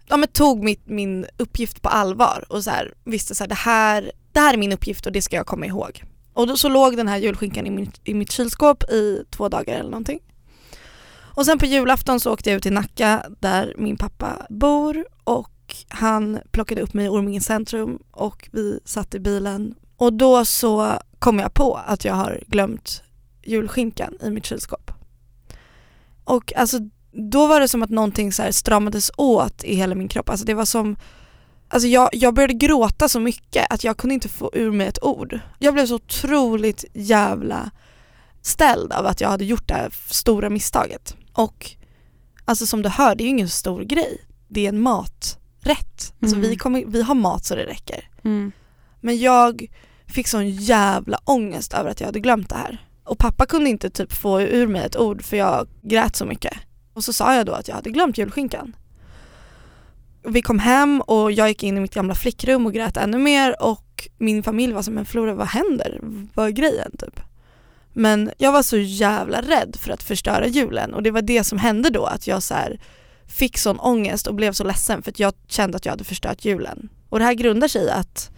ja 0.08 0.18
men 0.18 0.30
tog 0.30 0.64
mitt, 0.64 0.88
min 0.88 1.26
uppgift 1.38 1.82
på 1.82 1.90
allvar 1.90 2.46
och 2.50 2.64
så 2.64 2.70
här, 2.70 2.94
visste 3.04 3.36
så 3.36 3.44
här, 3.44 3.50
det 3.50 3.56
här, 3.56 4.12
det 4.36 4.42
här 4.42 4.54
är 4.54 4.58
min 4.58 4.72
uppgift 4.72 5.06
och 5.06 5.12
det 5.12 5.22
ska 5.22 5.36
jag 5.36 5.46
komma 5.46 5.66
ihåg. 5.66 6.04
Och 6.34 6.48
då 6.48 6.58
så 6.58 6.70
låg 6.70 6.98
den 6.98 7.08
här 7.08 7.18
julskinkan 7.18 7.68
i, 7.68 7.70
min, 7.70 7.92
i 8.04 8.14
mitt 8.14 8.32
kylskåp 8.32 8.84
i 8.84 9.24
två 9.30 9.50
dagar 9.50 9.74
eller 9.74 9.90
någonting. 9.90 10.20
Och 11.36 11.46
sen 11.46 11.60
på 11.60 11.66
julafton 11.66 12.20
så 12.20 12.34
åkte 12.34 12.50
jag 12.50 12.58
ut 12.58 12.64
till 12.64 12.74
Nacka 12.74 13.26
där 13.40 13.74
min 13.78 13.98
pappa 13.98 14.46
bor 14.50 15.06
och 15.24 15.76
han 15.88 16.40
plockade 16.52 16.82
upp 16.82 16.94
mig 16.94 17.06
i 17.06 17.10
Orminge 17.10 17.42
centrum 17.42 18.00
och 18.12 18.50
vi 18.52 18.80
satt 18.86 19.16
i 19.16 19.20
bilen 19.20 19.76
Och 19.98 20.14
då 20.14 20.46
så 20.46 21.00
kom 21.20 21.40
jag 21.40 21.54
på 21.54 21.76
att 21.86 22.06
jag 22.06 22.14
har 22.14 22.44
glömt 22.48 23.04
julskinkan 23.44 24.18
i 24.22 24.30
mitt 24.30 24.46
kylskåp. 24.46 24.92
Och 26.24 26.54
alltså 26.56 26.78
då 27.32 27.48
var 27.48 27.60
det 27.60 27.68
som 27.68 27.84
att 27.84 27.90
någonting 27.90 28.32
så 28.32 28.44
här 28.44 28.52
stramades 28.52 29.12
åt 29.18 29.64
i 29.64 29.76
hela 29.76 29.96
min 29.96 30.08
kropp. 30.08 30.30
Alltså 30.30 30.46
det 30.46 30.54
var 30.54 30.66
som 30.66 30.96
Alltså 31.76 31.88
jag, 31.88 32.10
jag 32.12 32.34
började 32.34 32.54
gråta 32.54 33.10
så 33.10 33.20
mycket 33.20 33.66
att 33.74 33.84
jag 33.84 33.98
kunde 33.98 34.14
inte 34.14 34.30
få 34.30 34.52
ur 34.54 34.72
mig 34.72 34.88
ett 34.88 35.04
ord. 35.04 35.40
Jag 35.60 35.74
blev 35.74 35.86
så 35.86 35.96
otroligt 35.96 36.86
jävla 36.94 37.72
ställd 38.42 38.94
av 38.94 39.06
att 39.06 39.22
jag 39.22 39.30
hade 39.30 39.46
gjort 39.46 39.68
det 39.68 39.74
här 39.74 39.94
stora 40.10 40.50
misstaget. 40.50 41.16
Och 41.34 41.72
alltså 42.46 42.66
som 42.66 42.82
du 42.82 42.90
hör, 42.90 43.16
det 43.16 43.24
är 43.24 43.26
ju 43.26 43.30
ingen 43.30 43.50
stor 43.50 43.82
grej. 43.84 44.22
Det 44.48 44.66
är 44.66 44.70
en 44.70 44.80
maträtt. 44.82 46.14
Alltså 46.22 46.38
Mm. 46.38 46.42
vi, 46.50 46.56
kommer, 46.56 46.84
vi 46.86 47.02
har 47.02 47.16
mat 47.16 47.46
så 47.46 47.56
det 47.56 47.66
räcker. 47.66 48.10
Mm. 48.24 48.52
Men 49.02 49.18
jag 49.20 49.66
fick 50.08 50.28
sån 50.28 50.50
jävla 50.50 51.20
ångest 51.24 51.74
över 51.74 51.90
att 51.90 52.00
jag 52.00 52.08
hade 52.08 52.20
glömt 52.20 52.50
det 52.50 52.56
här. 52.56 52.86
Och 53.04 53.18
pappa 53.18 53.46
kunde 53.46 53.70
inte 53.70 53.90
typ 53.90 54.14
få 54.14 54.42
ur 54.42 54.68
mig 54.68 54.86
ett 54.86 54.98
ord 54.98 55.24
för 55.24 55.38
jag 55.38 55.68
grät 55.82 56.16
så 56.16 56.26
mycket. 56.26 56.54
Och 56.94 57.04
så 57.04 57.14
sa 57.14 57.36
jag 57.36 57.46
då 57.46 57.52
att 57.54 57.68
jag 57.68 57.76
hade 57.76 57.90
glömt 57.90 58.18
julskinkan. 58.18 58.76
Vi 60.28 60.42
kom 60.42 60.60
hem 60.60 61.02
och 61.02 61.32
jag 61.32 61.48
gick 61.48 61.64
in 61.64 61.78
i 61.78 61.80
mitt 61.80 61.94
gamla 61.94 62.16
flickrum 62.16 62.66
och 62.66 62.74
grät 62.74 62.98
ännu 62.98 63.18
mer 63.18 63.64
och 63.64 64.10
min 64.18 64.44
familj 64.44 64.74
var 64.74 64.82
som 64.82 64.94
men 64.94 65.06
Flora 65.06 65.34
vad 65.34 65.48
händer? 65.48 66.00
Vad 66.34 66.48
är 66.48 66.52
grejen 66.52 66.92
typ? 66.98 67.20
Men 67.94 68.32
jag 68.38 68.52
var 68.52 68.64
så 68.64 68.78
jävla 68.78 69.42
rädd 69.42 69.76
för 69.80 69.92
att 69.92 70.04
förstöra 70.04 70.48
julen 70.48 70.94
och 70.94 71.04
det 71.04 71.12
var 71.12 71.22
det 71.22 71.44
som 71.44 71.58
hände 71.58 71.90
då 71.90 72.06
att 72.06 72.28
jag 72.28 72.44
så 72.44 72.54
här 72.54 72.80
fick 73.28 73.58
sån 73.58 73.80
ångest 73.80 74.28
och 74.28 74.36
blev 74.36 74.52
så 74.52 74.64
ledsen 74.64 75.04
för 75.04 75.12
att 75.12 75.20
jag 75.20 75.34
kände 75.48 75.78
att 75.78 75.86
jag 75.86 75.92
hade 75.92 76.04
förstört 76.04 76.46
julen. 76.46 76.90
Och 77.10 77.20
det 77.20 77.26
här 77.26 77.34
grundar 77.34 77.68
sig 77.68 77.86
i 77.86 77.90
att 77.90 78.30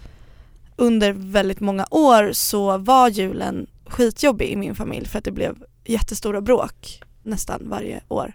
under 0.75 1.11
väldigt 1.11 1.59
många 1.59 1.87
år 1.91 2.31
så 2.33 2.77
var 2.77 3.09
julen 3.09 3.67
skitjobbig 3.85 4.49
i 4.49 4.55
min 4.55 4.75
familj 4.75 5.07
för 5.07 5.17
att 5.17 5.25
det 5.25 5.31
blev 5.31 5.55
jättestora 5.85 6.41
bråk 6.41 7.01
nästan 7.23 7.69
varje 7.69 8.01
år. 8.07 8.33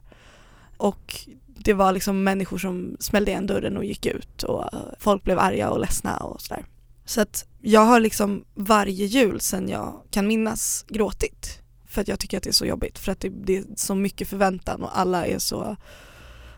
Och 0.77 1.15
det 1.65 1.75
var 1.75 1.93
liksom 1.93 2.25
människor 2.25 2.59
som 2.59 2.97
smällde 3.01 3.31
igen 3.31 3.47
dörren 3.47 3.77
och 3.77 3.85
gick 3.85 4.07
ut 4.07 4.43
och 4.43 4.71
folk 4.99 5.25
blev 5.25 5.39
arga 5.39 5.71
och 5.71 5.81
ledsna 5.81 6.17
och 6.17 6.41
sådär. 6.41 6.65
Så 7.05 7.21
att 7.21 7.47
jag 7.61 7.81
har 7.81 8.01
liksom 8.01 8.45
varje 8.55 9.07
jul 9.07 9.41
sen 9.41 9.69
jag 9.69 10.03
kan 10.11 10.27
minnas 10.27 10.85
gråtit. 10.89 11.59
För 11.87 12.01
att 12.01 12.09
jag 12.09 12.19
tycker 12.19 12.37
att 12.37 12.43
det 12.43 12.51
är 12.51 12.53
så 12.53 12.67
jobbigt 12.67 12.99
för 12.99 13.13
att 13.13 13.21
det, 13.21 13.29
det 13.29 13.57
är 13.57 13.65
så 13.77 13.95
mycket 13.95 14.29
förväntan 14.29 14.83
och 14.83 14.99
alla 14.99 15.27
är 15.27 15.39
så 15.39 15.77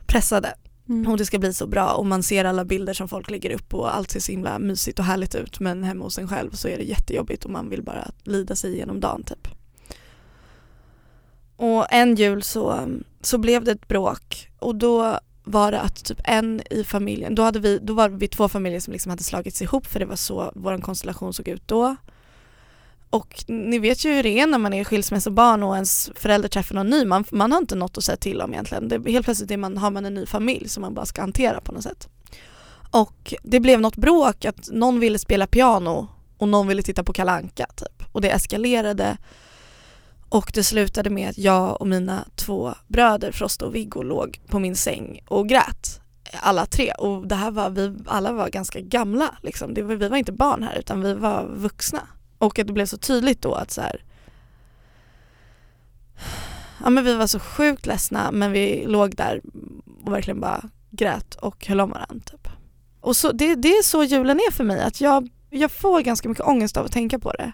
pressade 0.07 0.55
Mm. 0.89 1.13
och 1.13 1.19
det 1.19 1.27
ska 1.27 1.39
bli 1.39 1.55
så 1.55 1.67
bra 1.67 1.93
och 1.93 2.07
man 2.07 2.23
ser 2.23 2.45
alla 2.45 2.65
bilder 2.65 2.93
som 2.93 3.09
folk 3.09 3.31
lägger 3.31 3.51
upp 3.51 3.75
och 3.75 3.97
allt 3.97 4.11
ser 4.11 4.21
så 4.21 4.33
himla 4.33 4.59
mysigt 4.59 4.99
och 4.99 5.05
härligt 5.05 5.35
ut 5.35 5.61
men 5.61 5.85
hemma 5.85 6.05
hos 6.05 6.19
en 6.19 6.29
själv 6.29 6.51
så 6.51 6.69
är 6.69 6.79
det 6.79 6.85
jättejobbigt 6.85 7.45
och 7.45 7.51
man 7.51 7.71
vill 7.71 7.83
bara 7.83 8.11
lida 8.23 8.57
sig 8.57 8.75
igenom 8.75 9.01
dagen 9.01 9.23
typ. 9.23 9.49
Och 11.57 11.93
en 11.93 12.15
jul 12.15 12.43
så, 12.43 12.89
så 13.27 13.39
blev 13.39 13.65
det 13.65 13.73
ett 13.73 13.89
bråk 13.89 14.51
och 14.59 14.75
då 14.75 15.19
var 15.45 15.73
det 15.73 15.81
att 15.81 16.05
typ 16.05 16.21
en 16.25 16.63
i 16.71 16.85
familjen, 16.85 17.35
då, 17.35 17.43
hade 17.43 17.61
vi, 17.61 17.79
då 17.79 17.95
var 17.95 18.09
vi 18.09 18.29
två 18.29 18.49
familjer 18.49 18.81
som 18.81 18.93
liksom 18.93 19.11
hade 19.11 19.23
slagits 19.23 19.63
ihop 19.63 19.87
för 19.87 20.01
det 20.01 20.07
var 20.07 20.17
så 20.17 20.53
vår 20.55 20.79
konstellation 20.79 21.33
såg 21.33 21.49
ut 21.49 21.69
då. 21.69 21.97
Och 23.11 23.45
ni 23.49 23.79
vet 23.79 24.05
ju 24.05 24.13
hur 24.13 24.23
det 24.23 24.41
är 24.41 24.47
när 24.47 24.59
man 24.59 24.73
är 24.73 24.85
skilsmässobarn 24.85 25.63
och 25.63 25.75
ens 25.75 26.11
förälder 26.15 26.49
träffar 26.49 26.75
någon 26.75 26.91
ny. 26.91 27.05
Man, 27.05 27.25
man 27.31 27.53
har 27.53 27.59
inte 27.59 27.75
något 27.75 27.99
att 27.99 28.05
säga 28.05 28.17
till 28.17 28.41
om 28.41 28.53
egentligen. 28.53 28.89
Det, 28.89 29.11
helt 29.11 29.25
plötsligt 29.25 29.51
är 29.51 29.57
man, 29.57 29.79
har 29.79 29.91
man 29.91 30.05
en 30.05 30.15
ny 30.15 30.27
familj 30.27 30.69
som 30.69 30.81
man 30.81 30.95
bara 30.95 31.07
ska 31.07 31.21
hantera 31.21 31.61
på 31.61 31.73
något 31.73 31.83
sätt. 31.83 32.09
Och 32.91 33.35
det 33.43 33.61
blev 33.61 33.81
något 33.81 33.97
bråk 33.97 34.45
att 34.45 34.69
någon 34.73 35.01
ville 35.01 35.19
spela 35.19 35.47
piano 35.47 36.09
och 36.39 36.49
någon 36.49 36.69
ville 36.69 36.83
titta 36.83 37.05
på 37.05 37.13
Kalanka 37.13 37.67
typ. 37.77 38.03
Och 38.13 38.21
det 38.21 38.31
eskalerade 38.31 39.17
och 40.35 40.51
det 40.55 40.65
slutade 40.65 41.11
med 41.11 41.31
att 41.31 41.39
jag 41.39 41.81
och 41.81 41.87
mina 41.87 42.25
två 42.35 42.75
bröder 42.89 43.33
Frosta 43.33 43.67
och 43.67 43.75
Viggo 43.75 44.03
låg 44.03 44.41
på 44.47 44.59
min 44.59 44.77
säng 44.77 45.21
och 45.29 45.49
grät 45.49 46.01
alla 46.41 46.67
tre 46.67 46.93
och 46.93 47.29
det 47.29 47.35
här 47.35 47.51
var, 47.51 47.71
vi 47.71 47.95
alla 48.07 48.33
var 48.33 48.49
ganska 48.49 48.81
gamla 48.81 49.35
liksom. 49.43 49.75
Det 49.75 49.83
var, 49.83 49.95
vi 49.95 50.09
var 50.09 50.17
inte 50.17 50.33
barn 50.33 50.63
här 50.63 50.79
utan 50.79 51.01
vi 51.01 51.15
var 51.15 51.47
vuxna. 51.55 52.09
Och 52.39 52.59
att 52.59 52.67
det 52.67 52.73
blev 52.73 52.87
så 52.87 52.99
tydligt 52.99 53.43
då 53.43 53.55
att 53.55 53.71
så 53.71 53.81
här, 53.81 54.05
ja 56.85 56.91
men 56.91 57.05
vi 57.05 57.15
var 57.15 57.27
så 57.27 57.39
sjukt 57.39 57.87
ledsna 57.87 58.31
men 58.33 58.53
vi 58.53 58.85
låg 58.87 59.17
där 59.17 59.41
och 60.05 60.13
verkligen 60.13 60.41
bara 60.41 60.63
grät 60.91 61.35
och 61.35 61.67
höll 61.67 61.81
om 61.81 61.91
varandra 61.91 62.25
typ. 62.25 62.49
Och 63.01 63.17
så, 63.17 63.33
det, 63.33 63.55
det 63.55 63.69
är 63.69 63.83
så 63.83 64.05
julen 64.05 64.37
är 64.37 64.53
för 64.53 64.65
mig, 64.65 64.81
att 64.81 65.01
jag, 65.01 65.29
jag 65.51 65.71
får 65.71 66.01
ganska 66.01 66.29
mycket 66.29 66.45
ångest 66.45 66.77
av 66.77 66.85
att 66.85 66.93
tänka 66.93 67.19
på 67.19 67.33
det. 67.33 67.53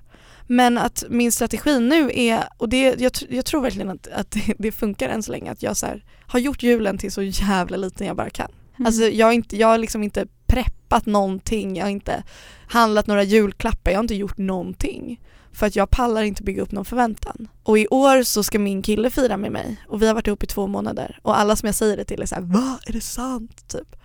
Men 0.53 0.79
att 0.79 1.05
min 1.09 1.33
strategi 1.33 1.81
nu 1.81 2.11
är, 2.15 2.49
och 2.57 2.69
det, 2.69 3.01
jag, 3.01 3.13
jag 3.29 3.45
tror 3.45 3.61
verkligen 3.61 3.91
att, 3.91 4.09
att 4.09 4.31
det, 4.31 4.55
det 4.59 4.73
funkar 4.73 5.09
än 5.09 5.23
så 5.23 5.33
länge, 5.33 5.51
att 5.51 5.63
jag 5.63 5.77
så 5.77 5.87
här, 5.87 6.05
har 6.27 6.39
gjort 6.39 6.63
julen 6.63 6.99
till 6.99 7.13
så 7.13 7.23
jävla 7.23 7.77
liten 7.77 8.07
jag 8.07 8.17
bara 8.17 8.31
kan. 8.31 8.51
Mm. 8.77 8.87
Alltså 8.87 9.03
jag 9.03 9.27
har, 9.27 9.33
inte, 9.33 9.57
jag 9.57 9.69
har 9.69 9.79
liksom 9.79 10.03
inte 10.03 10.27
preppat 10.47 11.07
någonting, 11.07 11.77
jag 11.77 11.85
har 11.85 11.91
inte 11.91 12.23
handlat 12.69 13.07
några 13.07 13.23
julklappar, 13.23 13.91
jag 13.91 13.99
har 13.99 14.05
inte 14.05 14.15
gjort 14.15 14.39
någonting. 14.39 15.21
För 15.53 15.67
att 15.67 15.77
jag 15.77 15.91
pallar 15.91 16.23
inte 16.23 16.43
bygga 16.43 16.63
upp 16.63 16.73
någon 16.73 16.85
förväntan. 16.85 17.49
Och 17.63 17.79
i 17.79 17.87
år 17.87 18.23
så 18.23 18.43
ska 18.43 18.59
min 18.59 18.83
kille 18.83 19.11
fira 19.11 19.37
med 19.37 19.53
mig 19.53 19.77
och 19.89 20.03
vi 20.03 20.07
har 20.07 20.15
varit 20.15 20.27
ihop 20.27 20.43
i 20.43 20.47
två 20.47 20.67
månader 20.67 21.19
och 21.23 21.39
alla 21.39 21.57
som 21.57 21.67
jag 21.67 21.75
säger 21.75 21.97
det 21.97 22.05
till 22.05 22.23
är 22.23 22.27
såhär 22.27 22.43
Va? 22.43 22.79
Är 22.87 22.93
det 22.93 23.01
sant? 23.01 23.69
Typ. 23.69 23.97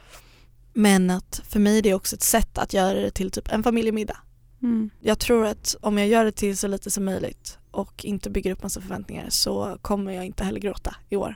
Men 0.73 1.09
att 1.09 1.41
för 1.49 1.59
mig 1.59 1.77
är 1.77 1.81
det 1.81 1.93
också 1.93 2.15
ett 2.15 2.23
sätt 2.23 2.57
att 2.57 2.73
göra 2.73 3.01
det 3.01 3.11
till 3.11 3.31
typ 3.31 3.51
en 3.51 3.63
familjemiddag. 3.63 4.17
Mm. 4.65 4.89
Jag 4.99 5.19
tror 5.19 5.45
att 5.45 5.75
om 5.81 5.97
jag 5.97 6.07
gör 6.07 6.25
det 6.25 6.31
till 6.31 6.57
så 6.57 6.67
lite 6.67 6.91
som 6.91 7.05
möjligt 7.05 7.57
och 7.71 8.05
inte 8.05 8.29
bygger 8.29 8.51
upp 8.51 8.63
massa 8.63 8.81
förväntningar 8.81 9.25
så 9.29 9.77
kommer 9.81 10.11
jag 10.11 10.25
inte 10.25 10.43
heller 10.43 10.59
gråta 10.59 10.95
i 11.09 11.15
år. 11.15 11.35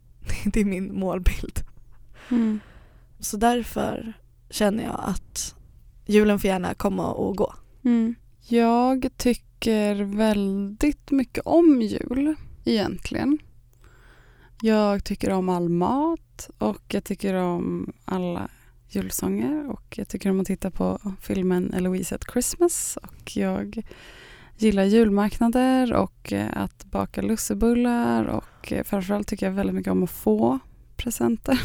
Det 0.44 0.60
är 0.60 0.64
min 0.64 0.98
målbild. 0.98 1.60
Mm. 2.30 2.60
Så 3.18 3.36
därför 3.36 4.12
känner 4.50 4.84
jag 4.84 5.00
att 5.04 5.54
julen 6.06 6.38
får 6.38 6.48
gärna 6.48 6.74
komma 6.74 7.12
och 7.12 7.36
gå. 7.36 7.54
Mm. 7.84 8.14
Jag 8.48 9.08
tycker 9.16 9.94
väldigt 9.94 11.10
mycket 11.10 11.46
om 11.46 11.82
jul 11.82 12.34
egentligen. 12.64 13.38
Jag 14.62 15.04
tycker 15.04 15.30
om 15.30 15.48
all 15.48 15.68
mat 15.68 16.50
och 16.58 16.82
jag 16.88 17.04
tycker 17.04 17.34
om 17.34 17.92
alla 18.04 18.48
julsånger 18.90 19.70
och 19.70 19.98
jag 19.98 20.08
tycker 20.08 20.30
om 20.30 20.40
att 20.40 20.46
titta 20.46 20.70
på 20.70 20.98
filmen 21.20 21.74
Eloise 21.74 22.14
at 22.14 22.24
Christmas 22.32 22.98
och 23.02 23.36
jag 23.36 23.82
gillar 24.56 24.84
julmarknader 24.84 25.92
och 25.92 26.32
eh, 26.32 26.48
att 26.52 26.84
baka 26.84 27.22
lussebullar 27.22 28.24
och 28.24 28.72
eh, 28.72 28.84
framförallt 28.84 29.28
tycker 29.28 29.46
jag 29.46 29.52
väldigt 29.52 29.76
mycket 29.76 29.90
om 29.90 30.02
att 30.02 30.10
få 30.10 30.58
presenter. 30.96 31.62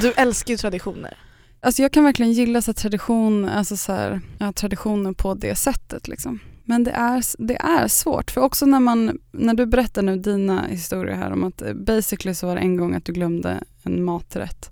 Du 0.00 0.12
älskar 0.12 0.50
ju 0.54 0.58
traditioner. 0.58 1.18
Alltså 1.60 1.82
jag 1.82 1.92
kan 1.92 2.04
verkligen 2.04 2.32
gilla 2.32 2.62
så 2.62 2.72
tradition, 2.72 3.48
alltså 3.48 3.76
så 3.76 3.92
här, 3.92 4.20
ja, 4.38 4.52
traditioner 4.52 5.12
på 5.12 5.34
det 5.34 5.54
sättet. 5.54 6.08
Liksom. 6.08 6.38
Men 6.64 6.84
det 6.84 6.90
är, 6.90 7.24
det 7.38 7.56
är 7.56 7.88
svårt, 7.88 8.30
för 8.30 8.40
också 8.40 8.66
när, 8.66 8.80
man, 8.80 9.18
när 9.32 9.54
du 9.54 9.66
berättar 9.66 10.02
nu 10.02 10.16
dina 10.16 10.66
historier 10.66 11.16
här 11.16 11.32
om 11.32 11.44
att 11.44 11.62
eh, 11.62 11.74
basically 11.74 12.34
så 12.34 12.46
var 12.46 12.54
det 12.54 12.60
en 12.60 12.76
gång 12.76 12.94
att 12.94 13.04
du 13.04 13.12
glömde 13.12 13.64
en 13.82 14.04
maträtt 14.04 14.70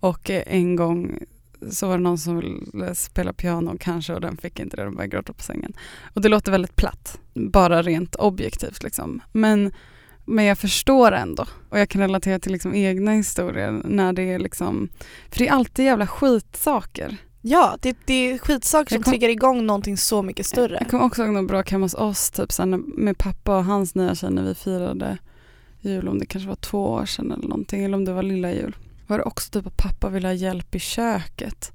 och 0.00 0.30
eh, 0.30 0.42
en 0.46 0.76
gång 0.76 1.18
så 1.70 1.88
var 1.88 1.96
det 1.98 2.02
någon 2.04 2.18
som 2.18 2.36
ville 2.36 2.94
spela 2.94 3.32
piano 3.32 3.76
kanske 3.80 4.14
och 4.14 4.20
den 4.20 4.36
fick 4.36 4.60
inte 4.60 4.76
det, 4.76 4.84
de 4.84 4.94
började 4.94 5.16
gråta 5.16 5.32
på 5.32 5.42
sängen. 5.42 5.72
Och 6.14 6.20
det 6.20 6.28
låter 6.28 6.52
väldigt 6.52 6.76
platt, 6.76 7.18
bara 7.34 7.82
rent 7.82 8.14
objektivt 8.14 8.82
liksom. 8.82 9.20
Men, 9.32 9.72
men 10.24 10.44
jag 10.44 10.58
förstår 10.58 11.12
ändå 11.12 11.46
och 11.70 11.78
jag 11.80 11.88
kan 11.88 12.00
relatera 12.00 12.38
till 12.38 12.52
liksom 12.52 12.74
egna 12.74 13.12
historier 13.12 13.80
när 13.84 14.12
det 14.12 14.22
är 14.22 14.38
liksom, 14.38 14.88
för 15.30 15.38
det 15.38 15.48
är 15.48 15.52
alltid 15.52 15.84
jävla 15.84 16.06
skitsaker. 16.06 17.16
Ja, 17.40 17.76
det, 17.80 17.96
det 18.04 18.14
är 18.14 18.38
skitsaker 18.38 18.88
som 18.88 18.96
Jag 18.96 19.04
kom- 19.04 19.10
triggar 19.12 19.28
igång 19.28 19.66
någonting 19.66 19.96
så 19.96 20.22
mycket 20.22 20.46
större. 20.46 20.76
Jag 20.80 20.90
kommer 20.90 21.04
också 21.04 21.24
ihåg 21.24 21.32
något 21.34 21.48
bråk 21.48 21.70
hemma 21.70 21.84
hos 21.84 21.94
oss, 21.94 22.30
typ 22.30 22.58
när- 22.58 22.98
med 23.00 23.18
pappa 23.18 23.56
och 23.56 23.64
hans 23.64 23.94
nya 23.94 24.14
tjej 24.14 24.30
när 24.30 24.42
vi 24.44 24.54
firade 24.54 25.18
jul, 25.84 26.08
om 26.08 26.18
det 26.18 26.26
kanske 26.26 26.48
var 26.48 26.56
två 26.56 26.90
år 26.90 27.06
sedan 27.06 27.32
eller 27.32 27.48
någonting, 27.48 27.84
eller 27.84 27.96
om 27.96 28.04
det 28.04 28.12
var 28.12 28.22
lilla 28.22 28.52
jul. 28.52 28.76
Var 29.06 29.18
det 29.18 29.24
också 29.24 29.50
typ 29.50 29.66
att 29.66 29.76
pappa 29.76 30.08
ville 30.08 30.28
ha 30.28 30.32
hjälp 30.32 30.74
i 30.74 30.78
köket. 30.78 31.72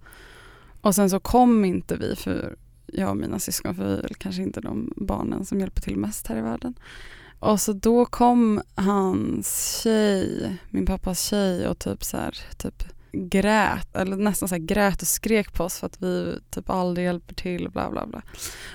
Och 0.82 0.96
sen 0.96 1.10
så 1.10 1.20
kom 1.20 1.66
inte 1.66 1.96
vi, 1.96 2.16
för 2.16 2.56
jag 2.86 3.10
och 3.10 3.18
mina 3.18 3.40
syskon, 3.40 3.76
för 3.76 3.88
vi 3.88 3.94
är 3.94 4.02
väl 4.02 4.16
kanske 4.16 4.42
inte 4.42 4.62
de 4.62 4.94
barnen 4.96 5.46
som 5.46 5.60
hjälper 5.60 5.82
till 5.82 5.98
mest 5.98 6.28
här 6.28 6.38
i 6.38 6.42
världen. 6.42 6.74
Och 7.40 7.62
så 7.62 7.74
då 7.74 8.06
kom 8.06 8.62
hans 8.76 9.80
tjej, 9.84 10.58
min 10.70 10.86
pappas 10.86 11.22
tjej 11.22 11.68
och 11.68 11.80
typ 11.80 12.04
så 12.04 12.18
här, 12.18 12.38
typ 12.58 12.84
grät, 13.12 13.96
eller 13.96 14.18
nästan 14.18 14.50
så 14.50 14.56
grät 14.60 15.02
och 15.02 15.08
skrek 15.08 15.54
på 15.54 15.64
oss 15.64 15.80
för 15.80 15.86
att 15.86 16.02
vi 16.02 16.40
typ 16.50 16.70
aldrig 16.70 17.06
hjälper 17.06 17.36
till 17.36 17.70
bla 17.70 17.92
bla 17.92 18.08
bla. 18.08 18.22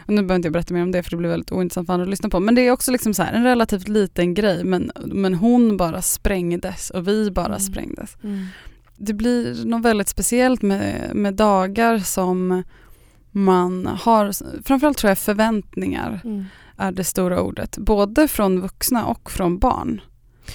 Och 0.07 0.13
nu 0.13 0.23
behöver 0.23 0.35
inte 0.35 0.47
jag 0.47 0.53
berätta 0.53 0.75
mer 0.75 0.83
om 0.83 0.93
det 0.93 1.03
för 1.03 1.11
det 1.11 1.17
blir 1.17 1.31
väldigt 1.31 1.53
ointressant 1.53 1.87
för 1.87 1.93
andra 1.95 2.05
att 2.05 2.11
lyssna 2.11 2.29
på. 2.29 2.41
Men 2.41 2.55
det 2.55 2.61
är 2.63 2.71
också 2.71 2.91
liksom 2.91 3.15
så 3.15 3.23
här, 3.23 3.33
en 3.33 3.45
relativt 3.45 3.89
liten 3.89 4.35
grej 4.35 4.65
men, 4.65 4.93
men 5.07 5.35
hon 5.35 5.77
bara 5.77 6.03
sprängdes 6.03 6.91
och 6.91 7.09
vi 7.09 7.31
bara 7.31 7.47
Mm. 7.47 7.61
sprängdes. 7.61 8.17
Mm. 8.23 8.47
Det 8.97 9.13
blir 9.13 9.65
något 9.65 9.83
väldigt 9.85 10.09
speciellt 10.09 10.63
med, 10.63 11.11
med 11.15 11.35
dagar 11.35 11.99
som 11.99 12.63
man 13.31 13.87
har, 13.87 14.33
framförallt 14.63 14.99
tror 14.99 15.09
jag 15.09 15.19
förväntningar 15.19 16.21
Mm. 16.25 16.45
är 16.77 16.93
det 16.93 17.05
stora 17.05 17.41
ordet. 17.43 17.79
Både 17.79 18.29
från 18.29 18.61
vuxna 18.61 19.05
och 19.07 19.31
från 19.31 19.59
barn. 19.59 20.01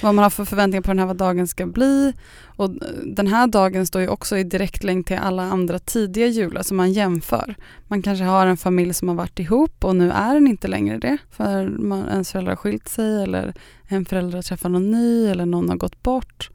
Vad 0.02 0.16
man 0.16 0.24
har 0.24 0.30
för 0.30 0.46
förväntningar 0.46 0.82
på 0.82 0.92
den 0.92 1.00
här 1.00 1.06
vad 1.06 1.18
dagen 1.18 1.48
ska 1.48 1.66
bli. 1.66 2.14
Och 2.46 2.70
den 3.06 3.28
här 3.28 3.48
dagen 3.48 3.88
står 3.88 4.02
ju 4.02 4.08
också 4.08 4.38
i 4.38 4.44
direkt 4.44 4.84
länk 4.84 5.08
till 5.08 5.18
alla 5.18 5.44
andra 5.44 5.80
tidiga 5.80 6.28
jular 6.28 6.64
som 6.64 6.78
man 6.78 6.92
jämför. 6.94 7.56
Man 7.88 8.02
kanske 8.02 8.24
har 8.24 8.48
en 8.48 8.58
familj 8.58 8.94
som 8.94 9.08
har 9.08 9.16
varit 9.16 9.40
ihop 9.40 9.86
och 9.86 9.96
nu 9.96 10.12
är 10.12 10.34
den 10.34 10.48
inte 10.48 10.68
längre 10.68 10.98
det. 10.98 11.18
För 11.32 11.68
man, 11.68 12.10
ens 12.10 12.32
föräldrar 12.32 12.52
har 12.52 12.58
skilt 12.58 12.88
sig 12.88 13.24
eller 13.24 13.54
en 13.88 14.06
förälder 14.06 14.38
har 14.38 14.44
träffat 14.44 14.72
någon 14.72 14.92
ny 14.92 15.28
eller 15.28 15.46
någon 15.46 15.70
har 15.70 15.76
gått 15.78 16.04
bort. 16.04 16.50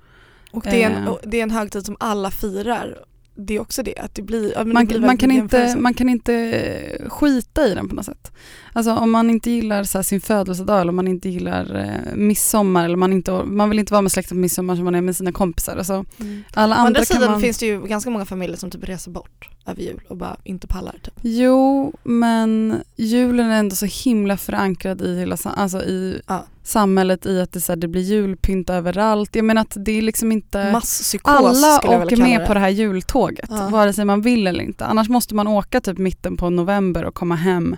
Och 0.53 0.62
det 0.62 0.83
är, 0.83 0.90
en, 0.90 1.07
Eh. 1.07 1.14
det 1.23 1.38
är 1.38 1.42
en 1.42 1.51
högtid 1.51 1.87
som 1.87 1.97
alla 2.01 2.31
firar. 2.31 3.05
Det 3.37 3.55
är 3.57 3.61
också 3.61 3.83
det, 3.83 3.99
att 3.99 4.14
det 4.14 4.23
blir, 4.23 4.53
ja, 4.53 4.59
men 4.59 4.68
det 4.68 4.75
Man, 4.75 4.87
blir 4.87 5.01
man, 5.01 5.18
kan 5.18 5.31
inte, 5.31 5.77
man 5.79 5.94
kan 5.94 6.09
inte 6.09 6.62
skita 7.09 7.68
i 7.68 7.75
den 7.75 7.88
på 7.88 7.94
något 7.94 8.05
sätt. 8.05 8.33
Alltså 8.73 8.92
om 8.92 9.11
man 9.11 9.31
inte 9.31 9.51
gillar 9.51 9.85
så 9.85 10.03
sin 10.03 10.20
födelsedag 10.20 10.81
eller 10.81 10.88
om 10.88 10.97
man 10.97 11.09
inte 11.09 11.29
gillar 11.29 11.77
eh, 11.77 12.16
midsommar 12.16 12.85
eller 12.85 12.97
man, 12.97 13.12
inte, 13.12 13.33
man 13.44 13.70
vill 13.70 13.79
inte 13.79 13.92
vara 13.92 14.03
med 14.03 14.12
släkten 14.12 14.37
på 14.37 14.40
midsommar 14.40 14.77
som 14.77 14.85
man 14.85 14.94
är 14.94 15.01
med 15.01 15.16
sina 15.16 15.33
kompisar. 15.33 15.77
Alltså, 15.77 16.05
Mm. 16.20 16.44
alla 16.55 16.75
Å 16.75 16.79
andra 16.79 16.87
andra 16.87 17.05
sidan 17.05 17.31
man... 17.31 17.40
finns 17.40 17.59
det 17.59 17.66
ju 17.66 17.87
ganska 17.87 18.11
många 18.11 18.25
familjer 18.25 18.57
som 18.57 18.70
typ 18.70 18.88
reser 18.88 19.11
bort 19.11 19.49
över 19.66 19.83
jul 19.83 20.01
och 20.09 20.16
bara 20.16 20.37
inte 20.44 20.66
pallar. 20.66 20.94
Typ. 21.03 21.14
Jo, 21.23 21.92
men 22.03 22.77
julen 22.97 23.51
är 23.51 23.59
ändå 23.59 23.77
så 23.77 23.87
himla 23.87 24.37
förankrad 24.37 25.03
i 25.03 25.18
hela 25.18 25.37
alltså 25.44 25.83
i 25.83 26.20
Ja. 26.27 26.44
Samhället 26.64 27.27
i 27.27 27.40
att 27.40 27.53
det, 27.53 27.61
så 27.61 27.72
här, 27.72 27.77
det 27.77 27.88
blir 27.88 28.03
julpynt 28.03 28.70
överallt. 28.70 29.37
Jag 29.37 29.44
menar 29.44 29.62
att 29.62 29.77
det 29.77 29.92
är 29.98 30.03
liksom 30.03 30.33
inte... 30.33 30.72
Masspsykos 30.72 31.35
Alla 31.35 32.03
åker 32.03 32.16
med 32.16 32.40
det. 32.40 32.46
på 32.46 32.55
det 32.55 32.61
här 32.61 32.68
jultåget, 32.68 33.46
Ja. 33.50 33.68
vare 33.68 33.92
sig 33.92 34.05
man 34.05 34.20
vill 34.20 34.46
eller 34.46 34.64
inte. 34.64 34.85
Annars 34.87 35.09
måste 35.09 35.35
man 35.35 35.46
åka 35.48 35.81
typ 35.81 35.98
mitten 35.98 36.37
på 36.37 36.50
november 36.50 37.05
och 37.05 37.14
komma 37.14 37.35
hem 37.35 37.77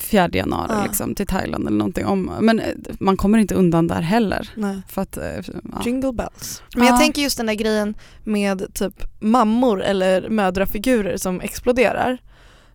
4 0.00 0.28
januari 0.32 0.70
Ja. 0.72 0.82
liksom, 0.84 1.14
till 1.14 1.26
Thailand 1.26 1.66
eller 1.66 1.78
någonting. 1.78 2.06
Om, 2.06 2.30
men 2.40 2.60
eh, 2.60 2.66
man 3.00 3.16
kommer 3.16 3.38
inte 3.38 3.54
undan 3.54 3.86
där 3.86 4.00
heller. 4.00 4.48
Nej. 4.54 4.82
För 4.88 5.02
att, 5.02 5.16
eh, 5.16 5.24
ja. 5.72 5.82
Jingle 5.84 6.12
bells. 6.12 6.62
Men 6.76 6.84
jag 6.86 6.94
Ja. 6.94 6.98
tänker 6.98 7.22
just 7.22 7.36
den 7.36 7.46
där 7.46 7.54
grejen 7.54 7.94
med 8.24 8.74
typ 8.74 8.94
mammor 9.20 9.82
eller 9.82 10.28
mödrafigurer 10.28 11.16
som 11.16 11.40
exploderar. 11.40 12.18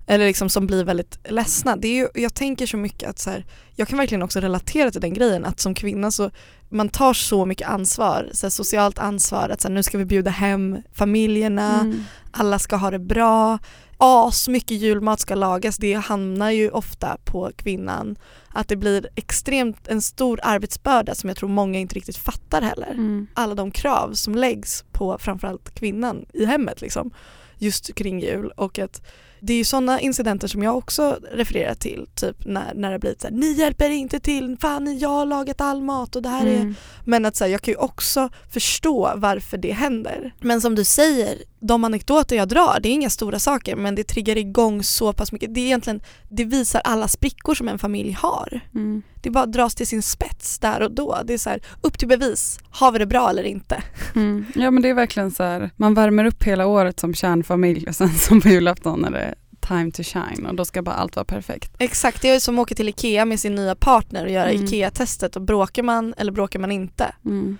Eller 0.09 0.25
liksom 0.25 0.49
som 0.49 0.67
blir 0.67 0.83
väldigt 0.83 1.19
ledsna. 1.29 1.75
Det 1.75 1.87
är 1.87 1.95
ju, 1.95 2.07
jag 2.13 2.33
tänker 2.33 2.65
så 2.65 2.77
mycket 2.77 3.09
att 3.09 3.19
så 3.19 3.29
här, 3.29 3.45
jag 3.75 3.87
kan 3.87 3.97
verkligen 3.97 4.21
också 4.21 4.39
relatera 4.39 4.91
till 4.91 5.01
den 5.01 5.13
grejen 5.13 5.45
att 5.45 5.59
som 5.59 5.73
kvinna 5.73 6.11
så 6.11 6.31
man 6.69 6.89
tar 6.89 7.13
så 7.13 7.45
mycket 7.45 7.67
ansvar, 7.67 8.29
så 8.33 8.45
här, 8.45 8.51
socialt 8.51 8.99
ansvar 8.99 9.49
att 9.49 9.61
så 9.61 9.67
här, 9.67 9.75
nu 9.75 9.83
ska 9.83 9.97
vi 9.97 10.05
bjuda 10.05 10.31
hem 10.31 10.77
familjerna, 10.93 11.79
Mm. 11.81 12.03
alla 12.31 12.59
ska 12.59 12.75
ha 12.75 12.91
det 12.91 12.99
bra, 12.99 13.59
as 13.97 14.47
mycket 14.47 14.77
julmat 14.77 15.19
ska 15.19 15.35
lagas, 15.35 15.77
det 15.77 15.93
hamnar 15.93 16.51
ju 16.51 16.69
ofta 16.69 17.17
på 17.25 17.51
kvinnan. 17.55 18.15
Att 18.53 18.67
det 18.67 18.75
blir 18.75 19.09
extremt 19.15 19.87
en 19.87 20.01
stor 20.01 20.39
arbetsbörda 20.43 21.15
som 21.15 21.27
jag 21.27 21.37
tror 21.37 21.49
många 21.49 21.79
inte 21.79 21.95
riktigt 21.95 22.17
fattar 22.17 22.61
heller. 22.61 22.91
Mm. 22.91 23.27
Alla 23.33 23.55
de 23.55 23.71
krav 23.71 24.13
som 24.13 24.35
läggs 24.35 24.85
på 24.91 25.17
framförallt 25.19 25.75
kvinnan 25.75 26.25
i 26.33 26.45
hemmet 26.45 26.81
liksom, 26.81 27.11
just 27.57 27.95
kring 27.95 28.19
jul 28.19 28.51
och 28.55 28.79
att 28.79 29.01
det 29.41 29.53
är 29.53 29.57
ju 29.57 29.63
sådana 29.63 29.99
incidenter 29.99 30.47
som 30.47 30.63
jag 30.63 30.77
också 30.77 31.19
refererar 31.31 31.75
till, 31.75 32.07
typ 32.15 32.45
när, 32.45 32.73
när 32.73 32.91
det 32.91 32.99
blir 32.99 33.15
så 33.19 33.27
här, 33.27 33.33
ni 33.35 33.51
hjälper 33.51 33.89
inte 33.89 34.19
till, 34.19 34.57
fan 34.61 34.99
jag 34.99 35.09
har 35.09 35.25
lagat 35.25 35.61
all 35.61 35.81
mat 35.81 36.15
och 36.15 36.21
det 36.21 36.29
här 36.29 36.45
är 36.45 36.59
Mm. 36.59 36.75
men 37.05 37.25
att 37.25 37.35
så 37.35 37.43
här, 37.43 37.51
jag 37.51 37.61
kan 37.61 37.71
ju 37.71 37.77
också 37.77 38.29
förstå 38.49 39.13
varför 39.15 39.57
det 39.57 39.71
händer. 39.71 40.33
Men 40.39 40.61
som 40.61 40.75
du 40.75 40.83
säger, 40.83 41.37
de 41.59 41.83
anekdoter 41.83 42.35
jag 42.35 42.47
drar, 42.47 42.79
det 42.81 42.89
är 42.89 42.93
inga 42.93 43.09
stora 43.09 43.39
saker 43.39 43.75
men 43.75 43.95
det 43.95 44.03
triggar 44.03 44.37
igång 44.37 44.83
så 44.83 45.13
pass 45.13 45.31
mycket. 45.31 45.53
Det 45.53 45.61
är 45.61 45.65
egentligen, 45.65 46.01
det 46.29 46.43
visar 46.43 46.81
alla 46.83 47.07
sprickor 47.07 47.55
som 47.55 47.67
en 47.67 47.79
familj 47.79 48.11
har. 48.11 48.59
Mm. 48.75 49.01
Det 49.21 49.29
bara 49.29 49.45
dras 49.45 49.75
till 49.75 49.87
sin 49.87 50.01
spets 50.01 50.59
där 50.59 50.81
och 50.81 50.91
då. 50.91 51.17
Det 51.25 51.33
är 51.33 51.37
så 51.37 51.49
här, 51.49 51.61
upp 51.81 51.97
till 51.99 52.07
bevis, 52.07 52.59
har 52.69 52.91
vi 52.91 52.99
det 52.99 53.05
bra 53.05 53.29
eller 53.29 53.43
inte? 53.43 53.83
Mm. 54.15 54.45
Ja 54.55 54.71
men 54.71 54.83
det 54.83 54.89
är 54.89 54.93
verkligen 54.93 55.31
så 55.31 55.43
här, 55.43 55.69
man 55.75 55.93
värmer 55.93 56.25
upp 56.25 56.43
hela 56.43 56.67
året 56.67 56.99
som 56.99 57.13
kärnfamilj 57.13 57.87
och 57.87 57.95
sen 57.95 58.09
som 58.09 58.41
på 58.41 58.47
julafton 58.47 59.05
är 59.05 59.11
det 59.11 59.35
time 59.67 59.91
to 59.91 60.03
shine 60.03 60.45
och 60.45 60.55
då 60.55 60.65
ska 60.65 60.81
bara 60.81 60.95
allt 60.95 61.15
vara 61.15 61.25
perfekt. 61.25 61.71
Exakt, 61.79 62.21
det 62.21 62.29
är 62.29 62.39
som 62.39 62.59
att 62.59 62.63
åka 62.63 62.75
till 62.75 62.89
IKEA 62.89 63.25
med 63.25 63.39
sin 63.39 63.55
nya 63.55 63.75
partner 63.75 64.25
och 64.25 64.31
göra 64.31 64.49
Mm. 64.49 64.65
IKEA-testet 64.65 65.35
och 65.35 65.41
bråkar 65.41 65.83
man 65.83 66.13
eller 66.17 66.31
bråkar 66.31 66.59
man 66.59 66.71
inte? 66.71 67.15
Mm. 67.25 67.57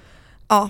Ja. 0.47 0.69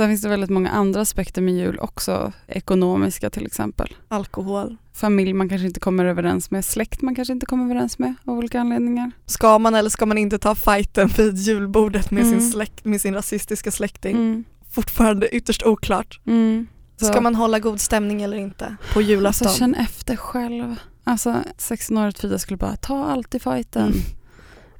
Sen 0.00 0.08
finns 0.08 0.22
det 0.22 0.28
väldigt 0.28 0.50
många 0.50 0.70
andra 0.70 1.00
aspekter 1.00 1.42
med 1.42 1.54
jul 1.54 1.78
också, 1.78 2.32
ekonomiska 2.46 3.30
till 3.30 3.46
exempel. 3.46 3.94
Alkohol. 4.08 4.76
Familj 4.92 5.32
man 5.32 5.48
kanske 5.48 5.66
inte 5.66 5.80
kommer 5.80 6.04
överens 6.04 6.50
med, 6.50 6.64
släkt 6.64 7.02
man 7.02 7.14
kanske 7.14 7.32
inte 7.32 7.46
kommer 7.46 7.64
överens 7.64 7.98
med 7.98 8.14
av 8.24 8.38
olika 8.38 8.60
anledningar. 8.60 9.10
Ska 9.26 9.58
man 9.58 9.74
eller 9.74 9.90
ska 9.90 10.06
man 10.06 10.18
inte 10.18 10.38
ta 10.38 10.54
fighten 10.54 11.08
vid 11.16 11.36
julbordet 11.36 12.10
med, 12.10 12.24
Mm. 12.24 12.40
sin, 12.40 12.50
släkt, 12.52 12.84
med 12.84 13.00
sin 13.00 13.14
rasistiska 13.14 13.70
släkting? 13.70 14.16
Mm. 14.16 14.44
Fortfarande 14.70 15.28
ytterst 15.36 15.62
oklart. 15.62 16.20
Mm. 16.26 16.66
Så- 16.96 17.06
Ska 17.06 17.20
man 17.20 17.34
hålla 17.34 17.58
god 17.58 17.80
stämning 17.80 18.22
eller 18.22 18.36
inte 18.36 18.76
på 18.92 19.00
julafton? 19.02 19.46
Alltså 19.46 19.58
känn 19.58 19.74
efter 19.74 20.16
själv. 20.16 20.76
Alltså 21.04 21.36
16-årigt 21.58 22.18
Frida 22.20 22.38
skulle 22.38 22.56
bara 22.56 22.76
ta 22.76 23.04
allt 23.04 23.34
i 23.34 23.38
fighten. 23.38 23.92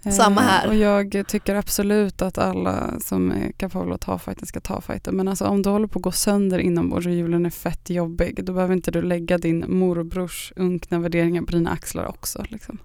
Mm. 0.02 0.12
Eh, 0.12 0.16
Samma 0.24 0.40
här. 0.40 0.68
Och 0.68 0.74
jag 0.74 1.24
tycker 1.28 1.54
absolut 1.54 2.22
att 2.22 2.38
alla 2.38 3.00
som 3.00 3.30
är 3.30 3.52
kapabla 3.52 3.94
att 3.94 4.00
ta 4.00 4.18
fighten 4.18 4.46
ska 4.46 4.60
ta 4.60 4.80
fighten. 4.80 5.16
Men 5.16 5.28
alltså 5.28 5.44
om 5.46 5.62
du 5.62 5.70
håller 5.70 5.86
på 5.86 5.98
att 5.98 6.02
gå 6.02 6.12
sönder 6.12 6.58
inombords 6.58 7.06
och 7.06 7.12
julen 7.12 7.46
är 7.46 7.50
fett 7.50 7.90
jobbig, 7.90 8.44
då 8.44 8.52
behöver 8.52 8.74
inte 8.74 8.90
du 8.90 9.02
lägga 9.02 9.38
din 9.38 9.64
morbrors 9.68 10.52
unkna 10.56 10.98
värderingar 10.98 11.42
på 11.42 11.52
dina 11.52 11.70
axlar 11.70 12.04
också. 12.06 12.44
Liksom. 12.48 12.78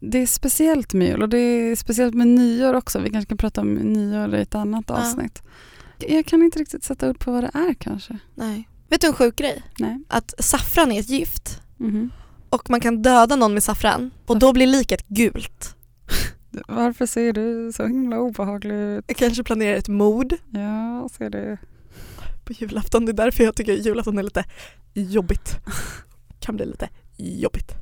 Det 0.00 0.18
är 0.18 0.26
speciellt 0.26 0.94
med 0.94 1.08
jul 1.08 1.22
och 1.22 1.28
det 1.28 1.38
är 1.38 1.76
speciellt 1.76 2.14
med 2.14 2.26
nyår 2.26 2.74
också. 2.74 2.98
Vi 2.98 3.10
kanske 3.10 3.28
kan 3.28 3.38
prata 3.38 3.60
om 3.60 3.74
nyår 3.74 4.34
i 4.34 4.42
ett 4.42 4.54
annat 4.54 4.84
Ja. 4.88 4.94
avsnitt. 4.94 5.42
Jag 6.08 6.26
kan 6.26 6.42
inte 6.42 6.58
riktigt 6.58 6.84
sätta 6.84 7.10
ord 7.10 7.18
på 7.18 7.32
vad 7.32 7.44
det 7.44 7.50
är 7.54 7.74
kanske. 7.74 8.18
Nej. 8.34 8.68
Vet 8.88 9.00
du 9.00 9.06
en 9.06 9.12
sjuk 9.12 9.36
grej? 9.36 9.62
Nej. 9.78 10.00
Att 10.08 10.34
saffran 10.44 10.92
är 10.92 11.00
ett 11.00 11.08
gift 11.10 11.60
Mhm. 11.76 12.10
Och 12.52 12.70
man 12.70 12.80
kan 12.80 13.02
döda 13.02 13.36
någon 13.36 13.54
med 13.54 13.62
saffran 13.62 14.10
och 14.26 14.38
då 14.38 14.52
blir 14.52 14.66
liket 14.66 15.08
gult. 15.08 15.76
Varför 16.68 17.06
ser 17.06 17.32
du 17.32 17.72
så 17.72 17.86
himla 17.86 18.18
obehaglig 18.18 18.74
ut? 18.74 19.04
Jag 19.08 19.16
kanske 19.16 19.44
planerar 19.44 19.76
ett 19.76 19.88
mord 19.88 20.34
Ja, 20.50 21.08
ser 21.12 21.30
det. 21.30 21.58
på 22.44 22.52
julafton. 22.52 23.04
Det 23.06 23.12
är 23.12 23.14
därför 23.14 23.44
jag 23.44 23.54
tycker 23.56 23.72
julafton 23.72 24.18
är 24.18 24.22
lite 24.22 24.44
jobbigt. 24.94 25.56
Kan 26.40 26.56
bli 26.56 26.66
lite 26.66 26.88
jobbigt. 27.16 27.72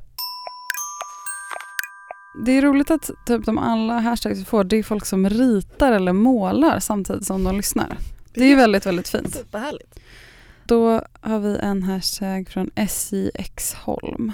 Det 2.45 2.51
är 2.51 2.61
roligt 2.61 2.91
att 2.91 3.09
typ 3.25 3.45
de 3.45 3.57
alla 3.57 3.99
hashtags 3.99 4.39
vi 4.39 4.45
får, 4.45 4.63
det 4.63 4.75
är 4.77 4.83
folk 4.83 5.05
som 5.05 5.29
ritar 5.29 5.91
eller 5.91 6.13
målar 6.13 6.79
samtidigt 6.79 7.25
som 7.25 7.43
de 7.43 7.57
lyssnar. 7.57 7.97
Det 8.33 8.41
är 8.43 8.47
ju 8.47 8.55
väldigt, 8.55 8.85
väldigt 8.85 9.09
fint. 9.09 9.33
Superhärligt. 9.35 9.99
Då 10.65 11.01
har 11.21 11.39
vi 11.39 11.57
en 11.57 11.83
hashtag 11.83 12.49
från 12.49 12.69
SJX 12.75 13.73
Holm. 13.73 14.31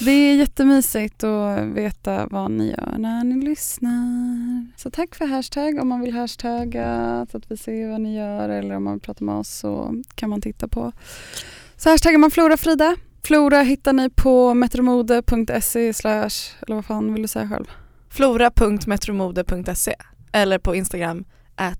Det 0.00 0.10
är 0.10 0.36
jättemysigt 0.36 1.24
att 1.24 1.64
veta 1.64 2.26
vad 2.26 2.50
ni 2.50 2.70
gör 2.70 2.94
när 2.98 3.24
ni 3.24 3.44
lyssnar. 3.44 4.66
Så 4.76 4.90
tack 4.90 5.14
för 5.14 5.26
hashtag 5.26 5.78
om 5.78 5.88
man 5.88 6.00
vill 6.00 6.14
hashtagga 6.14 7.26
så 7.30 7.36
att 7.36 7.50
vi 7.50 7.56
ser 7.56 7.90
vad 7.90 8.00
ni 8.00 8.16
gör 8.16 8.48
eller 8.48 8.74
om 8.76 8.84
man 8.84 8.92
vill 8.92 9.00
prata 9.00 9.24
med 9.24 9.34
oss 9.34 9.48
så 9.48 10.02
kan 10.14 10.30
man 10.30 10.40
titta 10.40 10.68
på. 10.68 10.92
Så 11.76 11.90
hashtaggar 11.90 12.18
man 12.18 12.30
Flora 12.30 12.56
Frida. 12.56 12.96
Flora 13.22 13.62
hittar 13.62 13.92
ni 13.92 14.10
på 14.10 14.54
metromode.se 14.54 15.94
slash, 15.94 16.30
eller 16.60 16.74
vad 16.74 16.84
fan 16.84 17.12
vill 17.12 17.22
du 17.22 17.28
säga 17.28 17.48
själv? 17.48 17.66
Flora.metromode.se 18.10 19.94
eller 20.32 20.58
på 20.58 20.74
Instagram 20.74 21.24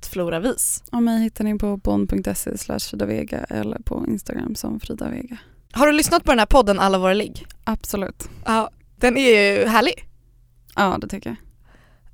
floravis. 0.02 0.82
Och 0.92 1.02
mig 1.02 1.22
hittar 1.22 1.44
ni 1.44 1.58
på 1.58 1.76
bon.se 1.76 2.58
slash 2.58 2.78
Frida 2.78 3.06
Vega 3.06 3.38
eller 3.38 3.78
på 3.78 4.04
Instagram 4.08 4.54
som 4.54 4.80
Frida 4.80 5.08
Vega. 5.08 5.38
Har 5.72 5.86
du 5.86 5.92
lyssnat 5.92 6.24
på 6.24 6.32
den 6.32 6.38
här 6.38 6.46
podden 6.46 6.78
Alla 6.78 6.98
våra 6.98 7.12
ligg? 7.12 7.46
Absolut. 7.64 8.28
Ja, 8.44 8.70
den 8.96 9.16
är 9.16 9.58
ju 9.58 9.66
härlig. 9.66 10.08
Ja, 10.76 10.98
det 11.00 11.08
tycker 11.08 11.30
jag. 11.30 11.36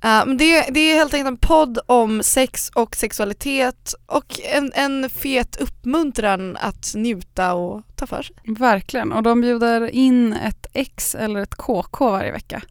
Ja, 0.01 0.25
men 0.25 0.37
det, 0.37 0.65
det 0.69 0.79
är 0.79 0.95
helt 0.95 1.13
enkelt 1.13 1.27
en 1.27 1.37
podd 1.37 1.79
om 1.85 2.23
sex 2.23 2.71
och 2.75 2.95
sexualitet 2.95 3.93
och 4.05 4.39
en, 4.53 4.71
en 4.75 5.09
fet 5.09 5.61
uppmuntran 5.61 6.57
att 6.57 6.93
njuta 6.95 7.53
och 7.53 7.83
ta 7.95 8.07
för 8.07 8.21
sig. 8.21 8.35
Verkligen. 8.57 9.11
Och 9.11 9.23
de 9.23 9.41
bjuder 9.41 9.89
in 9.89 10.33
ett 10.33 10.67
X 10.73 11.15
eller 11.15 11.39
ett 11.39 11.55
KK 11.55 12.09
varje 12.09 12.31
vecka. 12.31 12.61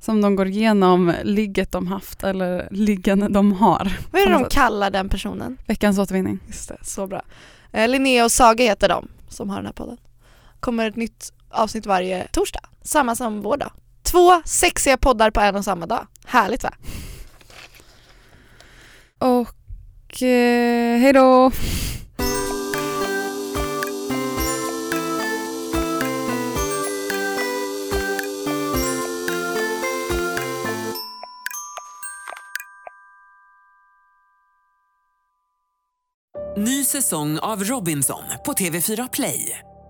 Som 0.00 0.20
de 0.20 0.36
går 0.36 0.46
igenom 0.46 1.14
ligget 1.22 1.72
de 1.72 1.86
haft 1.86 2.24
eller 2.24 2.68
liggen 2.70 3.32
de 3.32 3.52
har. 3.52 3.92
Vad 4.10 4.22
är 4.22 4.26
det 4.26 4.32
de 4.32 4.44
kallar 4.44 4.90
den 4.90 5.08
personen? 5.08 5.56
Veckans 5.66 5.98
återvinning. 5.98 6.38
Just 6.46 6.68
det, 6.68 6.78
så 6.82 7.06
bra. 7.06 7.22
Eh, 7.72 7.88
Linnea 7.88 8.24
och 8.24 8.32
Saga 8.32 8.64
heter 8.64 8.88
de 8.88 9.08
som 9.28 9.50
har 9.50 9.56
den 9.56 9.66
här 9.66 9.72
podden 9.72 9.96
kommer 10.60 10.88
ett 10.88 10.96
nytt 10.96 11.32
avsnitt 11.50 11.86
varje 11.86 12.28
torsdag. 12.28 12.60
Samma 12.82 13.16
som 13.16 13.42
vår 13.42 13.56
dag. 13.56 13.72
Två 14.02 14.42
sexiga 14.44 14.96
poddar 14.96 15.30
på 15.30 15.40
en 15.40 15.56
och 15.56 15.64
samma 15.64 15.86
dag. 15.86 16.06
Härligt 16.26 16.62
va? 16.62 16.74
Och 19.18 20.22
eh, 20.22 20.98
hej 20.98 21.12
då! 21.12 21.50
Ny 36.58 36.84
säsong 36.84 37.38
av 37.38 37.64
Robinson 37.64 38.22
på 38.44 38.52
TV4 38.52 39.08
Play. 39.12 39.60